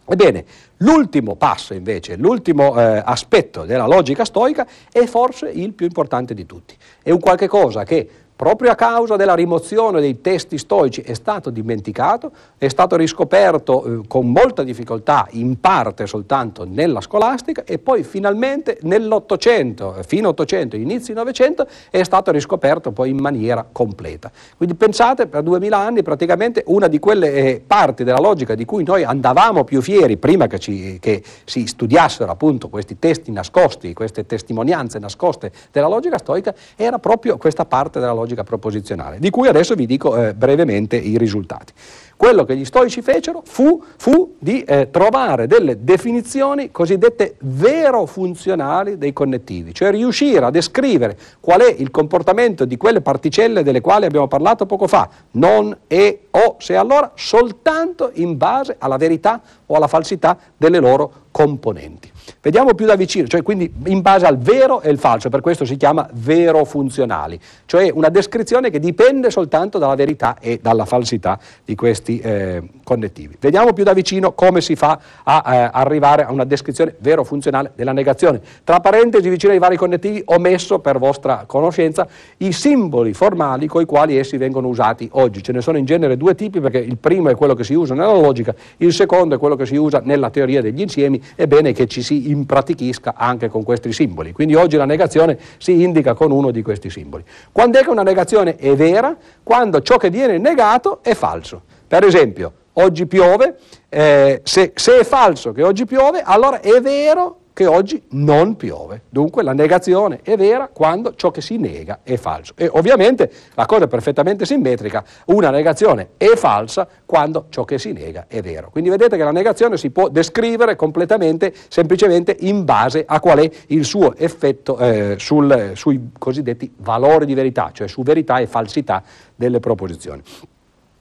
Ebbene, 0.10 0.46
l'ultimo 0.78 1.36
passo 1.36 1.74
invece, 1.74 2.18
l'ultimo 2.18 2.80
eh, 2.80 3.02
aspetto 3.04 3.66
della 3.66 3.88
logica 3.88 4.26
stoica 4.26 4.68
è 4.92 5.06
forse 5.06 5.50
il 5.50 5.74
più 5.74 5.88
importante 5.88 6.36
di 6.36 6.46
tutti. 6.46 6.78
È 7.02 7.10
un 7.10 7.20
qualche 7.20 7.48
cosa 7.48 7.84
che 7.84 8.08
proprio 8.38 8.70
a 8.70 8.76
causa 8.76 9.16
della 9.16 9.34
rimozione 9.34 10.00
dei 10.00 10.22
testi 10.22 10.60
stoici 10.60 11.02
è 11.02 11.16
stato 11.16 11.50
dimenticato, 11.50 12.32
è 12.58 12.68
stato 12.68 12.96
riscoperto 12.96 13.84
eh, 13.84 14.08
con 14.08 14.32
molta 14.32 14.62
difficoltà, 14.62 15.28
in 15.32 15.60
parte 15.60 16.06
soltanto 16.06 16.64
nella 16.64 17.02
scolastica 17.02 17.64
e 17.66 17.80
poi 17.80 18.04
finalmente 18.04 18.78
nell'Ottocento, 18.84 19.96
fino 20.06 20.28
all'Ottocento, 20.28 20.76
inizi 20.76 21.14
Novecento, 21.14 21.66
è 21.90 22.04
stato 22.04 22.30
riscoperto 22.30 22.92
poi 22.92 23.10
in 23.10 23.18
maniera 23.18 23.66
completa. 23.70 24.32
Quindi 24.56 24.76
pensate, 24.76 25.26
per 25.26 25.42
duemila 25.42 25.80
anni 25.80 26.04
praticamente 26.04 26.64
una 26.68 26.88
di 26.88 27.00
quelle 27.00 27.34
eh, 27.34 27.64
parti 27.66 28.04
della 28.04 28.20
logica 28.20 28.54
di 28.54 28.66
cui 28.66 28.84
noi 28.84 29.04
andavamo 29.04 29.64
più 29.64 29.82
fieri 29.82 30.18
prima 30.18 30.46
che, 30.46 30.60
ci, 30.60 31.00
che 31.00 31.24
si 31.44 31.66
studiassero 31.66 32.32
appunto 32.32 32.70
questi 32.70 33.00
testi 33.00 33.32
nascosti, 33.32 33.94
queste 33.94 34.28
testimonianze 34.28 35.00
nascoste 35.00 35.52
della 35.72 35.88
logica 35.88 36.20
stoica, 36.20 36.54
era 36.76 37.00
proprio 37.00 37.38
questa 37.38 37.66
parte 37.66 38.00
della 38.00 38.12
logica 38.12 38.26
logica 38.28 38.44
proposizionale, 38.44 39.20
di 39.20 39.30
cui 39.30 39.48
adesso 39.48 39.74
vi 39.74 39.86
dico 39.86 40.16
eh, 40.18 40.34
brevemente 40.34 40.98
i 40.98 41.18
risultati. 41.18 41.72
Quello 42.18 42.44
che 42.44 42.58
gli 42.58 42.66
stoici 42.66 43.02
fecero 43.02 43.42
fu, 43.46 43.82
fu 43.96 44.36
di 44.40 44.64
eh, 44.64 44.90
trovare 44.90 45.48
delle 45.48 45.84
definizioni 45.84 46.72
cosiddette 46.72 47.36
vero-funzionali 47.40 48.98
dei 48.98 49.14
connettivi, 49.14 49.74
cioè 49.74 49.92
riuscire 49.92 50.44
a 50.44 50.50
descrivere 50.50 51.18
qual 51.40 51.62
è 51.62 51.76
il 51.78 51.92
comportamento 51.92 52.66
di 52.66 52.76
quelle 52.76 53.02
particelle 53.02 53.64
delle 53.64 53.82
quali 53.82 54.06
abbiamo 54.06 54.28
parlato 54.28 54.66
poco 54.66 54.88
fa, 54.88 55.10
non, 55.32 55.76
e, 55.88 56.28
o, 56.32 56.56
se 56.60 56.76
allora, 56.76 57.12
soltanto 57.16 58.12
in 58.16 58.36
base 58.36 58.76
alla 58.78 58.98
verità 58.98 59.42
o 59.68 59.76
alla 59.76 59.88
falsità 59.88 60.38
delle 60.58 60.80
loro 60.80 61.12
componenti. 61.32 62.12
Vediamo 62.42 62.74
più 62.74 62.86
da 62.86 62.96
vicino, 62.96 63.28
cioè 63.28 63.42
quindi 63.42 63.72
in 63.86 64.02
base 64.02 64.26
al 64.26 64.38
vero 64.38 64.82
e 64.82 64.90
il 64.90 64.98
falso, 64.98 65.30
per 65.30 65.42
questo 65.42 65.66
si 65.66 65.76
chiama 65.78 66.08
vero 66.14 66.66
funzionali, 66.66 67.40
cioè 67.66 67.90
una 67.94 68.10
descrizione 68.10 68.70
che 68.70 68.80
dipende 68.80 69.30
soltanto 69.30 69.78
dalla 69.78 69.96
verità 69.96 70.38
e 70.40 70.60
dalla 70.62 70.86
falsità 70.86 71.40
di 71.64 71.76
questi 71.76 72.20
eh, 72.20 72.62
connettivi. 72.84 73.38
Vediamo 73.40 73.74
più 73.74 73.84
da 73.84 73.94
vicino 73.94 74.34
come 74.34 74.62
si 74.62 74.76
fa 74.76 75.00
a 75.24 75.44
eh, 75.46 75.70
arrivare 75.72 76.24
a 76.24 76.32
una 76.32 76.46
descrizione 76.46 76.96
vero 77.00 77.24
funzionale 77.24 77.72
della 77.76 77.94
negazione. 77.94 78.42
Tra 78.64 78.80
parentesi, 78.80 79.30
vicino 79.30 79.54
ai 79.54 79.60
vari 79.60 79.78
connettivi, 79.78 80.22
ho 80.26 80.40
messo 80.40 80.80
per 80.80 80.98
vostra 80.98 81.44
conoscenza 81.46 82.08
i 82.38 82.52
simboli 82.52 83.14
formali 83.14 83.68
con 83.68 83.82
i 83.82 83.86
quali 83.86 84.18
essi 84.18 84.38
vengono 84.38 84.68
usati 84.68 85.10
oggi. 85.14 85.44
Ce 85.44 85.52
ne 85.52 85.62
sono 85.62 85.78
in 85.78 85.86
genere 85.86 86.18
due 86.18 86.36
tipi 86.36 86.60
perché 86.60 86.80
il 86.80 86.98
primo 86.98 87.30
è 87.30 87.36
quello 87.36 87.54
che 87.54 87.64
si 87.64 87.74
usa 87.74 87.94
nella 87.94 88.14
logica, 88.14 88.54
il 88.78 88.94
secondo 88.94 89.36
è 89.36 89.38
quello 89.38 89.56
che 89.56 89.66
si 89.66 89.76
usa 89.76 90.02
nella 90.04 90.30
teoria 90.30 90.62
degli 90.62 90.82
insiemi, 90.82 91.22
è 91.36 91.46
bene 91.48 91.74
che 91.74 91.88
ci 91.88 92.02
si 92.02 92.17
impratichisca 92.32 93.14
anche 93.16 93.50
con 93.50 93.64
questi 93.64 93.92
simboli. 93.94 94.32
Quindi 94.32 94.56
oggi 94.56 94.78
la 94.78 94.86
negazione 94.86 95.38
si 95.58 95.82
indica 95.82 96.14
con 96.14 96.32
uno 96.32 96.52
di 96.52 96.62
questi 96.62 96.90
simboli. 96.90 97.24
Quando 97.52 97.80
è 97.80 97.84
che 97.84 97.90
una 97.90 98.04
negazione 98.04 98.56
è 98.56 98.76
vera? 98.76 99.16
Quando 99.44 99.82
ciò 99.82 99.98
che 99.98 100.10
viene 100.10 100.38
negato 100.38 101.00
è 101.02 101.14
falso. 101.14 101.62
Per 101.88 102.04
esempio, 102.04 102.52
oggi 102.74 103.06
piove, 103.06 103.58
eh, 103.90 104.42
se, 104.44 104.72
se 104.76 105.00
è 105.00 105.04
falso 105.04 105.52
che 105.52 105.64
oggi 105.64 105.86
piove, 105.86 106.22
allora 106.24 106.60
è 106.60 106.80
vero 106.82 107.40
che 107.58 107.66
oggi 107.66 108.04
non 108.10 108.56
piove. 108.56 109.02
Dunque 109.10 109.42
la 109.42 109.52
negazione 109.52 110.20
è 110.22 110.38
vera 110.38 110.70
quando 110.72 111.16
ciò 111.16 111.32
che 111.32 111.42
si 111.42 111.58
nega 111.58 112.02
è 112.04 112.16
falso. 112.16 112.54
E 112.56 112.70
ovviamente 112.72 113.32
la 113.56 113.66
cosa 113.66 113.86
è 113.86 113.88
perfettamente 113.88 114.46
simmetrica, 114.46 115.04
una 115.26 115.50
negazione 115.50 116.10
è 116.18 116.36
falsa 116.36 116.88
quando 117.04 117.48
ciò 117.50 117.66
che 117.66 117.80
si 117.80 117.94
nega 117.94 118.26
è 118.28 118.42
vero. 118.42 118.70
Quindi 118.70 118.92
vedete 118.92 119.18
che 119.18 119.24
la 119.24 119.32
negazione 119.32 119.76
si 119.78 119.90
può 119.90 120.08
descrivere 120.08 120.76
completamente, 120.76 121.52
semplicemente 121.68 122.38
in 122.42 122.64
base 122.64 123.04
a 123.08 123.20
qual 123.20 123.40
è 123.40 123.50
il 123.70 123.86
suo 123.86 124.16
effetto 124.16 124.78
eh, 124.78 125.16
sul, 125.18 125.72
sui 125.74 126.12
cosiddetti 126.16 126.72
valori 126.78 127.26
di 127.26 127.34
verità, 127.34 127.72
cioè 127.74 127.88
su 127.88 128.04
verità 128.04 128.38
e 128.38 128.46
falsità 128.46 129.02
delle 129.34 129.60
proposizioni. 129.60 130.22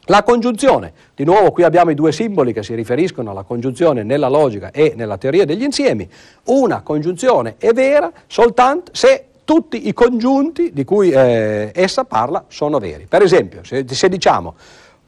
La 0.08 0.22
congiunzione, 0.22 0.92
di 1.16 1.24
nuovo 1.24 1.50
qui 1.50 1.62
abbiamo 1.62 1.90
i 1.90 1.94
due 1.94 2.12
simboli 2.12 2.52
che 2.52 2.62
si 2.62 2.74
riferiscono 2.74 3.30
alla 3.30 3.42
congiunzione 3.42 4.02
nella 4.02 4.28
logica 4.28 4.70
e 4.70 4.92
nella 4.94 5.16
teoria 5.16 5.46
degli 5.46 5.62
insiemi. 5.62 6.06
Una 6.44 6.82
congiunzione 6.82 7.54
è 7.56 7.72
vera 7.72 8.12
soltanto 8.26 8.92
se 8.94 9.28
tutti 9.42 9.88
i 9.88 9.94
congiunti 9.94 10.74
di 10.74 10.84
cui 10.84 11.10
eh, 11.10 11.70
essa 11.74 12.04
parla 12.04 12.44
sono 12.48 12.78
veri. 12.78 13.06
Per 13.06 13.22
esempio, 13.22 13.64
se, 13.64 13.86
se 13.88 14.10
diciamo 14.10 14.56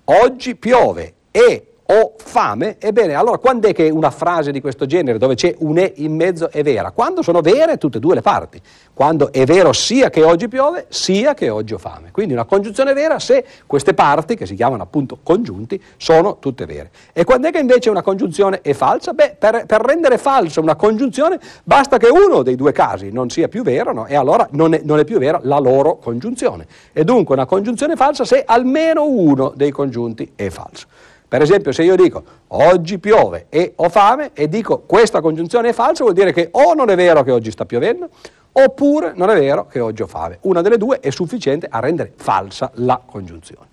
oggi 0.04 0.56
piove 0.56 1.12
e 1.30 1.74
ho 1.90 2.12
fame, 2.18 2.76
ebbene, 2.78 3.14
allora 3.14 3.38
quando 3.38 3.66
è 3.66 3.72
che 3.72 3.88
una 3.88 4.10
frase 4.10 4.52
di 4.52 4.60
questo 4.60 4.84
genere, 4.84 5.16
dove 5.16 5.34
c'è 5.34 5.54
un 5.60 5.78
E 5.78 5.94
in 5.96 6.14
mezzo, 6.14 6.50
è 6.50 6.62
vera? 6.62 6.90
Quando 6.90 7.22
sono 7.22 7.40
vere 7.40 7.78
tutte 7.78 7.96
e 7.96 8.00
due 8.00 8.14
le 8.14 8.20
parti. 8.20 8.60
Quando 8.92 9.32
è 9.32 9.46
vero 9.46 9.72
sia 9.72 10.10
che 10.10 10.22
oggi 10.22 10.48
piove, 10.48 10.84
sia 10.90 11.32
che 11.32 11.48
oggi 11.48 11.72
ho 11.72 11.78
fame. 11.78 12.10
Quindi 12.10 12.34
una 12.34 12.44
congiunzione 12.44 12.92
vera 12.92 13.18
se 13.18 13.42
queste 13.66 13.94
parti, 13.94 14.34
che 14.34 14.44
si 14.44 14.54
chiamano 14.54 14.82
appunto 14.82 15.18
congiunti, 15.22 15.82
sono 15.96 16.36
tutte 16.38 16.66
vere. 16.66 16.90
E 17.14 17.24
quando 17.24 17.48
è 17.48 17.52
che 17.52 17.58
invece 17.58 17.88
una 17.88 18.02
congiunzione 18.02 18.60
è 18.60 18.74
falsa? 18.74 19.14
Beh, 19.14 19.36
per, 19.38 19.64
per 19.64 19.80
rendere 19.80 20.18
falsa 20.18 20.60
una 20.60 20.76
congiunzione 20.76 21.40
basta 21.64 21.96
che 21.96 22.08
uno 22.08 22.42
dei 22.42 22.56
due 22.56 22.72
casi 22.72 23.10
non 23.10 23.30
sia 23.30 23.48
più 23.48 23.62
vero, 23.62 23.94
no? 23.94 24.06
e 24.06 24.14
allora 24.14 24.46
non 24.50 24.74
è, 24.74 24.82
non 24.84 24.98
è 24.98 25.04
più 25.04 25.18
vera 25.18 25.40
la 25.42 25.58
loro 25.58 25.96
congiunzione. 25.96 26.66
E 26.92 27.02
dunque 27.04 27.34
una 27.34 27.46
congiunzione 27.46 27.96
falsa 27.96 28.26
se 28.26 28.42
almeno 28.44 29.06
uno 29.06 29.52
dei 29.56 29.70
congiunti 29.70 30.32
è 30.34 30.50
falso. 30.50 30.86
Per 31.28 31.42
esempio, 31.42 31.72
se 31.72 31.82
io 31.82 31.94
dico 31.94 32.22
oggi 32.48 32.98
piove 32.98 33.46
e 33.50 33.74
ho 33.76 33.90
fame 33.90 34.30
e 34.32 34.48
dico 34.48 34.84
questa 34.86 35.20
congiunzione 35.20 35.68
è 35.68 35.72
falsa, 35.74 36.02
vuol 36.02 36.14
dire 36.14 36.32
che 36.32 36.48
o 36.52 36.72
non 36.72 36.88
è 36.88 36.96
vero 36.96 37.22
che 37.22 37.30
oggi 37.30 37.50
sta 37.50 37.66
piovendo, 37.66 38.08
oppure 38.50 39.12
non 39.14 39.28
è 39.28 39.38
vero 39.38 39.66
che 39.66 39.80
oggi 39.80 40.00
ho 40.00 40.06
fame. 40.06 40.38
Una 40.42 40.62
delle 40.62 40.78
due 40.78 41.00
è 41.00 41.10
sufficiente 41.10 41.66
a 41.68 41.80
rendere 41.80 42.12
falsa 42.16 42.70
la 42.76 43.00
congiunzione. 43.04 43.66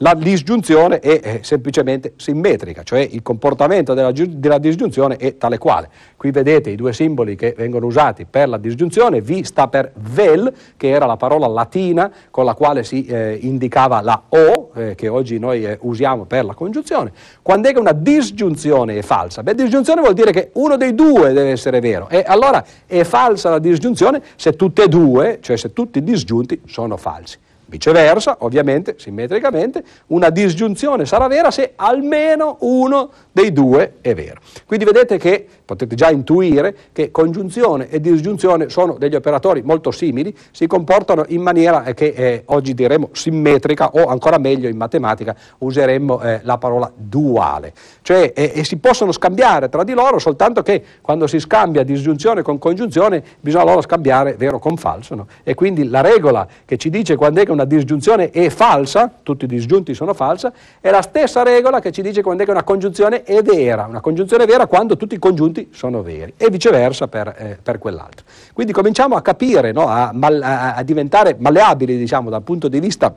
La 0.00 0.14
disgiunzione 0.14 1.00
è, 1.00 1.40
semplicemente 1.42 2.12
simmetrica, 2.16 2.84
cioè 2.84 3.00
il 3.00 3.20
comportamento 3.20 3.94
della, 3.94 4.12
della, 4.12 4.58
disgiunzione 4.58 5.16
è 5.16 5.36
tale 5.36 5.58
quale. 5.58 5.88
Qui 6.16 6.30
vedete 6.30 6.70
i 6.70 6.76
due 6.76 6.92
simboli 6.92 7.34
che 7.34 7.52
vengono 7.56 7.86
usati 7.86 8.24
per 8.24 8.48
la 8.48 8.58
disgiunzione, 8.58 9.20
V 9.20 9.40
sta 9.42 9.66
per 9.66 9.90
vel, 9.96 10.52
che 10.76 10.88
era 10.88 11.04
la 11.04 11.16
parola 11.16 11.48
latina 11.48 12.12
con 12.30 12.44
la 12.44 12.54
quale 12.54 12.84
si 12.84 13.06
eh, 13.06 13.40
indicava 13.42 14.00
la 14.00 14.22
O, 14.28 14.57
eh, 14.78 14.94
che 14.94 15.08
oggi 15.08 15.38
noi 15.38 15.64
eh, 15.64 15.78
usiamo 15.82 16.24
per 16.24 16.44
la 16.44 16.54
congiunzione. 16.54 17.12
Quando 17.42 17.68
è 17.68 17.72
che 17.72 17.78
una 17.78 17.92
disgiunzione 17.92 18.98
è 18.98 19.02
falsa? 19.02 19.42
Beh, 19.42 19.54
disgiunzione 19.54 20.00
vuol 20.00 20.14
dire 20.14 20.30
che 20.30 20.50
uno 20.54 20.76
dei 20.76 20.94
due 20.94 21.32
deve 21.32 21.50
essere 21.50 21.80
vero, 21.80 22.08
e 22.08 22.24
allora 22.26 22.64
è 22.86 23.02
falsa 23.04 23.50
la 23.50 23.58
disgiunzione 23.58 24.22
se 24.36 24.54
tutte 24.54 24.84
e 24.84 24.88
due, 24.88 25.38
cioè 25.40 25.56
se 25.56 25.72
tutti 25.72 25.98
i 25.98 26.04
disgiunti 26.04 26.62
sono 26.66 26.96
falsi. 26.96 27.38
Viceversa, 27.68 28.36
ovviamente, 28.40 28.94
simmetricamente, 28.96 29.84
una 30.06 30.30
disgiunzione 30.30 31.04
sarà 31.04 31.26
vera 31.26 31.50
se 31.50 31.72
almeno 31.76 32.56
uno 32.60 33.10
dei 33.30 33.52
due 33.52 33.96
è 34.00 34.14
vero. 34.14 34.40
Quindi 34.64 34.86
vedete 34.86 35.18
che 35.18 35.46
potete 35.68 35.96
già 35.96 36.08
intuire 36.08 36.74
che 36.92 37.10
congiunzione 37.10 37.90
e 37.90 38.00
disgiunzione 38.00 38.70
sono 38.70 38.94
degli 38.94 39.14
operatori 39.14 39.60
molto 39.60 39.90
simili, 39.90 40.34
si 40.50 40.66
comportano 40.66 41.26
in 41.28 41.42
maniera 41.42 41.82
che 41.92 42.06
eh, 42.06 42.42
oggi 42.46 42.72
diremmo 42.72 43.10
simmetrica 43.12 43.90
o 43.90 44.06
ancora 44.06 44.38
meglio 44.38 44.66
in 44.66 44.78
matematica 44.78 45.36
useremmo 45.58 46.22
eh, 46.22 46.40
la 46.44 46.56
parola 46.56 46.90
duale, 46.94 47.74
cioè 48.00 48.32
eh, 48.34 48.64
si 48.64 48.78
possono 48.78 49.12
scambiare 49.12 49.68
tra 49.68 49.84
di 49.84 49.92
loro 49.92 50.18
soltanto 50.18 50.62
che 50.62 50.82
quando 51.02 51.26
si 51.26 51.38
scambia 51.38 51.82
disgiunzione 51.82 52.40
con 52.40 52.56
congiunzione 52.56 53.22
bisogna 53.38 53.64
loro 53.64 53.82
scambiare 53.82 54.36
vero 54.38 54.58
con 54.58 54.78
falso 54.78 55.14
no? 55.14 55.26
e 55.42 55.54
quindi 55.54 55.86
la 55.86 56.00
regola 56.00 56.48
che 56.64 56.78
ci 56.78 56.88
dice 56.88 57.14
quando 57.14 57.42
è 57.42 57.44
che 57.44 57.52
una 57.52 57.66
disgiunzione 57.66 58.30
è 58.30 58.48
falsa, 58.48 59.12
tutti 59.22 59.44
i 59.44 59.48
disgiunti 59.48 59.92
sono 59.92 60.14
falsa, 60.14 60.50
è 60.80 60.90
la 60.90 61.02
stessa 61.02 61.42
regola 61.42 61.78
che 61.80 61.92
ci 61.92 62.00
dice 62.00 62.22
quando 62.22 62.44
è 62.44 62.46
che 62.46 62.52
una 62.52 62.64
congiunzione 62.64 63.22
è 63.22 63.42
vera, 63.42 63.84
una 63.84 64.00
congiunzione 64.00 64.44
è 64.44 64.46
vera 64.46 64.66
quando 64.66 64.96
tutti 64.96 65.14
i 65.14 65.18
congiunti 65.18 65.56
contenuti 65.58 65.68
sono 65.72 66.02
veri 66.02 66.34
e 66.36 66.48
viceversa 66.50 67.08
per, 67.08 67.34
eh, 67.36 67.58
per 67.60 67.78
quell'altro. 67.78 68.24
Quindi 68.52 68.72
cominciamo 68.72 69.16
a 69.16 69.22
capire, 69.22 69.72
no, 69.72 69.88
a, 69.88 70.12
mal, 70.12 70.40
a, 70.42 70.74
a, 70.74 70.82
diventare 70.82 71.36
malleabili 71.38 71.96
diciamo, 71.96 72.30
dal 72.30 72.42
punto 72.42 72.68
di 72.68 72.78
vista 72.80 73.14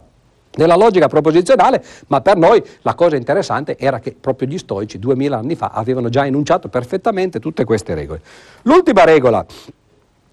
della 0.53 0.75
logica 0.75 1.07
proposizionale, 1.07 1.81
ma 2.07 2.19
per 2.21 2.35
noi 2.35 2.61
la 2.81 2.93
cosa 2.93 3.15
interessante 3.15 3.77
era 3.77 3.99
che 3.99 4.15
proprio 4.19 4.49
gli 4.49 4.57
stoici 4.57 4.99
duemila 4.99 5.37
anni 5.37 5.55
fa 5.55 5.71
avevano 5.73 6.09
già 6.09 6.25
enunciato 6.25 6.67
perfettamente 6.67 7.39
tutte 7.39 7.63
queste 7.63 7.93
regole. 7.93 8.21
L'ultima 8.63 9.05
regola 9.05 9.45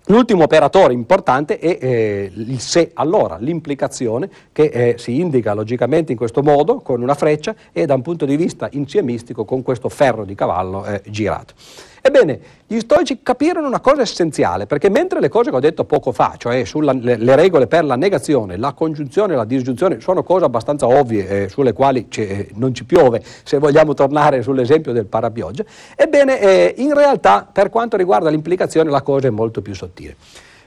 L'ultimo 0.08 0.44
operatore 0.44 0.94
importante 0.94 1.58
è 1.58 1.78
eh, 1.78 2.32
il 2.34 2.60
se 2.60 2.92
allora, 2.94 3.36
l'implicazione 3.38 4.30
che 4.52 4.62
eh, 4.62 4.94
si 4.96 5.20
indica 5.20 5.52
logicamente 5.52 6.12
in 6.12 6.18
questo 6.18 6.42
modo 6.42 6.78
con 6.78 7.02
una 7.02 7.12
freccia 7.12 7.54
e 7.72 7.84
da 7.84 7.92
un 7.92 8.00
punto 8.00 8.24
di 8.24 8.36
vista 8.36 8.68
insiemistico 8.72 9.44
con 9.44 9.62
questo 9.62 9.90
ferro 9.90 10.24
di 10.24 10.34
cavallo 10.34 10.86
eh, 10.86 11.02
girato. 11.08 11.52
Ebbene, 12.00 12.40
gli 12.66 12.78
stoici 12.78 13.20
capirono 13.22 13.66
una 13.66 13.80
cosa 13.80 14.02
essenziale, 14.02 14.66
perché 14.66 14.88
mentre 14.88 15.20
le 15.20 15.28
cose 15.28 15.50
che 15.50 15.56
ho 15.56 15.60
detto 15.60 15.84
poco 15.84 16.12
fa, 16.12 16.34
cioè 16.36 16.64
sulle 16.64 16.92
le 16.92 17.36
regole 17.36 17.66
per 17.66 17.84
la 17.84 17.96
negazione, 17.96 18.56
la 18.56 18.72
congiunzione 18.72 19.32
e 19.32 19.36
la 19.36 19.44
disgiunzione, 19.44 20.00
sono 20.00 20.22
cose 20.22 20.44
abbastanza 20.44 20.86
ovvie 20.86 21.44
eh, 21.44 21.48
sulle 21.48 21.72
quali 21.72 22.06
eh, 22.16 22.50
non 22.54 22.74
ci 22.74 22.84
piove, 22.84 23.22
se 23.42 23.58
vogliamo 23.58 23.94
tornare 23.94 24.42
sull'esempio 24.42 24.92
del 24.92 25.06
parapioggia, 25.06 25.64
ebbene, 25.96 26.40
eh, 26.40 26.74
in 26.78 26.94
realtà 26.94 27.48
per 27.50 27.70
quanto 27.70 27.96
riguarda 27.96 28.30
l'implicazione 28.30 28.90
la 28.90 29.02
cosa 29.02 29.28
è 29.28 29.30
molto 29.30 29.62
più 29.62 29.74
sottile. 29.74 30.16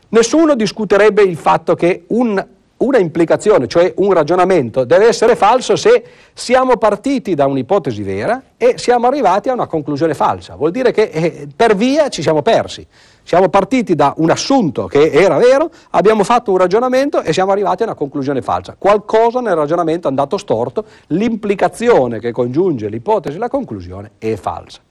Nessuno 0.09 0.55
discuterebbe 0.55 1.21
il 1.21 1.37
fatto 1.37 1.73
che 1.75 2.03
un 2.07 2.45
una 2.81 2.97
implicazione, 2.97 3.67
cioè 3.67 3.93
un 3.97 4.11
ragionamento, 4.13 4.83
deve 4.83 5.07
essere 5.07 5.35
falso 5.35 5.75
se 5.75 6.03
siamo 6.33 6.77
partiti 6.77 7.33
da 7.33 7.45
un'ipotesi 7.45 8.01
vera 8.03 8.41
e 8.57 8.77
siamo 8.77 9.07
arrivati 9.07 9.49
a 9.49 9.53
una 9.53 9.67
conclusione 9.67 10.13
falsa. 10.13 10.55
Vuol 10.55 10.71
dire 10.71 10.91
che 10.91 11.03
eh, 11.03 11.47
per 11.55 11.75
via 11.75 12.09
ci 12.09 12.21
siamo 12.21 12.41
persi. 12.41 12.85
Siamo 13.23 13.49
partiti 13.49 13.93
da 13.93 14.13
un 14.17 14.31
assunto 14.31 14.87
che 14.87 15.11
era 15.11 15.37
vero, 15.37 15.69
abbiamo 15.91 16.23
fatto 16.23 16.51
un 16.51 16.57
ragionamento 16.57 17.21
e 17.21 17.33
siamo 17.33 17.51
arrivati 17.51 17.83
a 17.83 17.85
una 17.85 17.95
conclusione 17.95 18.41
falsa. 18.41 18.75
Qualcosa 18.77 19.41
nel 19.41 19.55
ragionamento 19.55 20.07
è 20.07 20.09
andato 20.09 20.37
storto, 20.37 20.85
l'implicazione 21.07 22.19
che 22.19 22.31
congiunge 22.31 22.89
l'ipotesi 22.89 23.35
e 23.35 23.39
la 23.39 23.47
conclusione 23.47 24.11
è 24.17 24.35
falsa. 24.35 24.81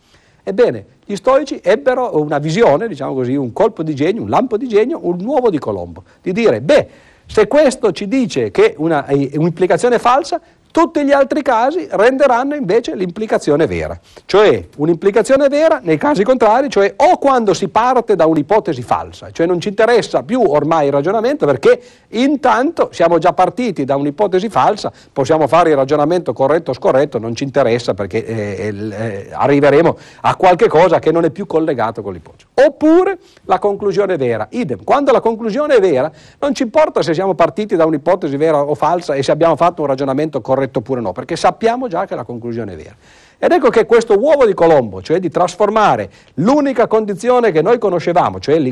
Ebbene, 0.43 0.87
gli 1.05 1.17
stoici 1.17 1.61
ebbero 1.63 2.21
una 2.21 2.39
visione, 2.39 2.89
diciamo 2.89 3.15
così, 3.15 3.35
un 3.35 3.53
colpo 3.53 3.83
di 3.83 3.95
genio, 3.95 4.23
un 4.23 4.31
lampo 4.31 4.57
di 4.57 4.69
genio, 4.69 5.01
un 5.03 5.17
nuovo 5.21 5.51
di 5.51 5.59
Colombo, 5.59 6.05
di 6.23 6.33
dire, 6.33 6.61
beh, 6.61 6.89
se 7.31 7.47
questo 7.47 7.93
ci 7.93 8.09
dice 8.09 8.51
che 8.51 8.73
è 8.73 8.75
un'implicazione 8.77 10.01
falsa, 10.01 10.41
tutti 10.71 11.05
gli 11.05 11.11
altri 11.11 11.43
casi 11.43 11.89
renderanno 11.91 12.55
invece 12.55 12.95
l'implicazione 12.95 13.67
vera, 13.67 13.99
cioè 14.25 14.65
un'implicazione 14.77 15.49
vera 15.49 15.81
nei 15.83 15.99
casi 15.99 16.23
contrari, 16.23 16.71
cioè 16.71 16.95
o 16.97 17.19
quando 17.19 17.55
si 17.55 17.69
parte 17.69 18.15
da 18.15 18.27
un'ipotesi 18.27 18.83
falsa, 18.83 19.31
cioè 19.33 19.47
non 19.47 19.61
ci 19.61 19.69
interessa 19.69 20.23
più 20.23 20.41
ormai 20.41 20.87
il 20.87 20.93
ragionamento 20.93 21.45
perché 21.45 21.81
intanto 22.11 22.91
siamo 22.93 23.19
già 23.19 23.33
partiti 23.33 23.85
da 23.85 23.97
un'ipotesi 23.97 24.49
falsa, 24.49 24.93
possiamo 25.13 25.49
fare 25.49 25.71
il 25.71 25.77
ragionamento 25.77 26.33
corretto 26.33 26.71
o 26.71 26.75
scorretto, 26.75 27.19
non 27.19 27.35
ci 27.35 27.43
interessa 27.43 27.95
perché 27.95 28.25
eh, 28.25 28.73
eh, 28.73 29.29
arriveremo 29.33 29.97
a 30.21 30.37
qualche 30.37 30.69
cosa 30.69 31.01
che 31.01 31.11
non 31.11 31.25
è 31.25 31.31
più 31.31 31.47
collegato 31.47 32.01
con 32.01 32.13
l'ipotesi. 32.13 32.47
Oppure 32.55 33.19
la 33.45 33.59
conclusione 33.59 34.17
vera, 34.17 34.47
idem, 34.51 34.85
quando 34.85 35.11
la 35.11 35.21
conclusione 35.21 35.77
è 35.77 35.81
vera 35.81 36.11
non 36.39 36.55
ci 36.55 36.63
importa 36.63 37.03
se 37.03 37.13
siamo 37.13 37.35
partiti 37.35 37.75
da 37.75 37.87
un'ipotesi 37.87 38.37
vera 38.37 38.63
o 38.63 38.75
falsa 38.77 39.15
e 39.15 39.23
se 39.23 39.33
abbiamo 39.33 39.57
fatto 39.57 39.83
un 39.83 39.89
ragionamento 39.89 40.41
corretto 40.41 40.59
corretto 40.61 40.81
oppure 40.81 41.01
no, 41.01 41.13
perché 41.13 41.37
sappiamo 41.37 41.89
già 41.89 42.07
che 42.07 42.15
la 42.15 42.25
conclusione 42.25 42.75
è 42.75 42.77
vera. 42.77 42.95
Ed 43.43 43.53
ecco 43.53 43.71
che 43.71 43.87
questo 43.87 44.19
uovo 44.19 44.45
di 44.45 44.53
Colombo, 44.53 45.01
cioè 45.01 45.19
di 45.19 45.31
trasformare 45.31 46.11
l'unica 46.35 46.87
condizione 46.87 47.53
che 47.53 47.63
noi 47.63 47.79
conoscevamo, 47.79 48.39
cioè 48.39 48.63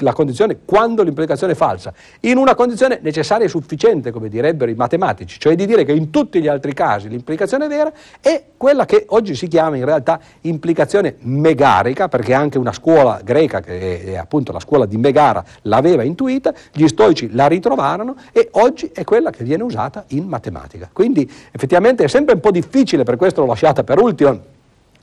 la 0.00 0.12
condizione 0.12 0.58
quando 0.64 1.04
l'implicazione 1.04 1.52
è 1.52 1.54
falsa, 1.54 1.92
in 2.22 2.36
una 2.36 2.56
condizione 2.56 2.98
necessaria 3.02 3.46
e 3.46 3.48
sufficiente, 3.48 4.10
come 4.10 4.28
direbbero 4.28 4.68
i 4.68 4.74
matematici, 4.74 5.38
cioè 5.38 5.54
di 5.54 5.64
dire 5.64 5.84
che 5.84 5.92
in 5.92 6.10
tutti 6.10 6.40
gli 6.40 6.48
altri 6.48 6.74
casi 6.74 7.08
l'implicazione 7.08 7.66
è 7.66 7.68
vera, 7.68 7.92
è 8.20 8.42
quella 8.56 8.84
che 8.84 9.04
oggi 9.10 9.36
si 9.36 9.46
chiama 9.46 9.76
in 9.76 9.84
realtà 9.84 10.18
implicazione 10.40 11.18
megarica, 11.20 12.08
perché 12.08 12.34
anche 12.34 12.58
una 12.58 12.72
scuola 12.72 13.20
greca, 13.22 13.60
che 13.60 14.06
è 14.06 14.16
appunto 14.16 14.50
la 14.50 14.58
scuola 14.58 14.86
di 14.86 14.96
Megara, 14.96 15.44
l'aveva 15.62 16.02
intuita, 16.02 16.52
gli 16.72 16.88
stoici 16.88 17.32
la 17.32 17.46
ritrovarono 17.46 18.16
e 18.32 18.48
oggi 18.54 18.90
è 18.92 19.04
quella 19.04 19.30
che 19.30 19.44
viene 19.44 19.62
usata 19.62 20.04
in 20.08 20.26
matematica. 20.26 20.90
Quindi 20.92 21.30
effettivamente 21.52 22.02
è 22.02 22.08
sempre 22.08 22.34
un 22.34 22.40
po' 22.40 22.50
difficile, 22.50 23.04
per 23.04 23.14
questo 23.14 23.42
l'ho 23.42 23.46
lasciata 23.46 23.84
per 23.84 23.98
ultimo, 23.98 24.14
ultimo 24.16 24.54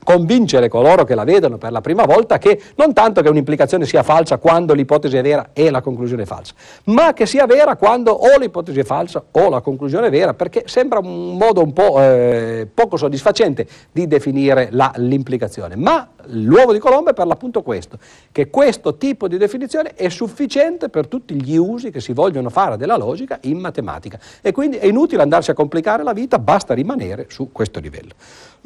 convincere 0.04 0.68
coloro 0.68 1.02
che 1.04 1.16
la 1.16 1.24
vedono 1.24 1.58
per 1.58 1.72
la 1.72 1.80
prima 1.80 2.04
volta 2.04 2.38
che 2.38 2.60
non 2.76 2.92
tanto 2.92 3.22
che 3.22 3.28
un'implicazione 3.30 3.86
sia 3.86 4.04
falsa 4.04 4.36
quando 4.36 4.74
l'ipotesi 4.74 5.16
è 5.16 5.22
vera 5.22 5.50
e 5.52 5.70
la 5.70 5.80
conclusione 5.80 6.22
è 6.22 6.26
falsa, 6.26 6.54
ma 6.84 7.12
che 7.12 7.26
sia 7.26 7.46
vera 7.46 7.74
quando 7.74 8.12
o 8.12 8.38
l'ipotesi 8.38 8.78
è 8.78 8.84
falsa 8.84 9.24
o 9.28 9.48
la 9.48 9.60
conclusione 9.60 10.06
è 10.06 10.10
vera, 10.10 10.34
perché 10.34 10.64
sembra 10.66 11.00
un 11.00 11.36
modo 11.36 11.62
un 11.62 11.72
po' 11.72 12.00
eh, 12.00 12.68
poco 12.72 12.96
soddisfacente 12.96 13.66
di 13.90 14.06
definire 14.06 14.68
la, 14.70 14.92
l'implicazione. 14.96 15.74
Ma 15.74 16.06
l'uovo 16.26 16.72
di 16.72 16.78
Colombo 16.78 17.10
è 17.10 17.14
per 17.14 17.26
l'appunto 17.26 17.62
questo, 17.62 17.98
che 18.30 18.50
questo 18.50 18.96
tipo 18.96 19.26
di 19.26 19.38
definizione 19.38 19.94
è 19.94 20.10
sufficiente 20.10 20.90
per 20.90 21.06
tutti 21.08 21.34
gli 21.34 21.56
usi 21.56 21.90
che 21.90 22.00
si 22.00 22.12
vogliono 22.12 22.50
fare 22.50 22.76
della 22.76 22.98
logica 22.98 23.38
in 23.42 23.58
matematica 23.58 24.18
e 24.42 24.52
quindi 24.52 24.76
è 24.76 24.86
inutile 24.86 25.22
andarsi 25.22 25.50
a 25.50 25.54
complicare 25.54 26.02
la 26.02 26.12
vita, 26.12 26.38
basta 26.38 26.74
rimanere 26.74 27.26
su 27.28 27.50
questo 27.52 27.80
livello. 27.80 28.12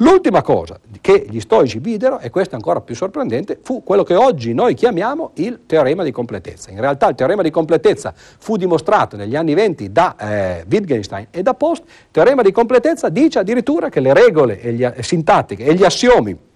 L'ultima 0.01 0.41
cosa 0.41 0.79
che 1.01 1.25
gli 1.29 1.41
stoici 1.41 1.79
videro, 1.79 2.19
e 2.19 2.29
questo 2.29 2.53
è 2.53 2.55
ancora 2.55 2.79
più 2.79 2.95
sorprendente, 2.95 3.59
fu 3.61 3.83
quello 3.83 4.03
che 4.03 4.15
oggi 4.15 4.53
noi 4.53 4.73
chiamiamo 4.73 5.31
il 5.35 5.61
teorema 5.65 6.03
di 6.03 6.11
completezza. 6.11 6.71
In 6.71 6.79
realtà 6.79 7.09
il 7.09 7.15
teorema 7.15 7.41
di 7.41 7.51
completezza 7.51 8.13
fu 8.15 8.55
dimostrato 8.55 9.17
negli 9.17 9.35
anni 9.35 9.53
20 9.53 9.91
da 9.91 10.15
eh, 10.17 10.65
Wittgenstein 10.69 11.27
e 11.31 11.41
da 11.41 11.53
Post. 11.53 11.83
Il 11.83 12.11
teorema 12.11 12.41
di 12.43 12.53
completezza 12.53 13.09
dice 13.09 13.39
addirittura 13.39 13.89
che 13.89 13.99
le 13.99 14.13
regole 14.13 14.61
e 14.61 14.71
gli, 14.71 14.89
sintattiche 15.01 15.65
e 15.65 15.73
gli 15.73 15.83
assiomi 15.83 16.47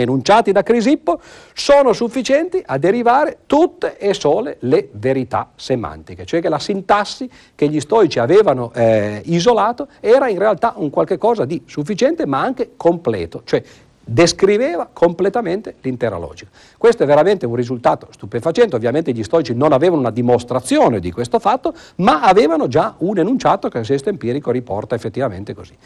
enunciati 0.00 0.52
da 0.52 0.62
Crisippo 0.62 1.20
sono 1.52 1.92
sufficienti 1.92 2.62
a 2.64 2.78
derivare 2.78 3.38
tutte 3.46 3.96
e 3.98 4.14
sole 4.14 4.56
le 4.60 4.88
verità 4.92 5.50
semantiche, 5.54 6.24
cioè 6.24 6.40
che 6.40 6.48
la 6.48 6.58
sintassi 6.58 7.30
che 7.54 7.68
gli 7.68 7.80
stoici 7.80 8.18
avevano 8.18 8.72
eh, 8.74 9.22
isolato 9.26 9.88
era 10.00 10.28
in 10.28 10.38
realtà 10.38 10.74
un 10.76 10.90
qualche 10.90 11.18
cosa 11.18 11.44
di 11.44 11.62
sufficiente 11.66 12.26
ma 12.26 12.40
anche 12.40 12.72
completo, 12.76 13.42
cioè 13.44 13.62
descriveva 14.04 14.88
completamente 14.92 15.76
l'intera 15.80 16.18
logica. 16.18 16.50
Questo 16.76 17.04
è 17.04 17.06
veramente 17.06 17.46
un 17.46 17.54
risultato 17.54 18.08
stupefacente, 18.10 18.74
ovviamente 18.74 19.12
gli 19.12 19.22
stoici 19.22 19.54
non 19.54 19.72
avevano 19.72 20.00
una 20.00 20.10
dimostrazione 20.10 20.98
di 20.98 21.12
questo 21.12 21.38
fatto, 21.38 21.74
ma 21.96 22.22
avevano 22.22 22.66
già 22.66 22.94
un 22.98 23.18
enunciato 23.18 23.68
che 23.68 23.78
il 23.78 23.84
sesto 23.84 24.08
empirico 24.08 24.50
riporta 24.50 24.94
effettivamente 24.94 25.54
così. 25.54 25.76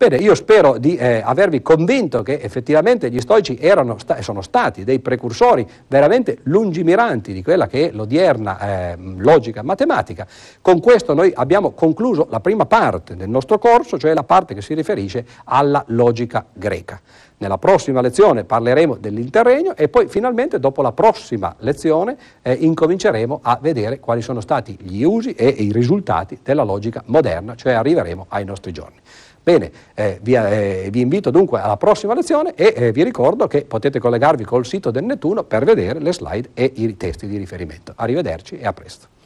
Bene, 0.00 0.16
io 0.16 0.34
spero 0.34 0.78
di 0.78 0.96
eh, 0.96 1.20
avervi 1.22 1.60
convinto 1.60 2.22
che 2.22 2.40
effettivamente 2.40 3.10
gli 3.10 3.20
stoici 3.20 3.58
erano 3.60 3.98
sta- 3.98 4.22
sono 4.22 4.40
stati 4.40 4.82
dei 4.82 5.00
precursori 5.00 5.68
veramente 5.88 6.38
lungimiranti 6.44 7.34
di 7.34 7.42
quella 7.42 7.66
che 7.66 7.90
è 7.90 7.92
l'odierna 7.92 8.92
eh, 8.92 8.96
logica 9.18 9.62
matematica. 9.62 10.26
Con 10.62 10.80
questo 10.80 11.12
noi 11.12 11.30
abbiamo 11.34 11.72
concluso 11.72 12.28
la 12.30 12.40
prima 12.40 12.64
parte 12.64 13.14
del 13.14 13.28
nostro 13.28 13.58
corso, 13.58 13.98
cioè 13.98 14.14
la 14.14 14.22
parte 14.22 14.54
che 14.54 14.62
si 14.62 14.72
riferisce 14.72 15.26
alla 15.44 15.84
logica 15.88 16.46
greca. 16.50 16.98
Nella 17.36 17.58
prossima 17.58 18.00
lezione 18.00 18.44
parleremo 18.44 18.96
dell'interregno 18.96 19.76
e 19.76 19.90
poi 19.90 20.08
finalmente 20.08 20.58
dopo 20.58 20.80
la 20.80 20.92
prossima 20.92 21.54
lezione 21.58 22.16
eh, 22.40 22.54
incominceremo 22.54 23.40
a 23.42 23.58
vedere 23.60 24.00
quali 24.00 24.22
sono 24.22 24.40
stati 24.40 24.78
gli 24.80 25.02
usi 25.02 25.34
e 25.34 25.46
i 25.46 25.72
risultati 25.72 26.38
della 26.42 26.62
logica 26.62 27.02
moderna, 27.06 27.54
cioè 27.54 27.74
arriveremo 27.74 28.26
ai 28.30 28.46
nostri 28.46 28.72
giorni. 28.72 28.96
Bene, 29.42 29.70
eh, 29.94 30.18
vi, 30.22 30.34
eh, 30.34 30.88
vi, 30.90 31.00
invito 31.00 31.30
dunque 31.30 31.60
alla 31.60 31.78
prossima 31.78 32.14
lezione 32.14 32.54
e 32.54 32.74
eh, 32.76 32.92
vi 32.92 33.02
ricordo 33.02 33.46
che 33.46 33.64
potete 33.64 33.98
collegarvi 33.98 34.44
col 34.44 34.66
sito 34.66 34.90
del 34.90 35.04
Nettuno 35.04 35.44
per 35.44 35.64
vedere 35.64 35.98
le 35.98 36.12
slide 36.12 36.50
e 36.52 36.70
i 36.74 36.96
testi 36.96 37.26
di 37.26 37.38
riferimento. 37.38 37.92
Arrivederci 37.96 38.58
e 38.58 38.66
a 38.66 38.72
presto. 38.72 39.18